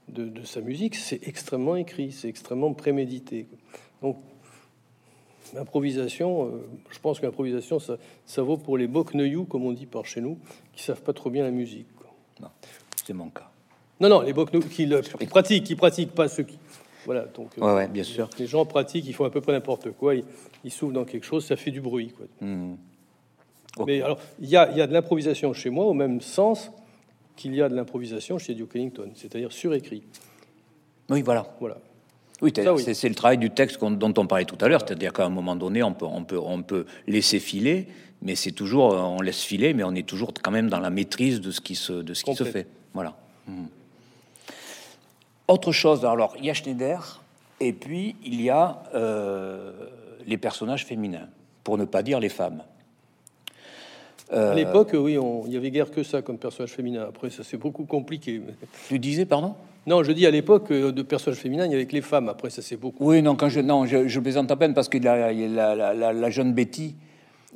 de, 0.08 0.30
de, 0.30 0.44
sa 0.44 0.62
musique, 0.62 0.96
c'est 0.96 1.28
extrêmement 1.28 1.76
écrit, 1.76 2.12
c'est 2.12 2.30
extrêmement 2.30 2.74
prémédité. 2.74 3.48
Donc 4.02 4.18
L'improvisation, 5.54 6.46
euh, 6.46 6.50
je 6.90 7.00
pense 7.00 7.20
que 7.20 7.26
l'improvisation, 7.26 7.80
ça, 7.80 7.98
ça, 8.26 8.42
vaut 8.42 8.58
pour 8.58 8.78
les 8.78 8.88
bokneyou, 8.88 9.46
comme 9.46 9.66
on 9.66 9.74
dit 9.74 9.86
par 9.86 10.06
chez 10.06 10.22
nous, 10.22 10.38
qui 10.74 10.84
savent 10.84 11.02
pas 11.02 11.14
trop 11.14 11.30
bien 11.30 11.44
la 11.44 11.52
musique. 11.52 11.88
c'est 13.06 13.14
mon 13.14 13.30
cas. 13.30 13.50
Non, 14.00 14.10
non, 14.10 14.22
les 14.22 14.34
bokneyou 14.34 14.64
qui, 14.68 14.86
le, 14.86 15.02
pratiquent, 15.28 15.66
qui 15.66 15.76
pratiquent 15.76 16.14
pas 16.14 16.28
ceux 16.28 16.44
qui. 16.44 16.58
Voilà, 17.06 17.26
donc. 17.26 17.58
Euh, 17.58 17.76
ouais, 17.76 17.88
bien 17.88 18.04
sûr. 18.04 18.30
Les 18.40 18.48
gens 18.48 18.66
pratiquent, 18.66 19.06
ils 19.08 19.14
font 19.14 19.26
à 19.26 19.30
peu 19.30 19.42
près 19.42 19.52
n'importe 19.52 19.92
quoi, 19.92 20.16
ils, 20.16 20.24
ils 20.64 20.72
souffrent 20.72 20.94
dans 20.94 21.06
quelque 21.06 21.26
chose, 21.26 21.46
ça 21.46 21.56
fait 21.56 21.72
du 21.72 21.82
bruit. 21.82 22.14
Quoi. 22.16 22.28
Hmm. 22.40 22.76
Mais 23.86 24.02
alors, 24.02 24.20
il 24.40 24.50
y 24.50 24.58
a, 24.58 24.72
y 24.72 24.82
a 24.82 24.88
de 24.88 24.94
l'improvisation 24.94 25.54
chez 25.54 25.70
moi 25.70 25.86
au 25.86 25.94
même 25.94 26.22
sens 26.22 26.72
qu'il 27.36 27.56
y 27.56 27.62
a 27.62 27.70
de 27.70 27.76
l'improvisation 27.76 28.38
chez 28.38 28.54
Duke 28.54 28.76
Ellington, 28.76 29.12
c'est-à-dire 29.16 29.52
surécrit. 29.52 30.04
Oui, 31.10 31.22
voilà. 31.22 31.48
Voilà. 31.60 31.78
Oui, 32.42 32.52
c'est 32.54 33.10
le 33.10 33.16
travail 33.16 33.38
du 33.38 33.52
texte 33.52 33.80
dont 33.84 34.14
on 34.18 34.26
parlait 34.26 34.46
tout 34.46 34.58
à 34.62 34.68
l'heure, 34.68 34.82
c'est-à-dire 34.86 35.14
qu'à 35.14 35.26
un 35.26 35.30
moment 35.30 35.56
donné, 35.56 35.84
on 35.84 35.94
peut, 35.94 36.06
on 36.06 36.24
peut, 36.24 36.40
on 36.40 36.64
peut 36.64 36.86
laisser 37.08 37.40
filer, 37.40 37.88
mais 38.24 38.36
c'est 38.36 38.52
toujours, 38.52 38.94
on 38.94 39.22
laisse 39.22 39.42
filer, 39.42 39.74
mais 39.74 39.84
on 39.84 39.94
est 39.94 40.08
toujours 40.08 40.34
quand 40.42 40.52
même 40.52 40.70
dans 40.70 40.80
la 40.80 40.90
maîtrise 40.90 41.40
de 41.40 41.52
ce 41.52 41.62
qui 41.62 41.76
se, 41.76 41.94
de 41.94 42.14
ce 42.16 42.24
qui 42.24 42.36
se 42.36 42.44
fait. 42.44 42.68
Voilà. 42.94 43.16
Hmm. 43.48 43.66
Autre 45.48 45.72
chose, 45.72 46.04
alors 46.06 46.36
il 46.40 46.46
y 46.46 46.50
a 46.50 46.54
Schneider, 46.54 47.22
et 47.60 47.74
puis 47.74 48.16
il 48.24 48.42
y 48.42 48.50
a 48.50 48.84
euh, 48.96 49.72
les 50.26 50.38
personnages 50.38 50.86
féminins, 50.86 51.28
pour 51.64 51.78
ne 51.78 51.86
pas 51.86 52.02
dire 52.02 52.20
les 52.20 52.30
femmes. 52.30 52.64
À 54.32 54.54
l'époque, 54.54 54.92
oui, 54.94 55.18
il 55.48 55.54
y 55.54 55.58
avait 55.58 55.72
guère 55.72 55.92
que 55.92 56.04
ça 56.04 56.22
comme 56.22 56.38
personnage 56.38 56.72
féminin. 56.72 57.06
Après, 57.10 57.30
ça 57.30 57.44
c'est 57.44 57.58
beaucoup 57.58 57.86
compliqué. 57.86 58.42
Tu 58.88 59.00
disais, 59.00 59.26
pardon? 59.26 59.56
Non, 59.88 60.04
je 60.04 60.12
dis 60.12 60.28
à 60.28 60.32
l'époque 60.32 60.70
euh, 60.72 60.92
de 60.92 61.02
personnages 61.02 61.40
féminins, 61.40 61.66
il 61.66 61.72
y 61.72 61.76
avait 61.76 61.88
que 61.88 61.94
les 61.94 62.02
femmes. 62.02 62.30
Après, 62.30 62.50
ça 62.50 62.62
c'est 62.62 62.78
beaucoup. 62.78 63.04
Oui, 63.04 63.22
non, 63.22 63.36
quand 63.36 63.50
je, 63.50 63.60
non, 63.62 63.86
je, 63.86 64.08
je 64.08 64.20
plaisante 64.20 64.52
à 64.52 64.56
peine 64.56 64.74
parce 64.74 64.90
que 64.90 65.00
la, 65.00 65.34
la, 65.34 66.30
jeune 66.30 66.54
Betty 66.54 66.96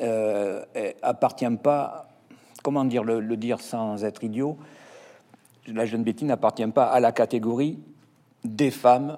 euh, 0.02 0.64
appartient 1.04 1.46
pas, 1.62 2.10
comment 2.64 2.84
dire 2.84 3.04
le, 3.04 3.22
dire 3.38 3.62
sans 3.62 4.04
être 4.04 4.24
idiot, 4.24 4.58
la 5.68 5.86
jeune 5.86 6.04
Betty 6.04 6.26
n'appartient 6.26 6.68
pas 6.68 6.86
à 6.86 7.00
la 7.00 7.12
catégorie 7.12 7.78
des 8.44 8.72
femmes 8.72 9.18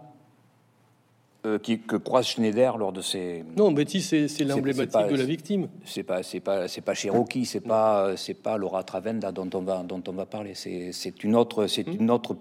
euh, 1.48 1.60
qui, 1.60 1.80
que 1.80 1.96
croise 1.96 2.28
Schneider 2.28 2.78
lors 2.78 2.92
de 2.92 3.02
ses. 3.02 3.44
Non, 3.56 3.72
Betty, 3.72 4.02
c'est 4.02 4.28
l'emblématique 4.44 5.08
de 5.10 5.16
la 5.16 5.24
victime. 5.24 5.68
C'est 5.86 6.04
pas, 6.04 6.22
c'est 6.24 6.40
pas, 6.40 6.68
c'est 6.68 6.82
pas 6.82 6.94
Cherokee, 6.94 7.46
c'est 7.46 7.62
pas, 7.62 8.16
c'est 8.18 8.36
pas 8.36 8.58
Laura 8.58 8.84
Travenda 8.84 9.32
dont 9.32 9.50
on 9.54 9.62
va, 9.62 9.84
dont 9.84 10.04
on 10.08 10.12
va 10.12 10.26
parler. 10.26 10.54
C'est 10.54 11.24
une 11.24 11.36
autre, 11.36 11.68
c'est 11.68 11.88
hmm. 11.88 12.02
une 12.02 12.12
autre 12.12 12.36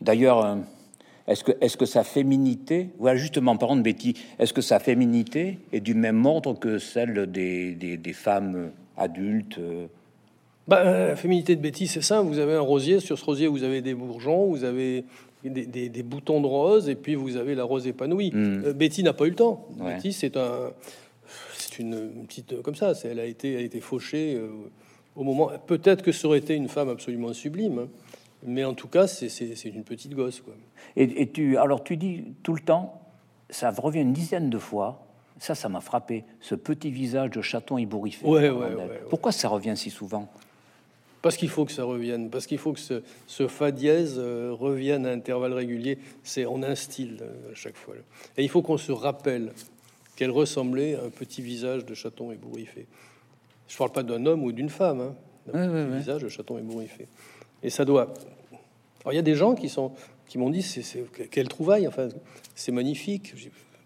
D'ailleurs, 0.00 0.44
euh, 0.44 0.56
est-ce 1.26 1.44
que, 1.44 1.52
est 1.60 1.76
que 1.76 1.86
sa 1.86 2.04
féminité, 2.04 2.90
voilà 2.98 3.18
justement, 3.18 3.56
parlant 3.56 3.76
de 3.76 3.82
Betty, 3.82 4.14
est-ce 4.38 4.52
que 4.52 4.60
sa 4.60 4.78
féminité 4.78 5.58
est 5.72 5.80
du 5.80 5.94
même 5.94 6.24
ordre 6.24 6.58
que 6.58 6.78
celle 6.78 7.30
des, 7.30 7.74
des, 7.74 8.12
femmes 8.12 8.70
adultes 8.96 9.58
euh? 9.58 9.86
bah, 10.66 10.84
La 10.84 11.16
féminité 11.16 11.56
de 11.56 11.60
Betty, 11.60 11.86
c'est 11.86 12.02
ça. 12.02 12.20
Vous 12.20 12.38
avez 12.38 12.54
un 12.54 12.60
rosier, 12.60 13.00
sur 13.00 13.18
ce 13.18 13.24
rosier, 13.24 13.48
vous 13.48 13.64
avez 13.64 13.82
des 13.82 13.94
bourgeons, 13.94 14.46
vous 14.46 14.64
avez 14.64 15.04
des, 15.44 15.88
des, 15.88 16.02
boutons 16.02 16.40
de 16.40 16.46
rose, 16.46 16.88
et 16.88 16.94
puis 16.94 17.14
vous 17.14 17.36
avez 17.36 17.54
la 17.54 17.64
rose 17.64 17.86
épanouie. 17.86 18.30
Hmm. 18.32 18.64
Euh, 18.64 18.72
Betty 18.72 19.02
n'a 19.02 19.12
pas 19.12 19.26
eu 19.26 19.30
le 19.30 19.36
temps. 19.36 19.68
Betty, 19.78 20.12
c'est 20.12 20.36
un, 20.36 20.72
c'est 21.54 21.78
une 21.78 22.26
petite 22.26 22.60
comme 22.62 22.74
ça. 22.74 22.92
Elle 23.04 23.20
a 23.20 23.24
été, 23.24 23.52
elle 23.52 23.60
a 23.60 23.62
été 23.62 23.80
fauchée 23.80 24.40
au 25.14 25.22
moment. 25.22 25.50
Peut-être 25.66 26.02
que 26.02 26.12
ça 26.12 26.26
aurait 26.28 26.38
été 26.38 26.54
une 26.54 26.68
femme 26.68 26.88
absolument 26.88 27.32
sublime. 27.32 27.78
Hein. 27.78 27.88
Mais 28.46 28.64
en 28.64 28.74
tout 28.74 28.88
cas, 28.88 29.06
c'est 29.06 29.64
une 29.64 29.84
petite 29.84 30.14
gosse. 30.14 30.40
Quoi. 30.40 30.54
Et, 30.96 31.28
tu, 31.30 31.56
alors 31.56 31.82
tu 31.82 31.96
dis 31.96 32.24
tout 32.42 32.54
le 32.54 32.60
temps, 32.60 33.00
ça 33.50 33.70
revient 33.70 34.00
une 34.00 34.12
dizaine 34.12 34.50
de 34.50 34.58
fois, 34.58 35.06
ça, 35.38 35.54
ça 35.54 35.68
m'a 35.68 35.80
frappé, 35.80 36.24
ce 36.40 36.54
petit 36.54 36.90
visage 36.90 37.30
de 37.30 37.40
chaton 37.40 37.78
ébouriffé. 37.78 38.26
Ouais, 38.26 38.50
ouais, 38.50 38.74
ouais, 38.74 39.02
Pourquoi 39.10 39.32
ça 39.32 39.48
revient 39.48 39.74
si 39.76 39.90
souvent? 39.90 40.28
Parce 41.20 41.36
qu'il 41.36 41.48
faut 41.48 41.64
que 41.64 41.72
ça 41.72 41.84
revienne, 41.84 42.30
parce 42.30 42.46
qu'il 42.46 42.58
faut 42.58 42.72
que 42.72 42.78
ce, 42.78 43.02
ce 43.26 43.48
fa 43.48 43.72
dièse 43.72 44.16
euh, 44.18 44.52
revienne 44.52 45.04
à 45.04 45.10
intervalles 45.10 45.52
réguliers. 45.52 45.98
C'est 46.22 46.46
on 46.46 46.62
instille 46.62 47.16
euh, 47.20 47.52
à 47.52 47.54
chaque 47.54 47.76
fois. 47.76 47.94
Et 48.36 48.44
il 48.44 48.48
faut 48.48 48.62
qu'on 48.62 48.78
se 48.78 48.92
rappelle 48.92 49.52
qu'elle 50.14 50.30
ressemblait 50.30 50.94
à 50.94 51.04
un 51.04 51.10
petit 51.10 51.42
visage 51.42 51.84
de 51.84 51.94
chaton 51.94 52.30
ébouriffé. 52.30 52.86
Je 53.66 53.74
ne 53.74 53.78
parle 53.78 53.92
pas 53.92 54.02
d'un 54.02 54.26
homme 54.26 54.44
ou 54.44 54.52
d'une 54.52 54.70
femme, 54.70 55.00
hein, 55.00 55.14
un 55.52 55.96
visage 55.96 56.22
de 56.22 56.28
chaton 56.28 56.58
ébouriffé. 56.58 57.08
Et 57.62 57.70
ça 57.70 57.84
doit. 57.84 58.14
Alors 59.00 59.12
il 59.12 59.16
y 59.16 59.20
a 59.20 59.22
des 59.22 59.34
gens 59.34 59.54
qui 59.54 59.68
sont 59.68 59.92
qui 60.28 60.38
m'ont 60.38 60.50
dit 60.50 60.62
c'est 60.62 60.84
quelle 61.30 61.48
trouvaille. 61.48 61.88
Enfin, 61.88 62.08
c'est 62.54 62.72
magnifique. 62.72 63.34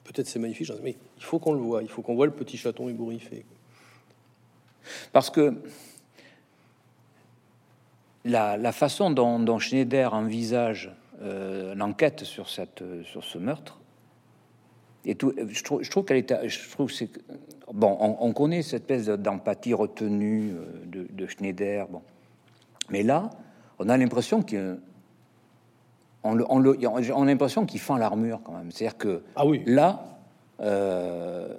Peut-être 0.04 0.26
c'est 0.26 0.38
magnifique, 0.38 0.70
mais 0.82 0.96
il 1.16 1.22
faut 1.22 1.38
qu'on 1.38 1.52
le 1.52 1.60
voit. 1.60 1.82
Il 1.82 1.88
faut 1.88 2.02
qu'on 2.02 2.14
voit 2.14 2.26
le 2.26 2.32
petit 2.32 2.56
chaton 2.56 2.88
ébouriffé. 2.88 3.44
Parce 5.12 5.30
que 5.30 5.54
la, 8.24 8.72
façon 8.72 9.10
dont, 9.10 9.58
Schneider 9.58 10.14
envisage 10.14 10.92
euh, 11.22 11.74
l'enquête 11.74 12.24
sur, 12.24 12.48
cette, 12.48 12.82
sur 13.04 13.24
ce 13.24 13.38
meurtre, 13.38 13.80
et 15.04 15.16
tout, 15.16 15.32
je 15.48 15.62
trouve, 15.64 15.82
je 15.82 15.90
trouve 15.90 16.04
qu'elle 16.04 16.18
est, 16.18 16.48
je 16.48 16.70
trouve 16.70 16.90
c'est 16.90 17.10
bon, 17.72 17.96
on, 17.98 18.32
connaît 18.32 18.62
cette 18.62 18.90
espèce 18.90 19.06
d'empathie 19.18 19.74
retenue 19.74 20.52
euh, 20.52 20.64
de, 20.86 21.06
de, 21.10 21.26
Schneider, 21.26 21.88
bon, 21.88 22.02
mais 22.90 23.02
là, 23.02 23.30
on 23.78 23.88
a 23.88 23.96
l'impression 23.96 24.42
qu'il 24.42 24.78
on, 26.22 27.22
a 27.22 27.24
l'impression 27.24 27.66
qu'il 27.66 27.80
fend 27.80 27.96
l'armure 27.96 28.40
quand 28.44 28.52
même. 28.52 28.70
C'est-à-dire 28.70 28.98
que 28.98 29.22
ah 29.34 29.46
oui. 29.46 29.62
là, 29.66 30.18
euh, 30.60 31.54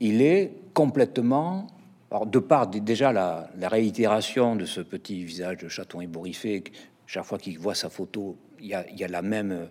il 0.00 0.22
est 0.22 0.52
complètement, 0.72 1.66
alors 2.10 2.26
de 2.26 2.38
part 2.38 2.68
déjà 2.68 3.12
la, 3.12 3.50
réitération 3.60 4.56
de 4.56 4.64
ce 4.64 4.80
petit 4.80 5.24
visage 5.24 5.58
de 5.58 5.68
chaton 5.68 6.00
ébouriffé, 6.00 6.64
chaque 7.06 7.24
fois 7.24 7.38
qu'il 7.38 7.58
voit 7.58 7.74
sa 7.74 7.90
photo, 7.90 8.36
il 8.60 8.66
y 8.66 8.74
a, 8.74 9.08
la 9.08 9.22
même 9.22 9.52
euh, 9.52 9.66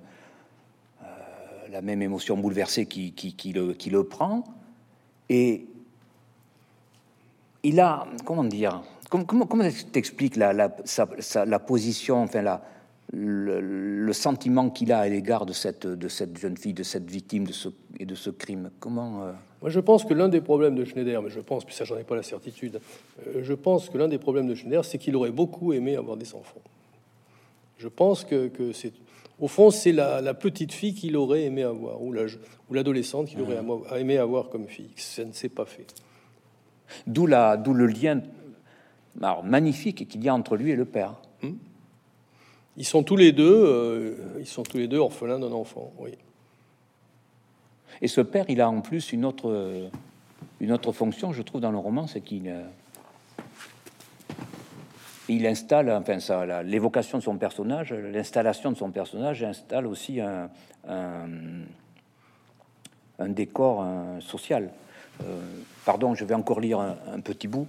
la 1.72 1.82
même 1.82 2.02
émotion 2.02 2.38
bouleversée 2.38 2.86
qui, 2.86 3.54
le, 3.54 4.04
prend, 4.04 4.44
et 5.30 5.66
il 7.64 7.80
a, 7.80 8.08
comment 8.26 8.44
dire, 8.44 8.84
Comment, 9.10 9.46
comment, 9.46 9.64
t'expliques 9.94 10.36
la, 10.36 10.52
la, 10.52 10.76
la, 11.46 11.60
position, 11.60 12.24
enfin 12.24 12.42
la, 12.42 12.62
le, 13.14 14.14
sentiment 14.14 14.70
qu'il 14.70 14.92
a 14.92 15.00
à 15.00 15.08
l'égard 15.08 15.46
de 15.46 15.54
cette, 15.54 15.86
de 15.88 16.08
cette 16.08 16.38
jeune 16.38 16.58
fille, 16.58 16.74
de 16.74 16.84
cette 16.84 17.10
victime 17.10 17.46
de 17.46 17.54
ce, 17.54 17.70
et 18.00 18.06
de 18.06 18.16
ce 18.16 18.30
crime 18.30 18.72
Comment 18.80 19.24
euh, 19.24 19.32
Moi, 19.62 19.70
je 19.70 19.80
pense 19.80 20.04
que 20.04 20.14
l'un 20.14 20.30
des 20.30 20.42
problèmes 20.42 20.76
de 20.76 20.84
Schneider, 20.84 21.22
mais 21.22 21.30
je 21.30 21.40
pense, 21.40 21.66
puis 21.66 21.76
ça, 21.76 21.86
j'en 21.86 21.98
ai 21.98 22.04
pas 22.04 22.16
la 22.16 22.24
certitude, 22.24 22.80
euh, 23.28 23.44
je 23.44 23.54
pense 23.54 23.90
que 23.90 23.98
l'un 23.98 24.08
des 24.08 24.18
problèmes 24.18 24.48
de 24.48 24.56
Schneider, 24.56 24.84
c'est 24.84 24.98
qu'il 24.98 25.16
aurait 25.16 25.32
beaucoup 25.32 25.74
aimé 25.74 25.96
avoir 25.96 26.18
des 26.18 26.34
enfants. 26.36 26.62
Je 27.78 27.88
pense 27.88 28.26
que, 28.26 28.48
que 28.48 28.74
c'est, 28.74 28.94
au 29.40 29.48
fond, 29.48 29.70
c'est 29.70 29.92
la, 29.92 30.34
petite 30.34 30.72
fille 30.72 30.94
qu'il 30.94 31.16
aurait 31.16 31.44
aimé 31.44 31.64
avoir, 31.64 32.02
ou, 32.02 32.14
l'adolescente 32.72 33.28
qu'il 33.28 33.42
aurait 33.42 33.62
mmh. 33.62 33.98
aimé 33.98 34.18
avoir 34.18 34.50
comme 34.50 34.68
fille. 34.68 34.90
Ça 34.96 35.24
ne 35.24 35.32
s'est 35.32 35.50
pas 35.50 35.66
fait. 35.66 35.94
D'où, 37.06 37.28
la, 37.28 37.58
d'où 37.58 37.74
le 37.74 37.86
lien 37.86 38.22
magnifique 39.44 40.08
qu'il 40.08 40.24
y 40.24 40.30
a 40.30 40.34
entre 40.34 40.56
lui 40.56 40.72
et 40.72 40.76
le 40.76 40.86
père. 40.86 41.22
Hmm? 41.42 41.54
Ils 42.78 42.86
sont 42.86 43.04
tous 43.04 43.16
les 43.16 43.32
deux, 43.32 44.18
ils 44.40 44.48
sont 44.48 44.64
tous 44.64 44.78
les 44.78 44.88
deux 44.88 44.98
orphelins 44.98 45.40
d'un 45.40 45.52
enfant. 45.52 45.92
Oui. 45.98 46.12
Et 48.02 48.08
ce 48.08 48.22
père, 48.22 48.46
il 48.48 48.62
a 48.62 48.70
en 48.70 48.82
plus 48.82 49.12
une 49.12 49.26
autre, 49.26 49.90
une 50.60 50.72
autre 50.72 50.92
fonction, 50.92 51.34
je 51.34 51.42
trouve, 51.42 51.62
dans 51.62 51.72
le 51.72 51.78
roman, 51.78 52.06
c'est 52.08 52.22
qu'il 52.22 52.54
il 55.30 55.46
installe, 55.46 55.90
enfin, 55.92 56.20
ça, 56.20 56.64
l'évocation 56.64 57.18
de 57.18 57.24
son 57.24 57.38
personnage, 57.38 57.94
l'installation 57.94 58.72
de 58.72 58.78
son 58.78 58.92
personnage 58.92 59.44
installe 59.44 59.86
aussi 59.88 60.22
un, 60.22 60.50
un, 63.20 63.30
décor 63.30 63.86
social. 64.22 64.70
Euh, 65.24 65.40
pardon, 65.86 66.16
je 66.16 66.26
vais 66.26 66.36
encore 66.36 66.60
lire 66.60 66.80
un, 66.80 67.20
petit 67.20 67.48
bout, 67.48 67.68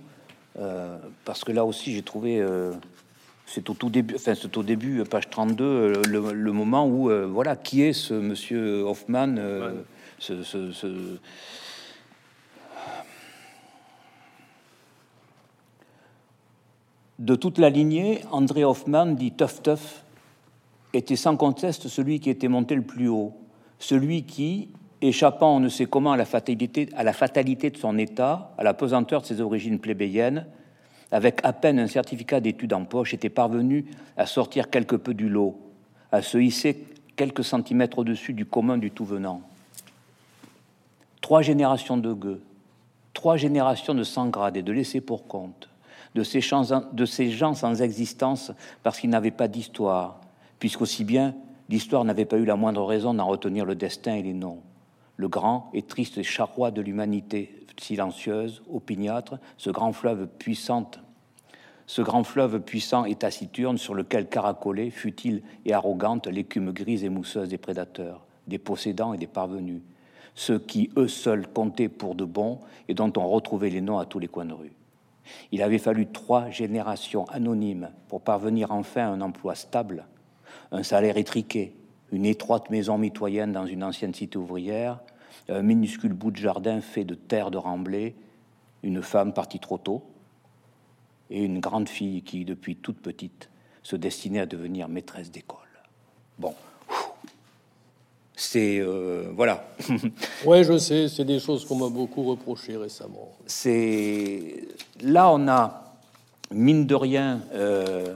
euh, 0.59 0.99
parce 1.25 1.45
que 1.45 1.53
là 1.53 1.65
aussi 1.65 1.93
j'ai 1.95 2.03
trouvé, 2.03 2.41
euh, 2.41 2.73
c'est 3.51 3.71
au 3.71 3.75
tout 3.75 3.89
début, 3.89 4.15
enfin 4.15 4.35
c'est 4.35 4.57
au 4.57 4.63
début, 4.63 5.03
page 5.05 5.31
32, 5.31 6.03
le, 6.07 6.53
moment 6.53 6.87
où, 6.87 7.11
voilà, 7.29 7.57
qui 7.57 7.83
est 7.83 7.95
ce 7.95 8.15
monsieur 8.15 8.83
Hoffman, 8.83 9.37
ce, 10.19 10.35
De 17.19 17.35
toute 17.35 17.59
la 17.59 17.69
lignée, 17.69 18.23
André 18.31 18.63
Hoffman 18.63 19.07
dit 19.07 19.33
Tuff 19.33 19.61
Tuff 19.61 20.05
était 20.95 21.17
sans 21.17 21.37
conteste 21.37 21.89
celui 21.89 22.21
qui 22.21 22.31
était 22.31 22.47
monté 22.47 22.77
le 22.77 22.83
plus 22.83 23.09
haut, 23.09 23.33
celui 23.81 24.23
qui, 24.23 24.69
échappant 25.03 25.57
on 25.57 25.61
ne 25.61 25.69
sait 25.69 25.87
comment 25.87 26.13
à 26.13 26.17
la 26.17 26.25
fatalité, 26.25 26.89
à 26.97 27.03
la 27.03 27.13
fatalité 27.13 27.71
de 27.71 27.77
son 27.77 27.99
état, 27.99 28.53
à 28.57 28.63
la 28.63 28.73
pesanteur 28.73 29.23
de 29.23 29.27
ses 29.27 29.41
origines 29.41 29.81
plébéiennes, 29.81 30.47
avec 31.11 31.41
à 31.45 31.53
peine 31.53 31.79
un 31.79 31.87
certificat 31.87 32.41
d'études 32.41 32.73
en 32.73 32.85
poche, 32.85 33.15
était 33.15 33.29
parvenu 33.29 33.87
à 34.17 34.27
sortir 34.27 34.71
quelque 34.71 34.97
peu 34.97 35.15
du 35.15 35.29
lot, 35.29 35.59
à 36.13 36.23
se 36.23 36.39
hisser 36.39 36.85
quelques 37.17 37.45
centimètres 37.45 37.99
au-dessus 37.99 38.33
du 38.33 38.45
commun 38.45 38.79
du 38.79 38.91
tout 38.91 39.05
venant. 39.05 39.43
Trois 41.21 41.43
générations 41.43 41.97
de 41.97 42.13
gueux, 42.13 42.43
trois 43.13 43.37
générations 43.37 43.95
de 43.95 44.05
sans 44.05 44.29
grade 44.29 44.57
et 44.57 44.63
de 44.63 44.73
laissés 44.73 45.01
pour 45.01 45.27
compte, 45.27 45.69
de 46.15 46.23
ces, 46.25 46.41
gens 46.41 47.55
sans 47.55 47.83
existence 47.83 48.53
parce 48.83 49.01
qu'ils 49.01 49.11
n'avaient 49.11 49.31
pas 49.31 49.49
d'histoire, 49.49 50.21
puisqu'aussi 50.59 51.05
bien 51.05 51.35
l'histoire 51.69 52.05
n'avait 52.05 52.25
pas 52.25 52.39
eu 52.39 52.45
la 52.45 52.57
moindre 52.57 52.85
raison 52.85 53.15
d'en 53.15 53.27
retenir 53.27 53.65
le 53.65 53.75
destin 53.75 54.15
et 54.15 54.23
les 54.23 54.33
noms. 54.33 54.61
Le 55.19 55.29
grand 55.29 55.69
et 55.75 55.83
triste 55.83 56.23
charroi 56.23 56.71
de 56.71 56.81
l'humanité 56.81 57.67
silencieuse, 57.81 58.63
opiniâtre, 58.73 59.39
ce 59.57 59.71
grand 59.71 59.93
fleuve 59.93 60.29
ce 61.87 62.03
grand 62.03 62.23
fleuve 62.23 62.61
puissant 62.61 63.05
et 63.05 63.15
taciturne 63.15 63.79
sur 63.79 63.95
lequel 63.95 64.29
caracolait, 64.29 64.91
futile 64.91 65.43
et 65.65 65.73
arrogante, 65.73 66.27
l'écume 66.27 66.73
grise 66.73 67.03
et 67.05 67.09
mousseuse 67.09 67.49
des 67.49 67.59
prédateurs, 67.59 68.27
des 68.47 68.59
possédants 68.59 69.15
et 69.15 69.19
des 69.19 69.27
parvenus, 69.27 69.83
ceux 70.35 70.59
qui 70.59 70.91
eux 70.97 71.09
seuls 71.09 71.49
comptaient 71.49 71.89
pour 71.89 72.15
de 72.15 72.25
bons 72.25 72.61
et 72.89 72.95
dont 72.95 73.13
on 73.17 73.27
retrouvait 73.27 73.71
les 73.71 73.81
noms 73.81 73.99
à 73.99 74.07
tous 74.07 74.19
les 74.19 74.29
coins 74.29 74.45
de 74.45 74.53
rue. 74.53 74.73
Il 75.51 75.63
avait 75.63 75.79
fallu 75.79 76.07
trois 76.07 76.49
générations 76.51 77.25
anonymes 77.27 77.91
pour 78.09 78.21
parvenir 78.21 78.71
enfin 78.71 79.03
à 79.03 79.09
un 79.09 79.21
emploi 79.21 79.55
stable, 79.55 80.07
un 80.71 80.83
salaire 80.83 81.17
étriqué, 81.17 81.75
une 82.13 82.25
étroite 82.25 82.71
maison 82.71 82.99
mitoyenne 82.99 83.53
dans 83.53 83.67
une 83.67 83.85
ancienne 83.85 84.15
cité 84.15 84.39
ouvrière, 84.39 85.01
un 85.49 85.63
minuscule 85.63 86.13
bout 86.13 86.31
de 86.31 86.37
jardin 86.37 86.81
fait 86.81 87.05
de 87.05 87.15
terre 87.15 87.51
de 87.51 87.59
remblai, 87.59 88.15
une 88.83 89.03
femme 89.03 89.33
partie 89.33 89.59
trop 89.59 89.79
tôt, 89.79 90.03
et 91.31 91.45
une 91.45 91.61
grande 91.61 91.89
fille 91.89 92.23
qui, 92.23 92.45
depuis 92.45 92.77
toute 92.77 92.99
petite, 92.99 93.51
se 93.83 93.97
destinait 93.97 94.41
à 94.41 94.47
devenir 94.47 94.89
maîtresse 94.89 95.31
d'école. 95.31 95.59
Bon, 96.39 96.55
c'est 98.41 98.79
euh, 98.79 99.33
voilà. 99.35 99.69
ouais, 100.47 100.63
je 100.63 100.79
sais, 100.79 101.09
c'est 101.09 101.25
des 101.25 101.41
choses 101.41 101.65
qu'on 101.65 101.77
m'a 101.77 101.89
beaucoup 101.89 102.23
reproché 102.23 102.77
récemment. 102.77 103.33
C'est 103.47 104.69
là, 105.01 105.31
on 105.31 105.49
a 105.49 105.93
mine 106.53 106.87
de 106.87 106.95
rien. 106.95 107.41
Euh, 107.53 108.15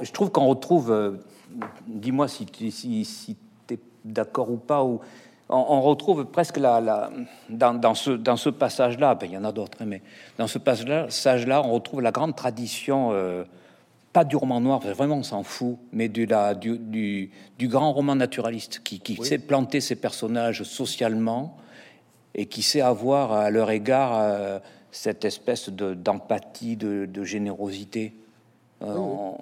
je 0.00 0.10
trouve 0.10 0.30
qu'on 0.30 0.46
retrouve. 0.46 0.90
Euh, 0.90 1.12
dis-moi 1.86 2.26
si, 2.26 2.46
si, 2.72 3.04
si 3.04 3.36
d'accord 4.06 4.50
ou 4.50 4.56
pas. 4.56 4.82
Ou, 4.82 5.00
on, 5.48 5.80
retrouve 5.80 6.24
presque 6.24 6.56
la, 6.56 6.80
la 6.80 7.10
dans, 7.48 7.74
dans, 7.74 7.94
ce, 7.94 8.10
dans 8.10 8.36
ce 8.36 8.48
passage-là, 8.48 9.14
ben, 9.14 9.26
il 9.26 9.34
y 9.34 9.38
en 9.38 9.44
a 9.44 9.52
d'autres, 9.52 9.78
hein, 9.80 9.86
mais 9.86 10.02
dans 10.38 10.48
ce 10.48 10.58
passage-là, 10.58 11.62
on 11.64 11.72
retrouve 11.72 12.00
la 12.00 12.10
grande 12.10 12.34
tradition 12.34 13.12
pas 14.16 14.24
du 14.24 14.34
roman 14.34 14.62
noir, 14.62 14.80
vraiment 14.80 15.16
on 15.16 15.22
s'en 15.22 15.42
fout, 15.42 15.76
mais 15.92 16.08
du, 16.08 16.24
la, 16.24 16.54
du, 16.54 16.78
du, 16.78 17.68
grand 17.68 17.92
roman 17.92 18.14
naturaliste 18.14 18.80
qui, 18.82 18.98
qui 18.98 19.14
sait 19.22 19.36
planter 19.36 19.82
ses 19.82 19.94
personnages 19.94 20.62
socialement 20.62 21.58
et 22.34 22.46
qui 22.46 22.62
sait 22.62 22.80
avoir 22.80 23.32
à 23.32 23.50
leur 23.50 23.70
égard 23.70 24.12
euh, 24.14 24.58
cette 24.90 25.26
espèce 25.26 25.68
d'empathie, 25.68 26.76
de, 26.78 27.04
de, 27.04 27.24
générosité. 27.24 28.14
Euh, 28.80 28.94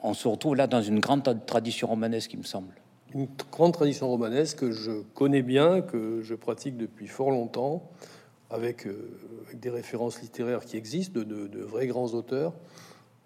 on, 0.02 0.12
se 0.12 0.26
retrouve 0.26 0.56
là 0.56 0.66
dans 0.66 0.82
une 0.82 0.98
grande 0.98 1.22
tradition 1.46 1.86
romanesque, 1.86 2.32
il 2.32 2.40
me 2.40 2.44
semble. 2.44 2.74
Une 3.14 3.28
grande 3.52 3.72
tradition 3.72 4.08
romanesque 4.08 4.58
que 4.58 4.72
je 4.72 4.90
connais 5.14 5.42
bien, 5.42 5.80
que 5.80 6.20
je 6.22 6.34
pratique 6.34 6.76
depuis 6.76 7.06
fort 7.06 7.30
longtemps, 7.30 7.90
avec, 8.50 8.86
euh, 8.86 9.18
des 9.54 9.70
références 9.70 10.20
littéraires 10.20 10.64
qui 10.64 10.76
existent, 10.76 11.20
de, 11.20 11.24
de 11.24 11.60
vrais 11.60 11.86
grands 11.86 12.08
auteurs. 12.14 12.52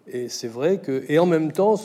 Et 0.07 0.29
c'est 0.29 0.47
vrai 0.47 0.79
que, 0.79 1.03
et 1.09 1.19
en 1.19 1.25
même 1.25 1.51
temps, 1.51 1.75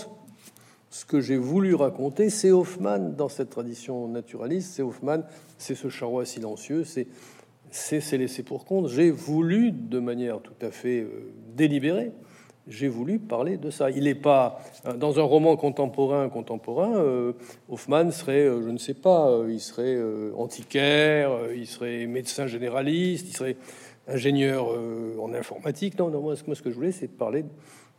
ce 0.90 1.04
que 1.04 1.20
j'ai 1.20 1.36
voulu 1.36 1.74
raconter, 1.74 2.30
c'est 2.30 2.52
Hoffman 2.52 2.98
dans 2.98 3.28
cette 3.28 3.50
tradition 3.50 4.06
naturaliste. 4.06 4.74
C'est 4.74 4.82
Hoffman, 4.82 5.22
c'est 5.58 5.74
ce 5.74 5.88
charroi 5.88 6.24
silencieux, 6.24 6.84
c'est 6.84 7.08
c'est 7.74 8.18
laissé 8.18 8.42
pour 8.42 8.64
compte. 8.64 8.88
J'ai 8.88 9.10
voulu, 9.10 9.72
de 9.72 9.98
manière 9.98 10.40
tout 10.40 10.54
à 10.62 10.70
fait 10.70 11.00
euh, 11.00 11.32
délibérée, 11.56 12.12
j'ai 12.68 12.88
voulu 12.88 13.18
parler 13.18 13.56
de 13.56 13.70
ça. 13.70 13.90
Il 13.90 14.04
n'est 14.04 14.14
pas 14.14 14.60
dans 14.96 15.18
un 15.18 15.22
roman 15.22 15.56
contemporain. 15.56 16.28
Contemporain, 16.28 16.96
euh, 16.96 17.32
Hoffman 17.68 18.10
serait, 18.10 18.46
euh, 18.46 18.62
je 18.62 18.70
ne 18.70 18.78
sais 18.78 18.94
pas, 18.94 19.42
il 19.48 19.60
serait 19.60 19.98
antiquaire, 20.36 21.30
il 21.54 21.66
serait 21.66 22.06
médecin 22.06 22.46
généraliste, 22.46 23.28
il 23.28 23.36
serait 23.36 23.56
ingénieur 24.08 24.68
en 25.20 25.32
informatique. 25.34 25.98
Non, 25.98 26.10
non, 26.10 26.20
moi, 26.20 26.36
ce 26.36 26.42
que 26.42 26.70
je 26.70 26.74
voulais, 26.74 26.92
c'est 26.92 27.08
parler 27.08 27.44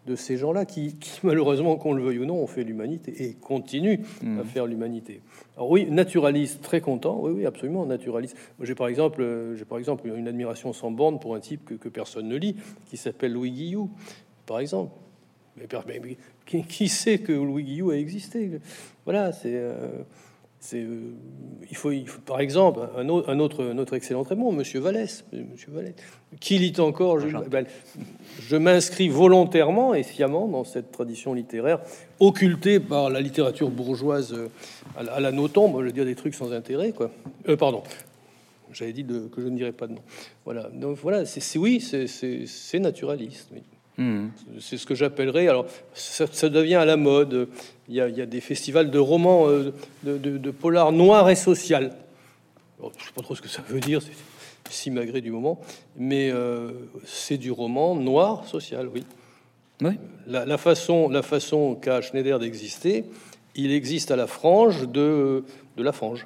de 0.06 0.16
ces 0.16 0.38
gens-là 0.38 0.66
qui, 0.66 0.96
malheureusement, 1.24 1.76
qu'on 1.78 1.94
le 1.94 2.04
veuille 2.04 2.20
ou 2.20 2.26
non, 2.26 2.36
ont 2.36 2.48
fait 2.48 2.64
l'humanité 2.64 3.24
et 3.24 3.34
continuent 3.34 4.00
à 4.22 4.26
mm. 4.26 4.46
faire 4.46 4.66
l'humanité. 4.66 5.22
Alors 5.58 5.70
oui, 5.70 5.88
naturaliste, 5.90 6.62
très 6.62 6.82
content, 6.82 7.20
oui, 7.22 7.32
oui, 7.36 7.46
absolument, 7.46 7.86
naturaliste. 7.86 8.36
J'ai 8.62 8.76
par 8.76 8.88
exemple, 8.88 9.22
euh, 9.22 9.56
j'ai 9.56 9.66
par 9.66 9.78
exemple 9.78 10.08
une 10.08 10.28
admiration 10.28 10.74
sans 10.74 10.92
borne 10.92 11.20
pour 11.20 11.36
un 11.36 11.40
type 11.40 11.78
que, 11.80 11.90
personne 11.90 12.28
ne 12.28 12.36
lit, 12.36 12.56
qui 12.90 12.98
s'appelle 12.98 13.32
Louis 13.32 13.52
Guillou, 13.52 13.90
par 14.46 14.60
exemple. 14.60 14.92
Mais, 15.58 16.18
qui, 16.46 16.90
sait 16.90 17.20
que 17.20 17.32
Louis 17.32 17.64
Guillou 17.64 17.92
a 17.92 17.96
existé? 17.96 18.60
Voilà, 19.06 19.32
c'est... 19.32 19.54
Euh, 19.54 20.04
euh, 20.74 21.12
il, 21.70 21.78
faut, 21.78 21.92
il, 21.92 22.08
faut, 22.08 22.22
par 22.22 22.40
exemple, 22.40 22.80
un 22.98 23.10
autre, 23.10 23.30
un 23.30 23.40
autre, 23.40 23.64
un 23.64 23.78
autre 23.78 23.96
excellent 23.96 24.24
bon, 24.24 24.52
Monsieur 24.52 24.80
Vallès, 24.80 25.26
Monsieur 25.32 25.72
Vallès, 25.72 25.94
qui 26.40 26.58
lit 26.58 26.74
encore. 26.80 27.20
Je, 27.20 27.28
ben, 27.28 27.66
je 28.40 28.56
m'inscris 28.56 29.10
volontairement 29.10 29.94
et 29.94 30.04
sciemment 30.04 30.48
dans 30.48 30.64
cette 30.64 30.92
tradition 30.92 31.34
littéraire 31.34 31.82
occultée 32.20 32.80
par 32.80 33.10
la 33.10 33.22
littérature 33.22 33.70
bourgeoise 33.70 34.34
euh, 34.34 34.50
à 34.98 35.20
la, 35.20 35.32
notombe. 35.32 35.80
Je 35.82 35.86
veux 35.86 35.92
dire 35.92 36.06
des 36.06 36.16
trucs 36.16 36.36
sans 36.36 36.52
intérêt, 36.52 36.92
quoi. 36.92 37.12
Euh, 37.48 37.58
pardon. 37.58 37.84
J'avais 38.72 38.94
dit 38.94 39.04
de, 39.04 39.28
que 39.28 39.42
je 39.42 39.48
ne 39.48 39.56
dirais 39.56 39.72
pas 39.72 39.88
de 39.88 39.94
nom. 39.94 40.02
Voilà. 40.44 40.70
Donc 40.74 40.98
voilà, 40.98 41.26
c'est 41.26 41.60
oui, 41.60 41.80
c'est 41.80 42.80
naturaliste. 42.80 43.50
Oui. 43.54 43.62
Hmm. 43.98 44.28
C'est 44.60 44.78
ce 44.78 44.86
que 44.86 44.96
j'appellerais. 44.96 45.48
Alors, 45.48 45.66
ça, 45.94 46.50
devient 46.50 46.76
à 46.76 46.86
la 46.86 46.98
mode. 46.98 47.48
Il 47.88 47.96
y, 47.96 48.02
a, 48.02 48.10
des 48.10 48.42
festivals 48.42 48.92
de 48.92 49.00
romans, 49.00 49.48
euh, 49.48 49.74
de, 50.04 50.18
de, 50.18 50.52
polar 50.52 50.92
noir 50.92 51.30
et 51.30 51.36
social. 51.36 51.94
je 52.80 52.86
ne 52.86 52.90
sais 52.92 53.14
pas 53.16 53.22
trop 53.22 53.36
ce 53.36 53.42
que 53.42 53.48
ça 53.48 53.62
veut 53.68 53.80
dire, 53.80 54.02
c'est 54.02 54.12
si 54.70 54.92
magré 54.92 55.22
du 55.22 55.32
moment, 55.32 55.60
mais 55.96 56.32
euh, 56.32 56.72
c'est 57.06 57.38
du 57.38 57.52
roman 57.52 57.96
noir 57.96 58.46
social, 58.46 58.90
oui. 58.94 59.04
La, 60.28 60.58
façon, 60.58 61.10
la 61.10 61.22
façon 61.22 61.76
qu'a 61.76 62.02
Schneider 62.02 62.40
d'exister, 62.40 63.06
il 63.56 63.72
existe 63.72 64.10
à 64.10 64.16
la 64.16 64.26
frange 64.26 64.88
de, 64.88 65.44
de 65.78 65.84
la 65.84 65.92
frange. 65.92 66.26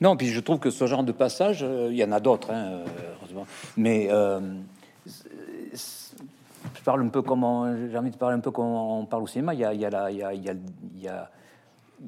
Non, 0.00 0.16
puis 0.16 0.28
je 0.28 0.40
trouve 0.40 0.58
que 0.58 0.70
ce 0.70 0.86
genre 0.86 1.02
de 1.02 1.12
passage, 1.12 1.62
euh, 1.62 1.88
il 1.90 1.96
y 1.96 2.04
en 2.04 2.12
a 2.12 2.20
d'autres, 2.20 2.50
hein, 2.50 2.80
heureusement. 3.20 3.46
Mais 3.76 4.08
parle 6.88 7.04
un 7.04 7.08
peu 7.08 7.20
comme 7.20 7.44
j'ai 7.90 7.98
envie 7.98 8.10
de 8.10 8.16
parler 8.16 8.36
un 8.36 8.40
peu 8.40 8.50
comme 8.50 8.64
on 8.64 9.04
parle 9.04 9.24
au 9.24 9.26
cinéma. 9.26 9.52
Il 9.52 9.60
y 9.60 9.64
a, 9.66 9.74
il 9.74 9.80
y 9.80 9.84
a, 9.84 10.10
il 10.10 10.16
y 10.16 10.22
a, 10.22 10.32
il 10.32 11.02
y 11.02 11.08
a 11.08 11.30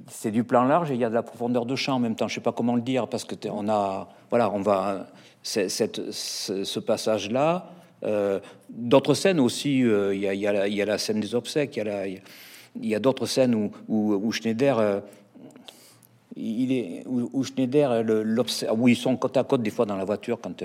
c'est 0.07 0.31
du 0.31 0.43
plan 0.43 0.65
large 0.65 0.91
et 0.91 0.95
il 0.95 1.01
y 1.01 1.05
a 1.05 1.11
de 1.11 1.15
la 1.15 1.23
profondeur 1.23 1.67
de 1.67 1.77
champ 1.77 1.97
en 1.97 1.99
même 1.99 2.15
temps. 2.15 2.29
Je 2.29 2.37
sais 2.37 2.41
pas 2.41 2.53
comment 2.53 2.77
le 2.77 2.81
dire 2.81 3.07
parce 3.07 3.25
que 3.25 3.35
on 3.51 3.69
a, 3.69 4.09
voilà, 4.31 4.51
on 4.51 4.63
va 4.63 5.07
cette, 5.43 6.01
ce, 6.13 6.79
passage-là. 6.79 7.67
Euh, 8.05 8.41
d'autres 8.71 9.13
scènes 9.13 9.39
aussi. 9.39 9.83
Euh, 9.83 10.15
il, 10.15 10.23
y 10.23 10.29
a, 10.29 10.33
y 10.33 10.77
la, 10.77 10.85
la 10.87 10.97
scène 10.97 11.21
des 11.21 11.35
obsèques. 11.35 11.77
Il 11.77 11.81
y 11.81 11.83
a 11.83 12.07
la, 12.95 12.97
a 12.97 13.01
d'autres 13.01 13.27
scènes 13.27 13.71
où, 13.87 14.33
Schneider 14.33 15.03
il 16.37 16.73
est 16.73 17.03
où, 17.07 17.45
Schneider 17.45 18.03
où 18.75 18.89
ils 18.89 18.97
sont 18.97 19.15
côte 19.19 19.37
à 19.37 19.45
côte 19.45 19.61
des 19.61 19.71
fois 19.71 19.85
dans 19.85 19.97
la 19.97 20.07
voiture 20.07 20.39
quand 20.41 20.65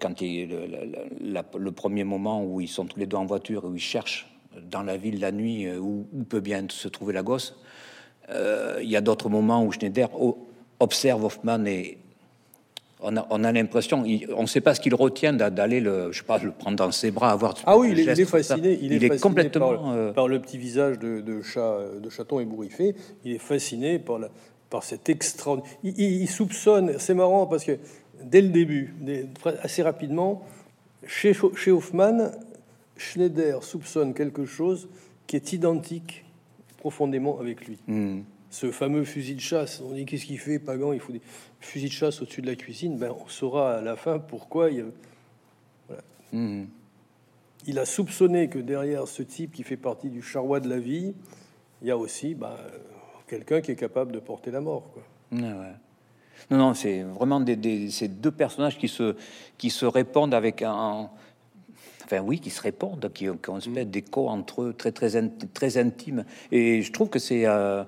quand 0.00 0.20
il, 0.22 0.48
le, 0.48 1.42
le, 1.58 1.72
premier 1.72 2.04
moment 2.04 2.42
où 2.42 2.60
ils 2.60 2.68
sont 2.68 2.86
tous 2.86 2.98
les 2.98 3.06
deux 3.06 3.18
en 3.18 3.26
voiture 3.26 3.66
où 3.66 3.74
ils 3.74 3.80
cherchent 3.80 4.26
dans 4.70 4.82
la 4.82 4.96
ville 4.96 5.20
la 5.20 5.30
nuit 5.30 5.70
où, 5.70 6.06
où 6.12 6.24
peut 6.24 6.40
bien 6.40 6.64
se 6.68 6.88
trouver 6.88 7.12
la 7.12 7.22
gosse 7.22 7.54
euh, 8.30 8.78
il 8.82 8.90
y 8.90 8.96
a 8.96 9.00
d'autres 9.00 9.28
moments 9.28 9.64
où 9.64 9.72
Schneider 9.72 10.08
observe 10.80 11.24
Hoffman 11.24 11.64
et 11.66 11.98
on 13.00 13.14
a, 13.16 13.52
l'impression, 13.52 14.04
on 14.36 14.42
ne 14.42 14.46
sait 14.48 14.60
pas 14.60 14.74
ce 14.74 14.80
qu'il 14.80 14.92
retient 14.92 15.32
d'aller 15.32 15.78
le, 15.78 16.10
je 16.10 16.18
sais 16.18 16.24
pas, 16.24 16.38
le 16.38 16.50
prendre 16.50 16.76
dans 16.76 16.90
ses 16.90 17.12
bras, 17.12 17.30
avoir. 17.30 17.54
Ah 17.64 17.78
oui, 17.78 17.92
il 17.92 18.00
est, 18.00 18.24
fasciné. 18.24 18.76
Il, 18.82 19.04
est, 19.04 19.20
complètement 19.20 19.92
euh, 19.92 20.12
par, 20.12 20.26
le 20.26 20.40
petit 20.40 20.58
visage 20.58 20.98
de, 20.98 21.40
chat, 21.42 21.78
de 22.02 22.10
chaton 22.10 22.40
ébouriffé. 22.40 22.96
Il 23.24 23.32
est 23.32 23.38
fasciné 23.38 24.00
par, 24.00 24.18
la, 24.18 24.30
par 24.68 24.82
cet 24.82 25.08
extraordinaire. 25.08 25.70
Il, 25.84 26.26
soupçonne. 26.28 26.94
C'est 26.98 27.14
marrant 27.14 27.46
parce 27.46 27.64
que 27.64 27.78
dès 28.22 28.40
le 28.40 28.48
début, 28.48 28.94
assez 29.62 29.82
rapidement, 29.82 30.46
chez, 31.06 31.32
chez 31.56 31.70
Hoffman, 31.70 32.30
Schneider 32.96 33.62
soupçonne 33.62 34.14
quelque 34.14 34.44
chose 34.44 34.88
qui 35.26 35.36
est 35.36 35.52
identique 35.52 36.24
profondément 36.78 37.38
avec 37.38 37.66
lui. 37.66 37.78
Hmm. 37.86 38.20
Ce 38.50 38.70
fameux 38.70 39.04
fusil 39.04 39.34
de 39.34 39.40
chasse, 39.40 39.80
on 39.80 39.92
dit 39.92 40.06
qu'est-ce 40.06 40.24
qu'il 40.24 40.38
fait, 40.38 40.58
Pagan? 40.58 40.92
Il 40.92 41.00
faut 41.00 41.12
des 41.12 41.20
fusils 41.60 41.88
de 41.88 41.94
chasse 41.94 42.22
au-dessus 42.22 42.40
de 42.40 42.46
la 42.46 42.56
cuisine. 42.56 42.98
Ben, 42.98 43.12
on 43.24 43.28
saura 43.28 43.74
à 43.76 43.80
la 43.82 43.94
fin 43.94 44.18
pourquoi. 44.18 44.70
Il, 44.70 44.86
hmm. 46.32 46.64
il 47.66 47.78
a 47.78 47.84
soupçonné 47.84 48.48
que 48.48 48.58
derrière 48.58 49.06
ce 49.06 49.22
type 49.22 49.52
qui 49.52 49.62
fait 49.62 49.76
partie 49.76 50.08
du 50.08 50.22
charroi 50.22 50.60
de 50.60 50.68
la 50.68 50.78
vie, 50.78 51.14
il 51.82 51.88
y 51.88 51.90
a 51.90 51.96
aussi 51.96 52.34
ben, 52.34 52.56
quelqu'un 53.28 53.60
qui 53.60 53.70
est 53.70 53.76
capable 53.76 54.12
de 54.12 54.18
porter 54.18 54.50
la 54.50 54.60
mort. 54.60 54.90
Quoi. 54.92 55.02
Ah 55.32 55.74
non, 56.50 56.58
non, 56.58 56.74
c'est 56.74 57.02
vraiment 57.02 57.40
des, 57.40 57.90
ces 57.90 58.08
deux 58.08 58.30
personnages 58.30 58.78
qui 58.78 58.88
se, 58.88 59.16
qui 59.58 59.70
se 59.70 59.84
répondent 59.86 60.34
avec 60.34 60.62
un, 60.62 61.10
enfin 62.04 62.22
oui, 62.22 62.40
qui 62.40 62.50
se 62.50 62.62
répondent, 62.62 63.10
qui, 63.12 63.28
ont 63.28 63.38
une 63.48 63.56
espèce 63.56 63.86
d'écho 63.86 64.28
entre 64.28 64.62
eux 64.62 64.72
très, 64.72 64.92
très, 64.92 65.10
très 65.54 65.76
intime. 65.76 66.24
Et 66.50 66.82
je 66.82 66.92
trouve 66.92 67.08
que 67.08 67.18
c'est. 67.18 67.46
Euh, 67.46 67.84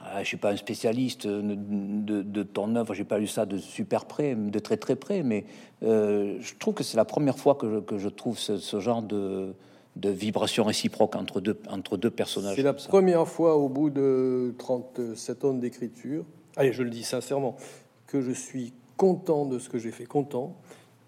ah, 0.00 0.22
je 0.22 0.28
suis 0.28 0.36
pas 0.36 0.52
un 0.52 0.56
spécialiste 0.56 1.26
de, 1.26 2.22
de 2.22 2.42
ton 2.44 2.76
œuvre, 2.76 2.94
j'ai 2.94 3.04
pas 3.04 3.18
lu 3.18 3.26
ça 3.26 3.44
de 3.44 3.58
super 3.58 4.04
près, 4.04 4.36
de 4.36 4.58
très 4.60 4.76
très 4.76 4.94
près, 4.94 5.24
mais 5.24 5.44
euh, 5.82 6.36
je 6.40 6.54
trouve 6.54 6.74
que 6.74 6.84
c'est 6.84 6.96
la 6.96 7.04
première 7.04 7.38
fois 7.38 7.56
que 7.56 7.68
je, 7.68 7.78
que 7.80 7.98
je 7.98 8.08
trouve 8.08 8.38
ce, 8.38 8.80
genre 8.80 9.02
de, 9.02 9.52
de 9.96 10.08
vibration 10.10 10.62
réciproque 10.62 11.16
entre 11.16 11.40
deux, 11.40 11.58
entre 11.70 11.96
deux 11.96 12.10
personnages. 12.10 12.54
C'est 12.54 12.62
la 12.62 12.74
première 12.74 13.26
fois 13.26 13.56
au 13.56 13.68
bout 13.68 13.90
de 13.90 14.54
37 14.58 15.44
ans 15.44 15.54
d'écriture, 15.54 16.24
allez, 16.56 16.72
je 16.72 16.82
le 16.82 16.90
dis 16.90 17.04
sincèrement, 17.04 17.56
que 18.06 18.20
je 18.20 18.32
suis 18.32 18.72
content 18.96 19.46
de 19.46 19.58
ce 19.58 19.68
que 19.68 19.78
j'ai 19.78 19.90
fait, 19.90 20.06
content, 20.06 20.56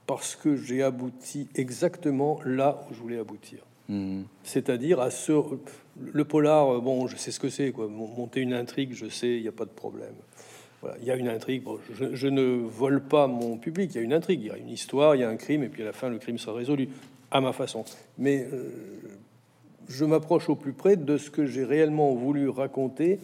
parce 0.06 0.36
que 0.36 0.56
j'ai 0.56 0.82
abouti 0.82 1.48
exactement 1.54 2.40
là 2.44 2.80
où 2.88 2.94
je 2.94 3.00
voulais 3.00 3.18
aboutir. 3.18 3.60
Hmm. 3.88 4.22
C'est-à-dire 4.44 5.00
à 5.00 5.10
ce 5.10 5.32
le 6.00 6.24
polar. 6.24 6.80
Bon, 6.80 7.06
je 7.06 7.16
sais 7.16 7.30
ce 7.30 7.40
que 7.40 7.48
c'est. 7.48 7.72
Quoi. 7.72 7.88
Monter 7.88 8.40
une 8.40 8.52
intrigue, 8.52 8.92
je 8.92 9.08
sais, 9.08 9.36
il 9.36 9.42
n'y 9.42 9.48
a 9.48 9.52
pas 9.52 9.64
de 9.64 9.70
problème. 9.70 10.14
Voilà, 10.80 10.96
il 11.00 11.06
y 11.06 11.10
a 11.10 11.16
une 11.16 11.28
intrigue. 11.28 11.62
je, 11.92 12.26
ne 12.28 12.42
vole 12.66 13.02
pas 13.02 13.26
mon 13.26 13.56
public. 13.56 13.90
Il 13.94 13.96
y 13.96 14.00
a 14.00 14.02
une 14.02 14.12
intrigue, 14.12 14.42
il 14.42 14.46
y 14.46 14.50
a 14.50 14.56
une 14.56 14.68
histoire, 14.68 15.16
il 15.16 15.20
y 15.20 15.24
a 15.24 15.28
un 15.28 15.36
crime, 15.36 15.62
et 15.62 15.68
puis 15.68 15.82
à 15.82 15.86
la 15.86 15.92
fin, 15.92 16.08
le 16.08 16.18
crime 16.18 16.38
sera 16.38 16.56
résolu 16.56 16.88
à 17.30 17.40
ma 17.40 17.52
façon. 17.52 17.84
Mais 18.16 18.46
euh, 18.52 18.70
je 19.88 20.04
m'approche 20.04 20.48
au 20.48 20.54
plus 20.54 20.72
près 20.72 20.96
de 20.96 21.16
ce 21.16 21.30
que 21.30 21.46
j'ai 21.46 21.64
réellement 21.64 22.14
voulu 22.14 22.48
raconter 22.48 23.18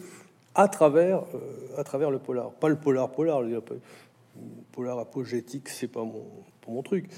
à 0.55 0.67
travers, 0.69 1.19
euh, 1.35 1.77
à 1.77 1.83
travers 1.83 2.09
le 2.09 2.19
polar. 2.19 2.51
Pas 2.51 2.69
le 2.69 2.77
polar 2.77 3.11
polar. 3.11 3.41
Le 3.41 3.61
polar 4.71 4.99
apogétique, 4.99 5.69
c'est 5.69 5.87
pas 5.87 6.03
mon, 6.03 6.25
mon 6.67 6.81
truc. 6.81 7.09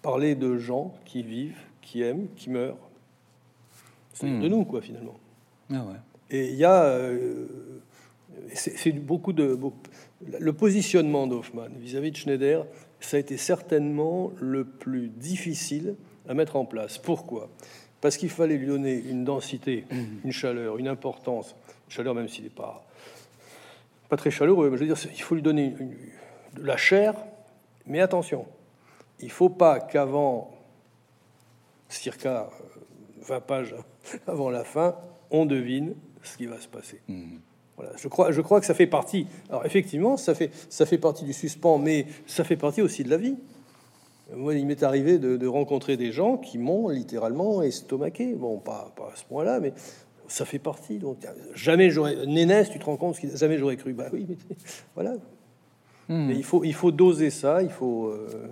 Parler 0.00 0.34
de 0.34 0.56
gens 0.56 0.94
qui 1.04 1.22
vivent, 1.22 1.58
qui 1.82 2.02
aiment, 2.02 2.28
qui 2.36 2.50
meurent. 2.50 2.78
C'est 4.12 4.26
de 4.26 4.32
hmm. 4.32 4.46
nous, 4.46 4.64
quoi, 4.64 4.80
finalement. 4.80 5.16
Ah 5.72 5.84
Et 6.30 6.48
il 6.48 6.56
y 6.56 6.64
a. 6.64 6.84
Euh, 6.84 7.46
c'est 8.54 8.92
beaucoup 8.92 9.32
de. 9.32 9.58
le 10.38 10.52
positionnement 10.52 11.26
d'Hoffman 11.26 11.68
vis-à-vis 11.78 12.12
de 12.12 12.16
Schneider, 12.16 12.66
ça 13.00 13.16
a 13.16 13.20
été 13.20 13.36
certainement 13.36 14.32
le 14.40 14.64
plus 14.64 15.08
difficile 15.08 15.96
à 16.28 16.34
mettre 16.34 16.56
en 16.56 16.64
place. 16.64 16.98
Pourquoi? 16.98 17.50
Parce 18.00 18.16
qu'il 18.16 18.30
fallait 18.30 18.56
lui 18.56 18.66
donner 18.66 18.94
une 18.94 19.24
densité, 19.24 19.84
hmm. 19.90 20.24
une 20.24 20.32
chaleur, 20.32 20.78
une 20.78 20.88
importance. 20.88 21.56
Chaleur, 21.88 22.14
même 22.14 22.28
s'il 22.28 22.44
n'est 22.44 22.50
pas, 22.50 22.84
pas 24.08 24.16
très 24.16 24.30
chaleureux, 24.30 24.70
mais 24.70 24.76
je 24.76 24.84
veux 24.84 24.94
dire, 24.94 25.10
il 25.12 25.22
faut 25.22 25.34
lui 25.34 25.42
donner 25.42 25.74
de 26.54 26.62
la 26.62 26.76
chair, 26.76 27.14
mais 27.86 28.00
attention, 28.00 28.46
il 29.20 29.26
ne 29.26 29.30
faut 29.30 29.48
pas 29.48 29.80
qu'avant, 29.80 30.50
circa 31.88 32.50
20 33.22 33.34
euh, 33.34 33.40
pages 33.40 33.74
avant 34.26 34.50
la 34.50 34.64
fin, 34.64 34.96
on 35.30 35.46
devine 35.46 35.94
ce 36.22 36.36
qui 36.36 36.46
va 36.46 36.60
se 36.60 36.68
passer. 36.68 37.00
Mhm. 37.08 37.40
Voilà, 37.76 37.92
je 37.96 38.08
crois, 38.08 38.32
je 38.32 38.40
crois 38.40 38.58
que 38.60 38.66
ça 38.66 38.72
fait 38.72 38.86
partie. 38.86 39.26
Alors 39.50 39.66
effectivement, 39.66 40.16
ça 40.16 40.34
fait, 40.34 40.50
ça 40.70 40.86
fait 40.86 40.96
partie 40.96 41.24
du 41.24 41.34
suspens, 41.34 41.78
mais 41.78 42.06
ça 42.26 42.42
fait 42.42 42.56
partie 42.56 42.80
aussi 42.80 43.04
de 43.04 43.10
la 43.10 43.18
vie. 43.18 43.36
Moi, 44.34 44.54
il 44.54 44.66
m'est 44.66 44.82
arrivé 44.82 45.18
de, 45.18 45.46
rencontrer 45.46 45.96
des 45.96 46.10
gens 46.10 46.36
qui 46.36 46.58
m'ont 46.58 46.88
littéralement 46.88 47.62
estomaqué. 47.62 48.34
Bon, 48.34 48.58
pas, 48.58 48.92
pas 48.96 49.10
à 49.12 49.16
ce 49.16 49.24
point-là, 49.24 49.60
mais 49.60 49.72
ça 50.28 50.44
fait 50.44 50.58
partie. 50.58 50.98
Donc, 50.98 51.18
jamais 51.54 51.90
j'aurais. 51.90 52.26
Nénès, 52.26 52.70
tu 52.70 52.78
te 52.78 52.84
rends 52.84 52.96
compte 52.96 53.16
Jamais 53.34 53.58
j'aurais 53.58 53.76
cru. 53.76 53.92
Bah 53.92 54.08
oui, 54.12 54.26
mais 54.28 54.36
voilà. 54.94 55.14
Mais 56.08 56.36
il 56.36 56.44
faut, 56.44 56.62
il 56.62 56.74
faut 56.74 56.92
doser 56.92 57.30
ça. 57.30 57.62
Il 57.62 57.70
faut. 57.70 58.08
Euh, 58.08 58.48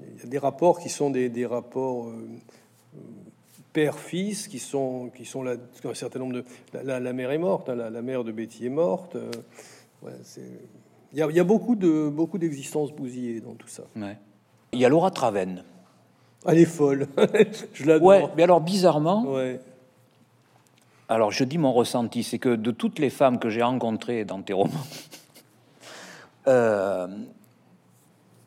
il 0.00 0.22
y 0.22 0.26
a 0.26 0.28
des 0.28 0.38
rapports 0.38 0.80
qui 0.80 0.88
sont 0.88 1.10
des, 1.10 1.46
rapports 1.46 2.08
euh, 2.08 2.28
père-fils 3.72 4.48
qui 4.48 4.58
sont, 4.58 5.10
qui 5.14 5.24
sont 5.24 5.42
là, 5.42 5.56
un 5.84 5.94
certain 5.94 6.18
nombre 6.18 6.34
de. 6.34 6.44
La, 6.72 7.12
mère 7.12 7.30
est 7.30 7.38
morte, 7.38 7.68
hein, 7.68 7.74
la, 7.74 8.02
mère 8.02 8.24
de 8.24 8.32
Betty 8.32 8.66
est 8.66 8.70
morte. 8.70 9.16
Euh, 9.16 9.30
il, 11.12 11.18
y 11.18 11.40
a, 11.40 11.44
beaucoup 11.44 11.76
de 11.76 12.08
beaucoup 12.08 12.38
d'existences 12.38 12.92
bousillées 12.92 13.40
dans 13.40 13.54
tout 13.54 13.68
ça. 13.68 13.84
Il 14.72 14.78
y 14.78 14.84
a 14.84 14.88
Laura 14.88 15.10
Traven. 15.10 15.64
Elle 16.46 16.58
est 16.58 16.64
folle. 16.64 17.06
je 17.72 17.84
l'adore. 17.84 18.08
Ouais, 18.08 18.24
mais 18.36 18.42
alors 18.42 18.60
bizarrement. 18.60 19.24
Ouais. 19.24 19.60
Alors 21.12 21.30
je 21.30 21.44
dis 21.44 21.58
mon 21.58 21.74
ressenti, 21.74 22.22
c'est 22.22 22.38
que 22.38 22.56
de 22.56 22.70
toutes 22.70 22.98
les 22.98 23.10
femmes 23.10 23.38
que 23.38 23.50
j'ai 23.50 23.62
rencontrées 23.62 24.24
dans 24.24 24.40
tes 24.40 24.54
romans, 24.54 24.72
euh, 26.46 27.06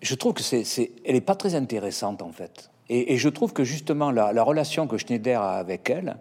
je 0.02 0.16
trouve 0.16 0.34
que 0.34 0.42
c'est, 0.42 0.92
elle 1.06 1.14
n'est 1.14 1.22
pas 1.22 1.36
très 1.36 1.54
intéressante 1.54 2.24
en 2.24 2.32
fait. 2.32 2.72
Et, 2.90 3.18
je 3.18 3.30
trouve 3.30 3.54
que 3.54 3.64
justement 3.64 4.10
la, 4.10 4.44
relation 4.44 4.88
que 4.88 4.98
Schneider 4.98 5.40
a 5.40 5.58
avec 5.58 5.92
elle 5.92 6.18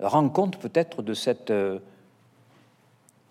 rend 0.00 0.28
compte 0.28 0.56
peut-être 0.56 1.02
de 1.02 1.14
cette, 1.14 1.52
euh, 1.52 1.78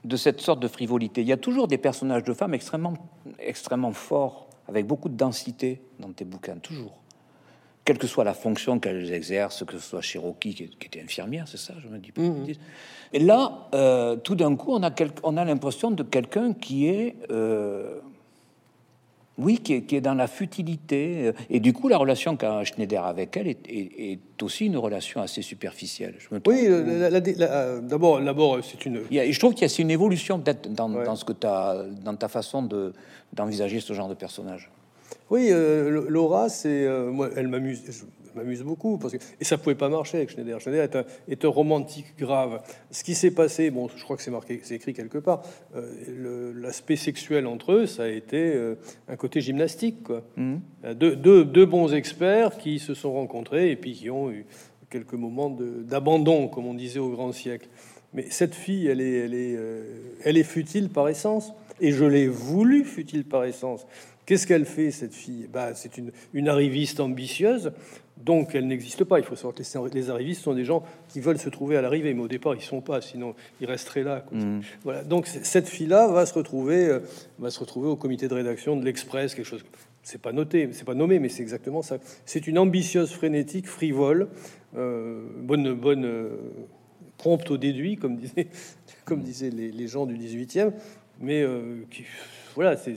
de 0.06 0.16
cette 0.16 0.40
sorte 0.40 0.62
de 0.62 0.70
frivolité. 0.70 1.22
Il 1.22 1.28
y 1.28 1.34
a 1.34 1.38
toujours 1.38 1.68
des 1.68 1.78
personnages 1.78 2.24
de 2.24 2.34
femmes 2.34 2.54
extrêmement, 2.54 2.94
extrêmement 3.38 3.92
forts, 3.92 4.48
avec 4.70 4.88
beaucoup 4.88 5.10
de 5.10 5.18
densité 5.18 5.82
dans 6.00 6.14
tes 6.14 6.24
bouquins, 6.24 6.58
toujours. 6.58 7.00
Quelle 7.86 8.00
que 8.00 8.08
soit 8.08 8.24
la 8.24 8.34
fonction 8.34 8.80
qu'elles 8.80 9.14
exercent, 9.14 9.64
que 9.64 9.78
ce 9.78 9.90
soit 9.90 10.02
Cherokee 10.02 10.56
qui, 10.56 10.64
était 10.64 11.02
infirmière, 11.02 11.48
c'est 11.48 11.58
ça, 11.58 11.76
je 11.82 11.88
me 11.88 12.00
dis. 12.00 12.12
Pas 12.12 12.22
mmh. 12.22 12.48
Et 13.14 13.20
là, 13.20 13.70
euh, 13.76 14.16
tout 14.16 14.36
d'un 14.36 14.56
coup, 14.56 14.74
on 14.74 14.82
a, 14.82 14.92
on 15.22 15.38
a 15.38 15.46
l'impression 15.46 15.92
de 15.92 16.02
quelqu'un 16.02 16.54
qui 16.54 16.88
est 16.88 17.16
euh, 17.30 18.00
oui, 19.38 19.58
qui 19.60 19.74
est, 19.74 20.02
dans 20.02 20.14
la 20.14 20.28
futilité. 20.28 21.32
Et 21.50 21.60
du 21.60 21.74
coup, 21.74 21.90
la 21.90 21.98
relation 21.98 22.38
qu'a 22.38 22.64
Schneider 22.64 23.04
avec 23.04 23.36
elle 23.38 23.48
est, 23.50 24.20
aussi 24.42 24.66
une 24.66 24.78
relation 24.78 25.22
assez 25.22 25.42
superficielle. 25.42 26.16
Je 26.18 26.34
me 26.34 26.42
oui, 26.46 26.66
euh, 26.68 27.82
d'abord, 27.82 28.22
d'abord, 28.22 28.60
c'est 28.64 28.86
une. 28.86 29.02
je 29.12 29.40
trouve 29.40 29.54
qu'il 29.54 29.68
y 29.68 29.72
a 29.72 29.82
une 29.82 29.92
évolution 29.92 30.40
peut-être 30.40 30.74
dans, 30.74 31.16
ce 31.16 31.26
que 31.26 31.34
as, 31.46 31.84
dans 32.04 32.16
ta 32.16 32.30
façon 32.30 32.64
de, 32.64 32.94
d'envisager 33.34 33.80
ce 33.80 33.94
genre 33.94 34.08
de 34.08 34.14
personnage. 34.14 34.72
Oui, 35.30 35.50
euh, 35.52 36.06
Laura, 36.08 36.50
c'est 36.50 36.86
euh, 36.86 37.12
moi, 37.12 37.30
elle 37.36 37.48
m'amuse 37.48 37.84
m'amuse 38.36 38.64
beaucoup. 38.64 38.98
Parce 38.98 39.14
que, 39.14 39.18
et 39.40 39.44
ça 39.44 39.58
pouvait 39.58 39.76
pas 39.76 39.90
marcher 39.90 40.18
avec 40.18 40.30
Schneider. 40.30 40.60
Schneider 40.60 40.84
est 40.84 40.96
un, 40.96 41.06
est 41.28 41.46
un 41.46 41.50
romantique 41.50 42.18
grave. 42.18 42.62
Ce 42.92 43.04
qui 43.04 43.16
s'est 43.16 43.32
passé, 43.32 43.72
bon, 43.72 43.88
je 43.96 44.04
crois 44.04 44.18
que 44.18 44.24
c'est 44.24 44.32
marqué, 44.32 44.60
c'est 44.64 44.76
écrit 44.76 44.94
quelque 44.94 45.18
part, 45.18 45.42
euh, 45.76 46.54
l'aspect 46.56 46.96
sexuel 46.96 47.48
entre 47.48 47.74
eux, 47.74 47.86
ça 47.86 48.04
a 48.04 48.08
été 48.08 48.54
un 49.08 49.16
côté 49.16 49.42
gymnastique. 49.42 50.04
Quoi. 50.04 50.24
Mmh. 50.38 50.56
Euh, 50.86 50.94
deux, 50.94 51.46
deux, 51.46 51.66
bons 51.66 51.94
experts 51.94 52.58
qui 52.58 52.80
se 52.80 52.94
sont 52.94 53.14
rencontrés 53.14 53.72
et 53.72 53.76
puis 53.76 53.94
qui 53.94 54.10
ont 54.10 54.30
eu 54.30 54.46
quelques 54.90 55.14
moments 55.14 55.50
d'abandon, 55.50 56.48
comme 56.48 56.68
on 56.68 56.74
disait 56.74 57.00
au 57.00 57.10
grand 57.10 57.32
siècle. 57.32 57.68
Mais 58.14 58.28
cette 58.30 58.56
fille, 58.56 58.88
elle 58.88 59.02
est, 59.02 59.26
elle 59.26 59.34
est, 59.34 59.60
elle 60.24 60.38
est 60.38 60.44
futile 60.44 60.90
par 60.90 61.10
essence. 61.10 61.54
Et 61.82 61.92
je 61.92 62.06
l'ai 62.06 62.30
voulu, 62.30 62.86
fut-il 62.86 63.26
par 63.26 63.44
essence. 63.44 63.86
Qu'est-ce 64.26 64.48
qu'elle 64.48 64.66
fait, 64.66 64.92
cette 64.92 65.14
fille 65.14 65.48
bah, 65.52 65.76
C'est 65.76 65.98
une, 65.98 66.12
une, 66.34 66.50
arriviste 66.50 67.00
ambitieuse, 67.00 67.72
donc 68.18 68.56
elle 68.56 68.66
n'existe 68.66 69.04
pas. 69.04 69.20
Il 69.20 69.26
faut 69.26 69.36
savoir 69.36 69.54
que 69.54 69.94
les 69.94 70.10
arrivistes 70.10 70.42
sont 70.42 70.54
des 70.54 70.66
gens 70.66 70.84
qui 71.10 71.20
veulent 71.20 71.38
se 71.38 71.50
trouver 71.50 71.78
à 71.78 71.82
l'arrivée, 71.82 72.14
mais 72.14 72.24
au 72.24 72.28
départ, 72.28 72.56
ils 72.56 72.60
ne 72.60 72.64
sont 72.64 72.82
pas, 72.82 73.02
sinon 73.02 73.36
ils 73.62 73.68
resteraient 73.68 74.04
là. 74.04 74.26
Mmh. 74.32 74.62
Voilà. 74.84 75.04
Donc 75.04 75.28
cette 75.28 75.68
fille-là 75.68 76.08
va, 76.08 76.26
se 76.26 76.34
retrouver, 76.34 76.88
euh, 76.88 77.00
va 77.38 77.52
se 77.52 77.60
retrouver 77.60 77.88
au 77.88 77.96
comité 77.96 78.28
de 78.28 78.34
rédaction 78.34 78.76
de 78.76 78.84
l'Express, 78.84 79.36
quelque 79.36 79.46
chose. 79.46 79.64
C'est 80.02 80.22
pas 80.22 80.32
noté, 80.32 80.70
c'est 80.72 80.86
pas 80.86 80.94
nommé, 80.96 81.20
mais 81.20 81.30
c'est 81.30 81.44
exactement 81.44 81.82
ça. 81.84 81.98
C'est 82.26 82.48
une 82.48 82.58
ambitieuse, 82.58 83.12
frénétique, 83.12 83.68
frivole, 83.68 84.30
euh, 84.76 85.24
bonne, 85.40 85.74
bonne, 85.74 86.06
euh, 86.06 86.30
prompte 87.18 87.50
au 87.52 87.58
déduit, 87.58 87.96
comme 87.96 88.18
disaient, 88.18 88.48
comme 89.06 89.22
disaient 89.22 89.52
les, 89.52 89.72
les 89.72 89.88
gens 89.88 90.06
du 90.06 90.18
18e, 90.18 90.72
mais 91.22 91.46
qui, 91.90 92.04
voilà, 92.56 92.76
c'est 92.76 92.96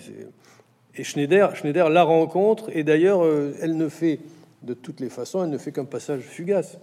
et 0.99 1.05
Schneider, 1.05 1.55
Schneider 1.57 1.89
la 1.89 2.03
rencontre, 2.03 2.71
et 2.75 2.83
d'ailleurs, 2.83 3.25
euh, 3.25 3.55
elle 3.63 3.77
ne 3.77 3.89
fait, 3.89 4.21
de 4.63 4.75
toutes 4.75 5.01
les 5.01 5.09
façons, 5.09 5.45
elle 5.45 5.51
ne 5.51 5.59
fait 5.59 5.73
qu'un 5.73 5.85
passage 5.85 6.23
fugace, 6.23 6.79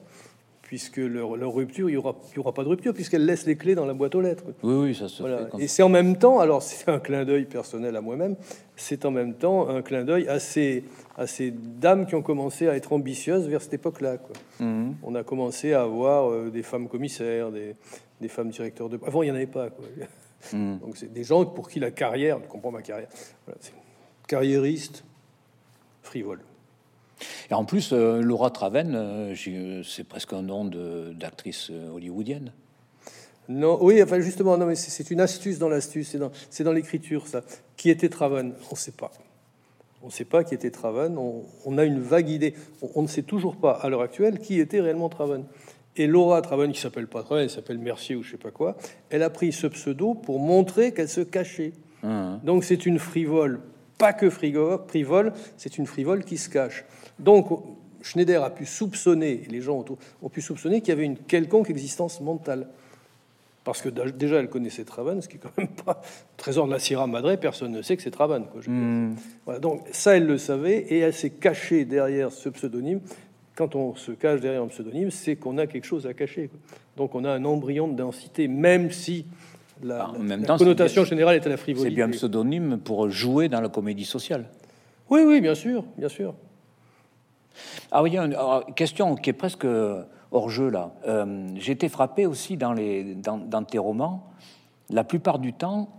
puisque 0.61 0.97
leur, 0.97 1.53
rupture, 1.53 1.89
il 1.89 1.93
n'y 1.93 1.97
aura, 1.97 2.15
aura, 2.37 2.53
pas 2.53 2.63
de 2.63 2.69
rupture, 2.69 2.93
puisqu'elle 2.93 3.25
laisse 3.25 3.45
les 3.45 3.55
clés 3.55 3.75
dans 3.75 3.85
la 3.85 3.93
boîte 3.93 4.15
aux 4.15 4.21
lettres. 4.21 4.45
Oui, 4.63 4.73
oui, 4.73 4.95
ça 4.95 5.07
se 5.07 5.23
Et 5.59 5.67
c'est 5.67 5.83
en 5.83 5.89
même 5.89 6.17
temps, 6.17 6.39
alors 6.39 6.61
c'est 6.63 6.89
un 6.89 6.99
clin 6.99 7.23
d'œil 7.25 7.45
personnel 7.45 7.95
à 7.95 8.01
moi-même, 8.01 8.35
c'est 8.75 9.05
en 9.05 9.11
même 9.11 9.35
temps 9.35 9.69
un 9.69 9.81
clin 9.81 10.03
d'œil 10.03 10.27
à 10.27 10.39
ces, 10.39 10.85
à 11.17 11.27
ces 11.27 11.51
dames 11.51 12.05
qui 12.07 12.15
ont 12.15 12.23
commencé 12.23 12.67
à 12.67 12.75
être 12.75 12.93
ambitieuses 12.93 13.47
vers 13.47 13.61
cette 13.61 13.75
époque-là. 13.75 14.17
Mhm. 14.59 14.95
On 15.03 15.13
a 15.15 15.23
commencé 15.23 15.73
à 15.73 15.83
avoir 15.83 16.31
euh, 16.31 16.49
des 16.49 16.63
femmes 16.63 16.87
commissaires, 16.87 17.51
des, 17.51 17.75
des, 18.21 18.27
femmes 18.27 18.49
directeurs 18.49 18.89
de... 18.89 18.99
Avant, 19.05 19.23
il 19.23 19.27
n'y 19.27 19.31
en 19.31 19.35
avait 19.35 19.45
pas. 19.45 19.69
Quoi. 19.69 19.85
Mhm. 20.53 20.79
Donc 20.79 20.97
c'est 20.97 21.11
des 21.11 21.23
gens 21.23 21.45
pour 21.45 21.69
qui 21.69 21.79
la 21.79 21.91
carrière, 21.91 22.39
je 22.41 22.47
comprends 22.47 22.71
ma 22.71 22.81
carrière, 22.81 23.09
voilà, 23.45 23.59
carriériste, 24.27 25.03
frivole. 26.03 26.41
Et 27.49 27.53
en 27.53 27.65
plus, 27.65 27.91
euh, 27.93 28.21
Laura 28.21 28.49
Traven, 28.49 28.93
euh, 28.95 29.35
euh, 29.47 29.83
c'est 29.83 30.03
presque 30.03 30.33
un 30.33 30.41
nom 30.41 30.65
d'actrice 30.65 31.71
hollywoodienne. 31.93 32.51
Non, 33.47 33.77
oui, 33.81 34.01
enfin 34.01 34.19
justement, 34.19 34.57
non, 34.57 34.65
mais 34.65 34.75
c'est 34.75 35.11
une 35.11 35.21
astuce 35.21 35.59
dans 35.59 35.69
l'astuce, 35.69 36.09
c'est 36.09 36.17
dans, 36.17 36.31
dans 36.59 36.71
l'écriture, 36.71 37.27
ça. 37.27 37.43
Qui 37.77 37.91
était 37.91 38.09
Traven? 38.09 38.53
On 38.69 38.73
ne 38.73 38.77
sait 38.77 38.91
pas. 38.91 39.11
On 40.01 40.07
ne 40.07 40.11
sait 40.11 40.25
pas 40.25 40.43
qui 40.43 40.55
était 40.55 40.71
Traven. 40.71 41.17
On, 41.17 41.77
a 41.77 41.83
une 41.83 41.99
vague 41.99 42.29
idée. 42.29 42.55
On, 42.95 43.03
ne 43.03 43.07
sait 43.07 43.21
toujours 43.21 43.55
pas 43.55 43.71
à 43.71 43.89
l'heure 43.89 44.01
actuelle 44.01 44.39
qui 44.39 44.59
était 44.59 44.81
réellement 44.81 45.09
Traven. 45.09 45.43
Et 45.95 46.07
Laura 46.07 46.41
Traven, 46.41 46.71
qui 46.71 46.81
s'appelle 46.81 47.07
pas 47.07 47.21
Traven, 47.23 47.43
elle 47.43 47.49
s'appelle 47.49 47.77
Mercier 47.77 48.15
ou 48.15 48.23
je 48.23 48.31
sais 48.31 48.37
pas 48.37 48.51
quoi, 48.51 48.77
elle 49.09 49.23
a 49.23 49.29
pris 49.29 49.51
ce 49.51 49.67
pseudo 49.67 50.15
pour 50.15 50.39
montrer 50.39 50.93
qu'elle 50.93 51.09
se 51.09 51.21
cachait. 51.21 51.73
Mmh. 52.03 52.37
Donc 52.43 52.63
c'est 52.63 52.85
une 52.85 52.99
frivole 52.99 53.61
pas 53.97 54.13
que 54.13 54.29
frivole, 54.29 55.33
c'est 55.57 55.77
une 55.77 55.85
frivole 55.85 56.23
qui 56.23 56.37
se 56.37 56.49
cache. 56.49 56.85
Donc 57.19 57.47
Schneider 58.01 58.43
a 58.43 58.49
pu 58.49 58.65
soupçonner, 58.65 59.43
les 59.49 59.61
gens 59.61 59.79
autour 59.79 59.97
ont 60.21 60.29
pu 60.29 60.41
soupçonner 60.41 60.81
qu'il 60.81 60.89
y 60.89 60.91
avait 60.91 61.05
une 61.05 61.17
quelconque 61.17 61.69
existence 61.69 62.21
mentale. 62.21 62.67
Parce 63.63 63.81
que 63.81 63.89
déjà, 63.89 64.35
elle 64.35 64.49
connaissait 64.49 64.83
Travan, 64.83 65.19
ce 65.21 65.27
qui 65.27 65.37
est 65.37 65.39
quand 65.39 65.57
même 65.57 65.69
pas 65.69 65.99
trésor 66.37 66.67
de 66.67 66.71
la 66.71 66.77
Sierra 66.77 67.07
Madre, 67.07 67.35
personne 67.35 67.71
ne 67.71 67.81
sait 67.81 67.97
que 67.97 68.03
c'est 68.03 68.11
Travan. 68.11 68.45
Hmm. 68.67 69.15
Voilà, 69.43 69.59
donc 69.59 69.81
ça, 69.91 70.15
elle 70.15 70.27
le 70.27 70.37
savait, 70.37 70.77
et 70.77 70.99
elle 70.99 71.15
s'est 71.15 71.31
cachée 71.31 71.83
derrière 71.83 72.31
ce 72.31 72.49
pseudonyme. 72.49 73.01
Quand 73.55 73.75
on 73.75 73.95
se 73.95 74.11
cache 74.11 74.39
derrière 74.39 74.61
un 74.61 74.67
pseudonyme, 74.67 75.09
c'est 75.09 75.35
qu'on 75.35 75.57
a 75.57 75.65
quelque 75.65 75.85
chose 75.85 76.05
à 76.05 76.13
cacher. 76.13 76.51
Donc 76.95 77.15
on 77.15 77.23
a 77.23 77.31
un 77.31 77.43
embryon 77.43 77.87
de 77.87 77.95
densité, 77.95 78.47
même 78.47 78.91
si 78.91 79.25
la, 79.83 80.09
en 80.09 80.19
même 80.19 80.45
temps, 80.45 80.57
connotation 80.57 81.03
générale 81.03 81.35
est 81.35 81.45
à 81.45 81.49
la 81.49 81.57
frivolité. 81.57 81.89
C'est 81.89 81.95
bien 81.95 82.05
un 82.07 82.11
pseudonyme 82.11 82.77
pour 82.77 83.09
jouer 83.09 83.49
dans 83.49 83.61
la 83.61 83.69
comédie 83.69 84.05
sociale. 84.05 84.45
Oui, 85.09 85.21
oui, 85.25 85.41
bien 85.41 85.55
sûr, 85.55 85.83
bien 85.97 86.09
sûr. 86.09 86.33
Ah 87.91 88.01
oui, 88.01 88.17
une 88.17 88.35
question 88.75 89.15
qui 89.15 89.29
est 89.29 89.33
presque 89.33 89.67
hors 90.31 90.49
jeu 90.49 90.69
là. 90.69 90.91
Euh, 91.07 91.49
J'ai 91.55 91.73
été 91.73 91.89
frappé 91.89 92.25
aussi 92.25 92.57
dans, 92.57 92.73
les, 92.73 93.15
dans, 93.15 93.63
tes 93.63 93.77
romans. 93.77 94.29
La 94.89 95.03
plupart 95.03 95.39
du 95.39 95.53
temps, 95.53 95.89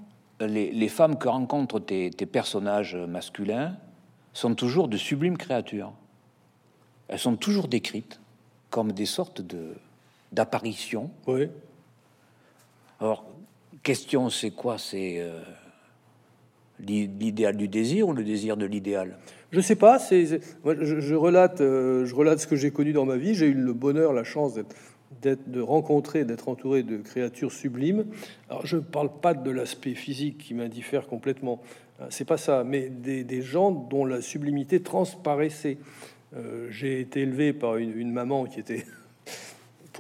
les, 0.41 0.89
femmes 0.89 1.17
que 1.17 1.29
rencontrent 1.29 1.81
tes, 1.81 2.11
tes, 2.11 2.27
personnages 2.27 2.97
masculins 2.97 3.77
sont 4.33 4.55
toujours 4.55 4.89
de 4.89 4.97
sublimes 4.97 5.39
créatures. 5.39 5.93
Elles 7.09 7.19
sont 7.19 7.37
toujours 7.37 7.69
décrites 7.69 8.21
comme 8.71 8.93
des 8.93 9.07
sortes 9.07 9.41
de 9.41 9.75
d'apparitions. 10.33 11.11
Oui. 11.29 11.49
Alors, 13.01 13.25
question, 13.87 14.31
c'est 14.31 14.51
quoi? 14.51 14.79
C'est 14.79 15.19
euh, 15.21 15.41
l'idéal 16.81 17.57
du 17.57 17.69
désir 17.69 18.09
ou 18.09 18.13
le 18.13 18.25
désir 18.25 18.57
de 18.57 18.67
l'idéal? 18.67 19.17
Je 19.53 19.61
sais 19.61 19.77
pas. 19.77 20.01
C'est, 20.01 20.27
je, 20.27 21.15
relate, 21.15 21.61
euh, 21.61 22.05
je 22.05 22.13
relate 22.13 22.41
ce 22.41 22.49
que 22.49 22.57
j'ai 22.57 22.73
connu 22.73 22.93
dans 22.93 23.05
ma 23.05 23.17
vie. 23.17 23.37
J'ai 23.37 23.47
eu 23.47 23.55
le 23.55 23.73
bonheur, 23.73 24.13
la 24.13 24.25
chance 24.25 24.55
d'être, 25.23 25.49
de 25.49 25.61
rencontrer, 25.61 26.25
d'être 26.25 26.49
entouré 26.49 26.83
de 26.83 26.97
créatures 26.97 27.53
sublimes. 27.53 28.07
Alors, 28.51 28.67
je 28.67 28.75
ne 28.75 28.83
parle 28.83 29.21
pas 29.21 29.35
de 29.35 29.51
l'aspect 29.53 29.95
physique 29.95 30.39
qui 30.39 30.55
m'indiffère 30.55 31.07
complètement. 31.07 31.63
Hein, 32.01 32.07
c'est 32.11 32.27
pas 32.27 32.39
ça, 32.39 32.65
mais 32.65 32.89
des, 32.89 33.43
gens 33.43 33.71
dont 33.71 34.05
la 34.05 34.21
sublimité 34.21 34.83
transparaissait. 34.83 35.79
Euh, 36.35 36.67
j'ai 36.71 37.01
été 37.01 37.21
élevé 37.21 37.53
par 37.53 37.77
une 37.77 38.11
maman 38.11 38.47
qui 38.47 38.59
était 38.59 38.85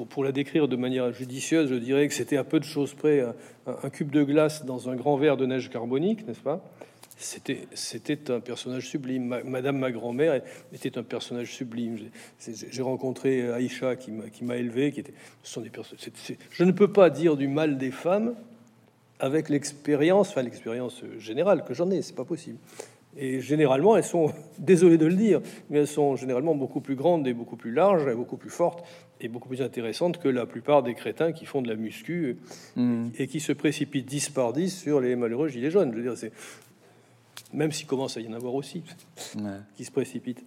pour, 0.04 0.24
la 0.24 0.32
décrire 0.32 0.68
de 0.68 0.76
manière 0.76 1.12
judicieuse, 1.12 1.70
je 1.70 1.74
dirais 1.74 2.08
que 2.08 2.14
c'était 2.14 2.36
à 2.36 2.44
peu 2.44 2.60
de 2.60 2.64
choses 2.64 2.94
près 2.94 3.24
un, 3.66 3.90
cube 3.90 4.10
de 4.10 4.22
glace 4.22 4.64
dans 4.64 4.88
un 4.88 4.96
grand 4.96 5.16
verre 5.16 5.36
de 5.36 5.46
neige 5.46 5.70
carbonique, 5.70 6.26
n'est-ce 6.26 6.40
pas? 6.40 6.62
C'était, 7.18 8.30
un 8.30 8.40
personnage 8.40 8.88
sublime. 8.88 9.40
Madame, 9.44 9.78
ma 9.78 9.90
grand-mère, 9.90 10.42
était 10.72 10.98
un 10.98 11.02
personnage 11.02 11.54
sublime. 11.54 11.96
J'ai, 12.38 12.82
rencontré 12.82 13.50
Aïcha 13.50 13.96
qui 13.96 14.12
m'a, 14.12 14.28
qui 14.28 14.44
m'a 14.44 14.56
élevé, 14.56 14.92
qui 14.92 15.00
était. 15.00 15.14
Ce 15.42 15.54
sont 15.54 15.62
des 15.62 15.70
personnes. 15.70 15.98
je 16.50 16.64
ne 16.64 16.72
peux 16.72 16.92
pas 16.92 17.08
dire 17.08 17.38
du 17.38 17.48
mal 17.48 17.78
des 17.78 17.90
femmes 17.90 18.34
avec 19.18 19.48
l'expérience, 19.48 20.28
enfin 20.28 20.42
l'expérience 20.42 21.02
générale 21.18 21.64
que 21.64 21.72
j'en 21.72 21.90
ai. 21.90 22.02
C'est 22.02 22.16
pas 22.16 22.26
possible. 22.26 22.58
Et 23.16 23.40
généralement, 23.40 23.96
elles 23.96 24.04
sont, 24.04 24.32
désolé 24.58 24.98
de 24.98 25.06
le 25.06 25.14
dire, 25.14 25.40
mais 25.70 25.78
elles 25.78 25.86
sont 25.86 26.16
généralement 26.16 26.54
beaucoup 26.54 26.80
plus 26.80 26.96
grandes 26.96 27.26
et 27.26 27.32
beaucoup 27.32 27.56
plus 27.56 27.72
larges 27.72 28.06
et 28.06 28.14
beaucoup 28.14 28.36
plus 28.36 28.50
fortes 28.50 28.84
et 29.20 29.28
beaucoup 29.28 29.48
plus 29.48 29.62
intéressantes 29.62 30.18
que 30.18 30.28
la 30.28 30.46
plupart 30.46 30.82
des 30.82 30.94
crétins 30.94 31.32
qui 31.32 31.46
font 31.46 31.62
de 31.62 31.68
la 31.68 31.76
muscu 31.76 32.38
et 33.18 33.26
qui 33.26 33.40
se 33.40 33.52
précipitent 33.52 34.06
10 34.06 34.30
par 34.30 34.52
10 34.52 34.82
sur 34.82 35.00
les 35.00 35.16
malheureux 35.16 35.48
gilets 35.48 35.70
jaunes. 35.70 35.90
Je 35.92 35.96
veux 35.96 36.02
dire, 36.02 36.16
c'est 36.16 36.32
même 37.52 37.72
s'il 37.72 37.86
commence 37.86 38.16
à 38.16 38.20
y 38.20 38.28
en 38.28 38.32
avoir 38.32 38.54
aussi 38.54 38.82
qui 39.76 39.84
se 39.84 39.90
précipitent. 39.90 40.44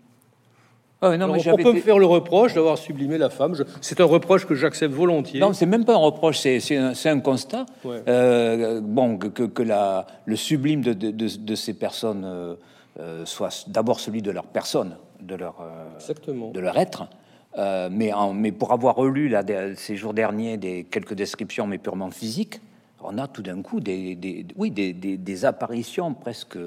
Ah 1.02 1.16
non, 1.16 1.32
mais 1.32 1.48
on 1.50 1.56
peut 1.56 1.74
me 1.74 1.80
faire 1.80 1.98
le 1.98 2.06
reproche 2.06 2.54
d'avoir 2.54 2.78
sublimé 2.78 3.18
la 3.18 3.30
femme. 3.30 3.56
C'est 3.80 4.02
un 4.02 4.06
reproche 4.06 4.46
que 4.46 4.54
j'accepte 4.54 4.94
volontiers. 4.94 5.40
Non, 5.40 5.54
c'est 5.54 5.66
même 5.66 5.86
pas 5.86 5.94
un 5.94 6.00
reproche, 6.00 6.40
c'est 6.40 6.76
un, 6.76 6.92
un, 7.06 7.20
constat. 7.22 7.66
Euh, 7.86 8.82
bon, 8.82 9.18
que, 9.18 9.44
que 9.44 9.64
la, 9.64 10.08
le 10.26 10.36
sublime 10.36 10.82
de, 10.82 10.92
de, 10.92 11.12
de, 11.12 11.56
ces 11.56 11.74
personnes 11.74 12.24
euh, 12.26 12.56
euh, 13.00 13.26
soit 13.26 13.70
d'abord 13.70 14.02
celui 14.02 14.22
de 14.22 14.32
leur 14.32 14.44
personne, 14.44 14.98
de 15.22 15.36
leur, 15.36 15.56
Exactement. 15.96 16.52
de 16.52 16.60
leur 16.60 16.78
être. 16.78 17.08
Mais, 17.92 18.14
en, 18.14 18.34
mais 18.34 18.52
pour 18.52 18.72
avoir 18.72 18.96
relu 18.96 19.28
là, 19.30 19.44
ces 19.76 19.96
jours 19.96 20.14
derniers 20.14 20.58
des 20.58 20.86
quelques 20.86 21.14
descriptions, 21.14 21.68
mais 21.68 21.78
purement 21.78 22.10
physiques, 22.10 22.62
on 23.02 23.18
a 23.18 23.28
tout 23.28 23.42
d'un 23.42 23.62
coup 23.62 23.80
des, 23.80 24.16
des 24.16 24.46
oui, 24.56 24.72
des, 24.72 24.94
des, 24.94 25.46
apparitions 25.46 26.14
presque, 26.14 26.58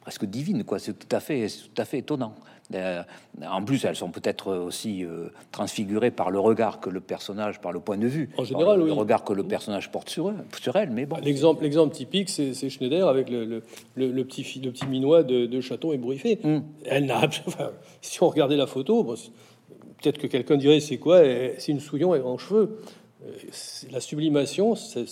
presque 0.00 0.24
divines. 0.24 0.64
Quoi. 0.64 0.78
C'est 0.78 0.98
tout 0.98 1.14
à 1.14 1.20
fait, 1.20 1.46
tout 1.48 1.80
à 1.80 1.84
fait 1.84 1.98
étonnant. 1.98 2.34
Euh, 2.74 3.02
en 3.46 3.62
plus, 3.62 3.84
elles 3.86 3.96
sont 3.96 4.10
peut-être 4.10 4.52
aussi 4.54 5.02
euh, 5.02 5.28
transfigurées 5.52 6.10
par 6.10 6.30
le 6.30 6.38
regard 6.38 6.80
que 6.80 6.90
le 6.90 7.00
personnage, 7.00 7.60
par 7.60 7.72
le 7.72 7.80
point 7.80 7.96
de 7.96 8.06
vue, 8.06 8.28
en 8.36 8.44
général, 8.44 8.84
le 8.84 8.92
regard 8.92 9.24
que 9.24 9.32
le 9.32 9.42
personnage 9.42 9.90
porte 9.90 10.10
sur 10.10 10.28
eux, 10.28 10.34
sur 10.60 10.76
elle. 10.76 10.90
Mais 10.90 11.06
bon, 11.06 11.16
l'exemple, 11.22 11.62
l'exemple 11.62 11.94
typique, 11.94 12.28
c'est, 12.28 12.68
Schneider 12.68 13.08
avec 13.08 13.30
le, 13.30 13.44
le, 13.46 13.62
le, 13.94 14.24
petit, 14.24 14.60
le 14.62 14.70
petit 14.70 14.86
minois 14.86 15.22
de, 15.22 15.46
de 15.46 15.60
Chaton 15.62 15.92
ébouriffé. 15.92 16.38
Mm. 16.44 16.58
Elle 16.84 17.06
n'a, 17.06 17.24
enfin, 17.46 17.70
si 18.02 18.22
on 18.22 18.28
regardait 18.28 18.56
la 18.56 18.66
photo, 18.66 19.16
peut-être 20.00 20.18
que 20.18 20.26
quelqu'un 20.26 20.56
dirait 20.56 20.80
c'est 20.80 20.98
quoi 20.98 21.22
C'est 21.58 21.72
une 21.72 21.80
souillon 21.80 22.14
et 22.14 22.20
en 22.20 22.38
cheveux. 22.38 22.80
Euh, 23.26 23.32
la 23.90 24.00
sublimation, 24.00 24.76
c'est, 24.76 25.06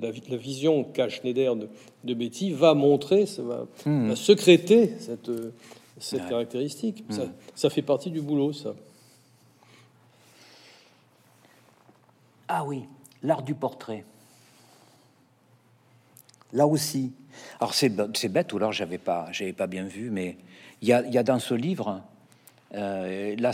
la, 0.00 0.10
la, 0.28 0.36
vision 0.36 0.84
qu'a 0.84 1.08
Schneider 1.08 1.56
de, 1.56 1.68
de 2.04 2.14
Betty 2.14 2.52
va 2.52 2.74
montrer, 2.74 3.26
ça 3.26 3.42
va, 3.42 3.66
mm. 3.84 4.08
va 4.08 4.16
secréter 4.16 4.92
cette 5.00 5.30
cette 6.00 6.28
caractéristique. 6.28 7.04
Ça, 7.10 7.24
hmm. 7.24 7.32
ça, 7.54 7.70
fait 7.70 7.82
partie 7.82 8.10
du 8.10 8.20
boulot, 8.20 8.52
ça. 8.52 8.74
Ah 12.48 12.64
oui, 12.64 12.84
l'art 13.22 13.42
du 13.42 13.54
portrait. 13.54 14.04
Là 16.52 16.66
aussi. 16.66 17.12
Alors 17.60 17.74
c'est 17.74 17.88
bête, 18.28 18.52
ou 18.52 18.56
alors 18.56 18.72
j'avais 18.72 18.98
pas, 18.98 19.28
j'avais 19.32 19.52
pas 19.52 19.66
bien 19.66 19.84
vu, 19.84 20.10
mais 20.10 20.38
il 20.80 20.88
y 20.88 20.92
a, 20.92 21.06
y 21.06 21.18
a, 21.18 21.22
dans 21.22 21.38
ce 21.38 21.54
livre, 21.54 22.02
euh, 22.74 23.36
là 23.36 23.52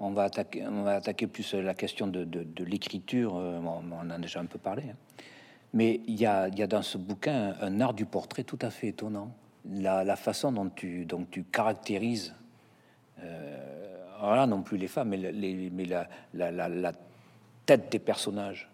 on, 0.00 0.10
va 0.10 0.24
attaquer, 0.24 1.26
plus 1.26 1.54
la 1.54 1.74
question 1.74 2.06
de, 2.06 2.64
l'écriture, 2.64 3.36
euh, 3.36 3.58
on, 3.60 3.92
en 3.92 4.10
a 4.10 4.18
déjà 4.18 4.40
un 4.40 4.46
peu 4.46 4.58
parlé, 4.58 4.84
hein. 4.90 4.96
Mais 5.74 6.00
il 6.06 6.18
y 6.18 6.24
a, 6.24 6.48
dans 6.48 6.80
ce 6.80 6.96
bouquin 6.96 7.54
un, 7.60 7.80
art 7.80 7.92
du 7.92 8.06
portrait 8.06 8.44
tout 8.44 8.58
à 8.62 8.70
fait 8.70 8.88
étonnant. 8.88 9.30
La, 9.68 10.16
façon 10.16 10.50
dont 10.52 10.70
tu, 10.70 11.06
caractérises, 11.52 12.34
euh, 13.22 14.46
non 14.46 14.62
plus 14.62 14.78
les 14.78 14.88
femmes, 14.88 15.10
mais, 15.10 15.86
la, 15.86 16.68
la, 16.68 16.92
tête 17.66 17.92
des 17.92 17.98
personnages. 17.98 18.70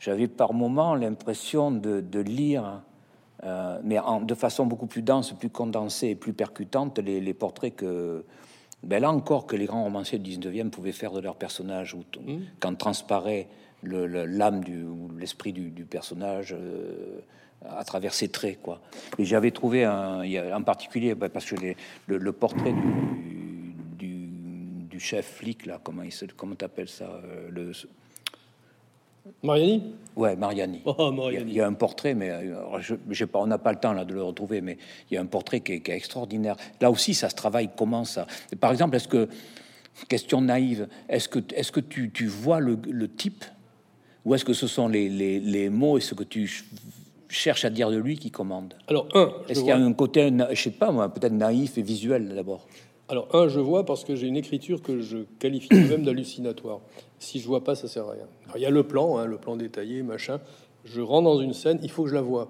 J'avais 0.00 0.26
par 0.26 0.54
moments 0.54 0.96
l'impression 0.96 1.70
de, 1.70 2.18
lire, 2.18 2.82
euh, 3.44 3.80
mais 3.82 3.98
de 4.22 4.34
façon 4.34 4.66
beaucoup 4.66 4.86
plus 4.86 5.02
dense, 5.02 5.32
plus 5.32 5.50
condensée 5.50 6.08
et 6.08 6.14
plus 6.14 6.32
percutante, 6.32 6.98
les, 6.98 7.34
portraits 7.34 7.74
que, 7.74 8.24
ben 8.84 9.02
là 9.02 9.10
encore, 9.10 9.46
que 9.46 9.56
les 9.56 9.66
grands 9.66 9.82
romanciers 9.82 10.18
du 10.18 10.38
19e 10.38 10.70
pouvaient 10.70 10.92
faire 10.92 11.12
de 11.12 11.20
leurs 11.20 11.36
personnages, 11.36 11.94
où, 11.94 12.04
mmh. 12.20 12.38
quand 12.60 12.74
transparaît 12.76 13.48
l'âme 13.82 14.62
du, 14.62 14.84
ou 14.84 15.10
l'esprit 15.18 15.52
du, 15.52 15.84
personnage 15.84 16.54
euh, 16.56 17.20
à 17.68 17.82
travers 17.84 18.14
ses 18.14 18.28
traits, 18.28 18.60
quoi. 18.62 18.80
Et 19.18 19.24
j'avais 19.24 19.50
trouvé 19.50 19.84
un, 19.84 20.22
en 20.54 20.62
particulier, 20.62 21.16
ben, 21.16 21.28
parce 21.28 21.46
que 21.46 21.56
le, 22.06 22.32
portrait 22.32 22.72
du, 22.72 24.28
du, 24.88 25.00
chef 25.00 25.26
flic, 25.26 25.66
là, 25.66 25.80
comment 25.82 26.02
il 26.04 26.12
comment 26.36 26.54
t'appelles 26.54 26.88
ça, 26.88 27.20
le 27.50 27.72
Mariani 29.42 29.94
Ouais, 30.14 30.36
Mariani. 30.36 30.82
Oh, 30.84 31.10
il, 31.30 31.52
y 31.52 31.60
a, 31.60 31.66
un 31.66 31.72
portrait, 31.72 32.14
mais 32.14 32.30
euh, 32.30 32.80
je, 32.80 33.24
pas, 33.24 33.38
on 33.38 33.46
n'a 33.46 33.56
pas 33.56 33.72
le 33.72 33.78
temps 33.78 33.94
là 33.94 34.04
de 34.04 34.12
le 34.12 34.22
retrouver, 34.22 34.60
mais 34.60 34.76
il 35.10 35.14
y 35.14 35.16
a 35.16 35.22
un 35.22 35.26
portrait 35.26 35.60
qui 35.60 35.72
est, 35.72 35.88
extraordinaire. 35.88 36.56
Là 36.80 36.90
aussi, 36.90 37.14
ça 37.14 37.30
se 37.30 37.34
travaille 37.34 37.70
comment 37.76 38.04
ça? 38.04 38.26
Par 38.60 38.72
exemple, 38.72 38.94
est-ce 38.96 39.08
que, 39.08 39.28
question 40.08 40.42
naïve, 40.42 40.86
est-ce 41.08 41.28
que, 41.28 41.38
est-ce 41.54 41.72
que 41.72 41.80
tu, 41.80 42.10
tu 42.10 42.26
vois 42.26 42.60
le, 42.60 43.08
type? 43.08 43.44
Ou 44.26 44.34
est-ce 44.34 44.44
que 44.44 44.52
ce 44.52 44.66
sont 44.66 44.86
les, 44.86 45.08
les, 45.08 45.70
mots 45.70 45.96
et 45.96 46.02
ce 46.02 46.14
que 46.14 46.24
tu 46.24 46.64
cherches 47.28 47.64
à 47.64 47.70
dire 47.70 47.90
de 47.90 47.96
lui 47.96 48.18
qui 48.18 48.30
commande 48.30 48.74
Alors, 48.88 49.08
un, 49.14 49.32
est-ce 49.48 49.60
qu'il 49.60 49.68
y 49.68 49.72
a 49.72 49.78
un 49.78 49.92
côté, 49.94 50.30
je 50.50 50.62
sais 50.62 50.70
pas 50.70 50.92
moi, 50.92 51.08
peut-être 51.08 51.32
naïf 51.32 51.78
et 51.78 51.82
visuel 51.82 52.34
d'abord? 52.34 52.66
Alors, 53.12 53.28
un, 53.34 53.46
je 53.46 53.60
vois 53.60 53.84
parce 53.84 54.04
que 54.04 54.16
j'ai 54.16 54.26
une 54.26 54.38
écriture 54.38 54.80
que 54.80 55.02
je 55.02 55.18
qualifie 55.38 55.68
même 55.74 56.02
d'hallucinatoire. 56.02 56.80
Si 57.18 57.40
je 57.40 57.46
vois 57.46 57.62
pas, 57.62 57.74
ça 57.74 57.86
sert 57.86 58.08
à 58.08 58.12
rien. 58.12 58.26
il 58.56 58.62
y 58.62 58.64
a 58.64 58.70
le 58.70 58.84
plan, 58.84 59.18
hein, 59.18 59.26
le 59.26 59.36
plan 59.36 59.54
détaillé, 59.54 60.02
machin. 60.02 60.40
Je 60.86 61.02
rentre 61.02 61.24
dans 61.24 61.38
une 61.38 61.52
scène, 61.52 61.78
il 61.82 61.90
faut 61.90 62.04
que 62.04 62.08
je 62.08 62.14
la 62.14 62.22
vois. 62.22 62.48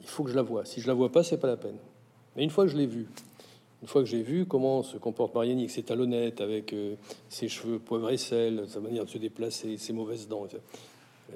Il 0.00 0.08
faut 0.08 0.24
que 0.24 0.30
je 0.30 0.34
la 0.34 0.42
vois. 0.42 0.64
Si 0.64 0.80
je 0.80 0.88
la 0.88 0.94
vois 0.94 1.12
pas, 1.12 1.22
c'est 1.22 1.38
pas 1.38 1.46
la 1.46 1.56
peine. 1.56 1.76
Mais 2.34 2.42
une 2.42 2.50
fois 2.50 2.64
que 2.64 2.72
je 2.72 2.76
l'ai 2.76 2.86
vue, 2.86 3.06
une 3.80 3.86
fois 3.86 4.02
que 4.02 4.08
j'ai 4.08 4.22
vu 4.22 4.44
comment 4.44 4.82
se 4.82 4.96
comporte 4.96 5.32
Mariani 5.36 5.62
avec 5.62 5.70
ses 5.70 5.84
talonnettes, 5.84 6.40
avec 6.40 6.72
euh, 6.72 6.96
ses 7.28 7.46
cheveux 7.46 7.78
poivre 7.78 8.10
et 8.10 8.16
sel, 8.16 8.64
sa 8.66 8.80
manière 8.80 9.04
de 9.04 9.10
se 9.10 9.18
déplacer, 9.18 9.76
ses 9.76 9.92
mauvaises 9.92 10.26
dents, 10.26 10.48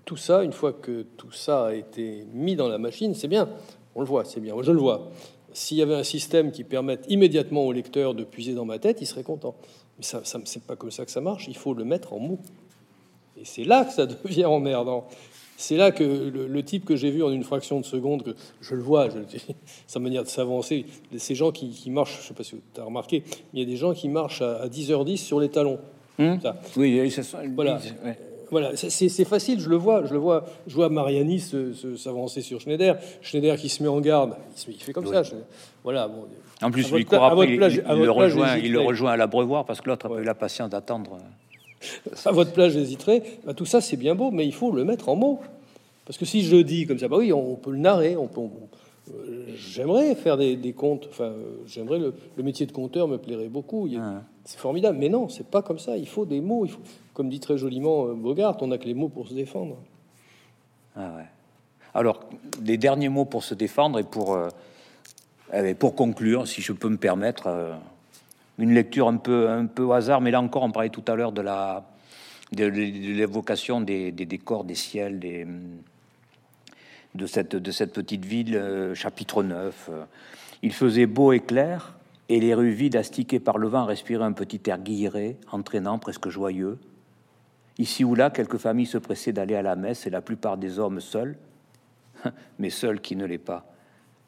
tout 0.05 0.17
ça, 0.17 0.43
une 0.43 0.53
fois 0.53 0.73
que 0.73 1.03
tout 1.17 1.31
ça 1.31 1.67
a 1.67 1.75
été 1.75 2.27
mis 2.33 2.57
dans 2.57 2.69
la 2.69 2.79
machine, 2.79 3.15
c'est 3.15 3.29
bien. 3.29 3.49
On 3.95 4.01
le 4.01 4.07
voit, 4.07 4.25
c'est 4.25 4.41
bien. 4.41 4.57
je 4.61 4.73
le 4.73 4.81
vois 4.81 5.09
s'il 5.53 5.79
y 5.79 5.83
avait 5.83 5.95
un 5.95 6.05
système 6.05 6.53
qui 6.53 6.65
permette 6.65 7.05
immédiatement 7.09 7.67
au 7.67 7.73
lecteur 7.73 8.15
de 8.15 8.25
puiser 8.25 8.55
dans 8.55 8.65
ma 8.65 8.79
tête, 8.79 8.99
il 9.01 9.07
serait 9.07 9.23
content. 9.23 9.55
Mais 9.99 10.05
ça, 10.05 10.23
ça 10.25 10.41
c'est 10.45 10.63
pas 10.63 10.77
comme 10.77 10.91
ça 10.91 11.05
que 11.05 11.11
ça 11.11 11.21
marche. 11.21 11.47
Il 11.49 11.57
faut 11.57 11.75
le 11.75 11.85
mettre 11.85 12.13
en 12.13 12.19
mots. 12.19 12.39
Et 13.37 13.45
c'est 13.45 13.65
là 13.65 13.85
que 13.85 13.93
ça 13.93 14.07
devient 14.25 14.47
emmerdant. 14.47 15.07
C'est 15.57 15.77
là 15.77 15.91
que 15.91 16.05
le, 16.05 16.63
type 16.63 16.87
que 16.87 16.97
j'ai 16.97 17.11
vu 17.11 17.23
en 17.23 17.31
une 17.31 17.45
fraction 17.45 17.81
de 17.81 17.85
seconde, 17.85 18.23
que 18.23 18.35
je 18.63 18.75
le 18.75 18.81
vois, 18.81 19.11
je, 19.11 19.19
sa 19.87 19.99
manière 19.99 20.23
de 20.23 20.29
s'avancer, 20.29 20.87
ces 21.19 21.35
gens 21.35 21.53
qui, 21.53 21.91
marchent, 21.91 22.23
je 22.23 22.29
sais 22.29 22.35
pas 22.35 22.45
si 22.45 22.57
tu 22.75 22.81
as 22.81 22.85
remarqué, 22.85 23.25
il 23.53 23.61
y 23.61 23.63
a 23.63 23.67
des 23.67 23.77
gens 23.77 23.93
qui 23.93 24.09
marchent 24.09 24.41
à, 24.41 24.69
10h10 24.69 25.19
sur 25.19 25.39
les 25.39 25.51
talons. 25.51 25.79
Hum 26.19 26.39
oui, 26.77 27.11
ça, 27.11 27.23
voilà. 27.55 27.79
Voilà, 28.51 28.73
c'est 28.75 29.25
facile, 29.25 29.61
je 29.61 29.69
le 29.69 29.77
vois, 29.77 30.05
je 30.07 30.13
le 30.13 30.19
vois, 30.19 30.45
je 30.67 30.75
vois 30.75 30.89
Mariani 30.89 31.41
s'avancer 31.97 32.41
sur 32.41 32.61
Schneider, 32.61 32.97
Schneider 33.23 33.57
qui 33.57 33.69
se 33.69 33.83
met 33.83 33.89
en 33.89 34.01
garde, 34.01 34.35
il, 34.67 34.75
fait 34.75 34.93
comme 34.93 35.07
ça. 35.07 35.23
voilà. 35.85 36.09
Bon, 36.09 36.27
en 36.63 36.71
plus, 36.71 36.91
il 36.97 37.07
court 37.07 37.25
après, 37.25 37.49
il, 37.49 37.59
le 37.59 38.11
rejoint, 38.11 38.57
il 38.57 38.73
le 38.73 38.81
rejoint 38.81 39.13
à 39.13 39.17
l'abreuvoir 39.17 39.65
parce 39.65 39.81
que 39.81 39.89
l'autre 39.89 40.07
a 40.07 40.09
pas 40.09 40.21
eu 40.21 40.25
la 40.25 40.35
patience 40.35 40.71
d'attendre. 40.71 41.19
À 42.27 42.33
votre 42.33 42.53
place, 42.53 42.75
j'hésiterai. 42.75 43.23
Bah, 43.47 43.55
tout 43.55 43.65
ça, 43.65 43.81
c'est 43.81 43.97
bien 43.97 44.15
beau, 44.15 44.31
mais 44.31 44.45
il 44.45 44.53
faut 44.53 44.71
le 44.71 44.85
mettre 44.85 45.09
en 45.09 45.17
mots. 45.17 45.41
Parce 46.05 46.19
que 46.19 46.27
si 46.27 46.43
je 46.43 46.55
le 46.55 46.63
dis 46.63 46.87
comme 46.87 46.99
ça, 46.99 47.09
bah 47.09 47.17
oui, 47.19 47.33
on 47.33 47.55
peut 47.55 47.71
le 47.71 47.79
narrer, 47.79 48.17
on 48.17 48.27
peut, 48.27 48.43
j'aimerais 49.57 50.15
faire 50.15 50.37
des, 50.37 50.73
contes. 50.73 51.07
Enfin, 51.11 51.25
euh, 51.25 51.57
j'aimerais 51.67 51.99
le, 51.99 52.15
métier 52.43 52.67
de 52.67 52.73
conteur 52.73 53.09
me 53.09 53.19
plairait 53.19 53.49
beaucoup. 53.49 53.89
Ah. 53.99 54.23
C'est 54.45 54.59
formidable, 54.59 54.99
mais 54.99 55.09
non, 55.09 55.29
c'est 55.29 55.47
pas 55.47 55.63
comme 55.63 55.79
ça. 55.79 55.97
Il 55.97 56.09
faut 56.09 56.27
des 56.27 56.41
mots. 56.41 56.65
Il 56.65 56.71
faut, 56.71 56.81
comme 57.15 57.29
dit 57.29 57.41
très 57.41 57.59
joliment 57.59 58.07
euh, 58.07 58.15
Bogart, 58.15 58.57
on 58.61 58.69
n'a 58.69 58.79
que 58.79 58.87
les 58.87 58.95
mots 58.95 59.09
pour 59.09 59.29
se 59.29 59.35
défendre. 59.35 59.77
Ah 60.97 61.15
ouais. 61.17 61.27
Alors, 61.95 62.21
les 62.65 62.77
derniers 62.77 63.09
mots 63.09 63.25
pour 63.25 63.43
se 63.43 63.55
défendre 63.55 63.99
et 63.99 64.05
pour 64.05 64.39
eh 65.53 65.75
pour 65.75 65.97
conclure, 65.97 66.47
si 66.47 66.63
je 66.63 66.73
peux 66.73 66.89
me 66.89 66.97
permettre, 66.97 67.49
une 68.59 68.73
lecture 68.73 69.09
un 69.09 69.17
peu 69.17 69.49
un 69.49 69.67
peu 69.67 69.83
au 69.83 69.93
hasard, 69.93 70.21
mais 70.21 70.31
là 70.31 70.41
encore, 70.41 70.63
on 70.63 70.71
parlait 70.71 70.91
tout 70.91 71.03
à 71.09 71.17
l'heure 71.17 71.33
de 71.33 71.41
la 71.41 71.85
de, 72.53 72.65
l'évocation 72.65 73.81
des, 73.81 74.13
des, 74.13 74.27
décors, 74.27 74.65
des 74.65 74.75
ciels, 74.75 75.19
des 75.19 75.47
de 77.15 77.27
cette, 77.27 77.57
de 77.57 77.71
cette 77.71 77.93
petite 77.93 78.25
ville, 78.25 78.57
euh, 78.57 78.95
chapitre 78.95 79.43
9. 79.43 79.91
Euh. 79.93 80.05
Il 80.63 80.73
faisait 80.73 81.07
beau 81.07 81.33
et 81.33 81.41
clair, 81.41 81.97
et 82.29 82.41
les 82.41 82.55
rues 82.55 82.71
vides, 82.71 82.97
astiquées 82.97 83.41
par 83.41 83.59
le 83.59 83.69
vent, 83.69 83.85
respiraient 83.85 84.25
un 84.25 84.33
petit 84.33 84.61
air 84.67 84.79
guilleré, 84.79 85.37
entraînant, 85.51 85.99
presque 85.99 86.29
joyeux. 86.29 86.79
Ici 87.79 88.05
ou 88.05 88.15
là, 88.15 88.31
quelques 88.31 88.59
familles 88.59 88.87
se 88.87 88.99
pressaient 88.99 89.33
d'aller 89.33 89.57
à 89.57 89.63
la 89.63 89.77
messe, 89.77 90.07
et 90.07 90.11
la 90.11 90.21
plupart 90.21 90.57
des 90.57 90.79
hommes 90.79 91.01
seuls, 91.01 91.37
mais 92.59 92.71
seuls 92.71 93.01
qui 93.01 93.17
ne 93.17 93.25
l'est 93.25 93.39
pas, 93.39 93.67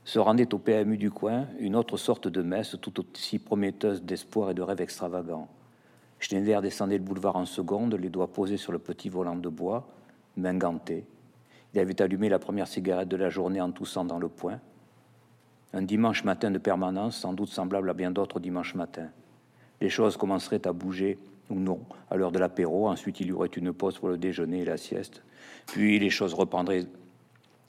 se 0.05 0.19
rendaient 0.19 0.53
au 0.53 0.59
PMU 0.59 0.97
du 0.97 1.11
coin, 1.11 1.47
une 1.61 1.77
autre 1.77 1.97
sorte 1.97 2.27
de 2.27 2.43
messe 2.43 2.77
tout 2.81 3.01
aussi 3.01 3.39
prometteuse 3.39 4.03
d'espoir 4.03 4.51
et 4.51 4.55
de 4.55 4.63
rêve 4.63 4.81
extravagants. 4.81 5.49
Schneider 6.19 6.63
descendait 6.63 6.99
le 6.99 7.05
boulevard 7.05 7.37
en 7.37 7.47
seconde, 7.47 7.95
les 7.95 8.09
doigts 8.09 8.33
posés 8.33 8.57
sur 8.57 8.73
le 8.73 8.79
petit 8.79 9.09
volant 9.09 9.37
de 9.37 9.49
bois, 9.49 9.89
main 10.37 10.55
gantée. 10.55 11.05
Il 11.75 11.81
avait 11.81 12.01
allumé 12.03 12.29
la 12.29 12.39
première 12.39 12.69
cigarette 12.69 13.09
de 13.09 13.17
la 13.17 13.31
journée 13.31 13.61
en 13.61 13.71
toussant 13.71 14.05
dans 14.05 14.19
le 14.19 14.29
poing. 14.29 14.61
Un 15.73 15.83
dimanche 15.83 16.25
matin 16.25 16.51
de 16.51 16.59
permanence, 16.59 17.17
sans 17.17 17.33
doute 17.33 17.49
semblable 17.49 17.89
à 17.89 17.95
bien 17.95 18.11
d'autres 18.11 18.41
dimanches 18.41 18.75
matins. 18.75 19.09
Les 19.81 19.89
choses 19.89 20.17
commenceraient 20.17 20.67
à 20.67 20.73
bouger 20.73 21.19
ou 21.49 21.55
non 21.55 21.81
à 22.11 22.17
l'heure 22.17 22.33
de 22.33 22.39
l'apéro. 22.39 22.89
Ensuite, 22.89 23.21
il 23.21 23.29
y 23.29 23.33
aurait 23.33 23.49
une 23.49 23.73
pause 23.73 23.99
pour 23.99 24.09
le 24.09 24.19
déjeuner 24.19 24.61
et 24.61 24.65
la 24.65 24.77
sieste. 24.77 25.23
Puis 25.67 25.99
les 25.99 26.11
choses 26.11 26.35
reprendraient 26.35 26.87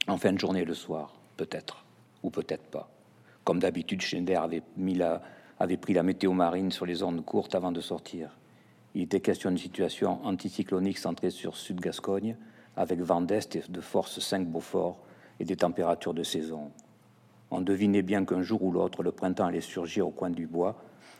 en 0.07 0.17
fin 0.17 0.33
de 0.33 0.39
journée 0.39 0.65
le 0.65 0.73
soir, 0.73 1.13
peut-être, 1.37 1.85
ou 2.23 2.29
peut-être 2.29 2.65
pas. 2.65 2.89
Comme 3.45 3.59
d'habitude, 3.59 4.01
Schneider 4.01 4.41
avait, 4.41 4.63
mis 4.75 4.95
la, 4.95 5.21
avait 5.59 5.77
pris 5.77 5.93
la 5.93 6.03
météo 6.03 6.33
marine 6.33 6.71
sur 6.71 6.85
les 6.85 7.03
ondes 7.03 7.23
courtes 7.23 7.55
avant 7.55 7.71
de 7.71 7.81
sortir. 7.81 8.37
Il 8.95 9.01
était 9.01 9.21
question 9.21 9.49
d'une 9.49 9.57
situation 9.57 10.23
anticyclonique 10.25 10.97
centrée 10.97 11.29
sur 11.29 11.55
Sud-Gascogne, 11.55 12.35
avec 12.75 12.99
vent 12.99 13.21
d'est 13.21 13.55
et 13.55 13.63
de 13.67 13.81
force 13.81 14.19
5 14.19 14.47
Beaufort 14.47 14.97
et 15.39 15.45
des 15.45 15.55
températures 15.55 16.13
de 16.13 16.23
saison. 16.23 16.71
On 17.51 17.61
devinait 17.61 18.01
bien 18.01 18.25
qu'un 18.25 18.41
jour 18.41 18.63
ou 18.63 18.71
l'autre, 18.71 19.03
le 19.03 19.11
printemps 19.11 19.45
allait 19.45 19.61
surgir 19.61 20.07
au 20.07 20.11
coin 20.11 20.29
du 20.29 20.47
bois. 20.47 20.75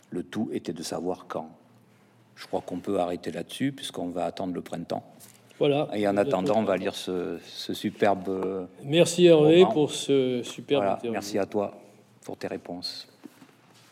Le 0.09 0.23
tout 0.23 0.49
était 0.51 0.73
de 0.73 0.83
savoir 0.83 1.25
quand. 1.27 1.49
Je 2.35 2.47
crois 2.47 2.61
qu'on 2.61 2.79
peut 2.79 2.99
arrêter 2.99 3.31
là-dessus, 3.31 3.71
puisqu'on 3.71 4.09
va 4.09 4.25
attendre 4.25 4.53
le 4.53 4.61
printemps. 4.61 5.03
Voilà. 5.59 5.87
Et 5.93 6.07
en 6.07 6.17
attendant, 6.17 6.57
on 6.57 6.63
va 6.63 6.77
lire 6.77 6.95
ce, 6.95 7.37
superbe. 7.73 8.67
Merci 8.83 9.27
Hervé 9.27 9.65
pour 9.71 9.91
ce 9.91 10.41
superbe. 10.43 10.97
Merci 11.11 11.37
à 11.37 11.45
toi 11.45 11.77
pour 12.25 12.37
tes 12.37 12.47
réponses. 12.47 13.07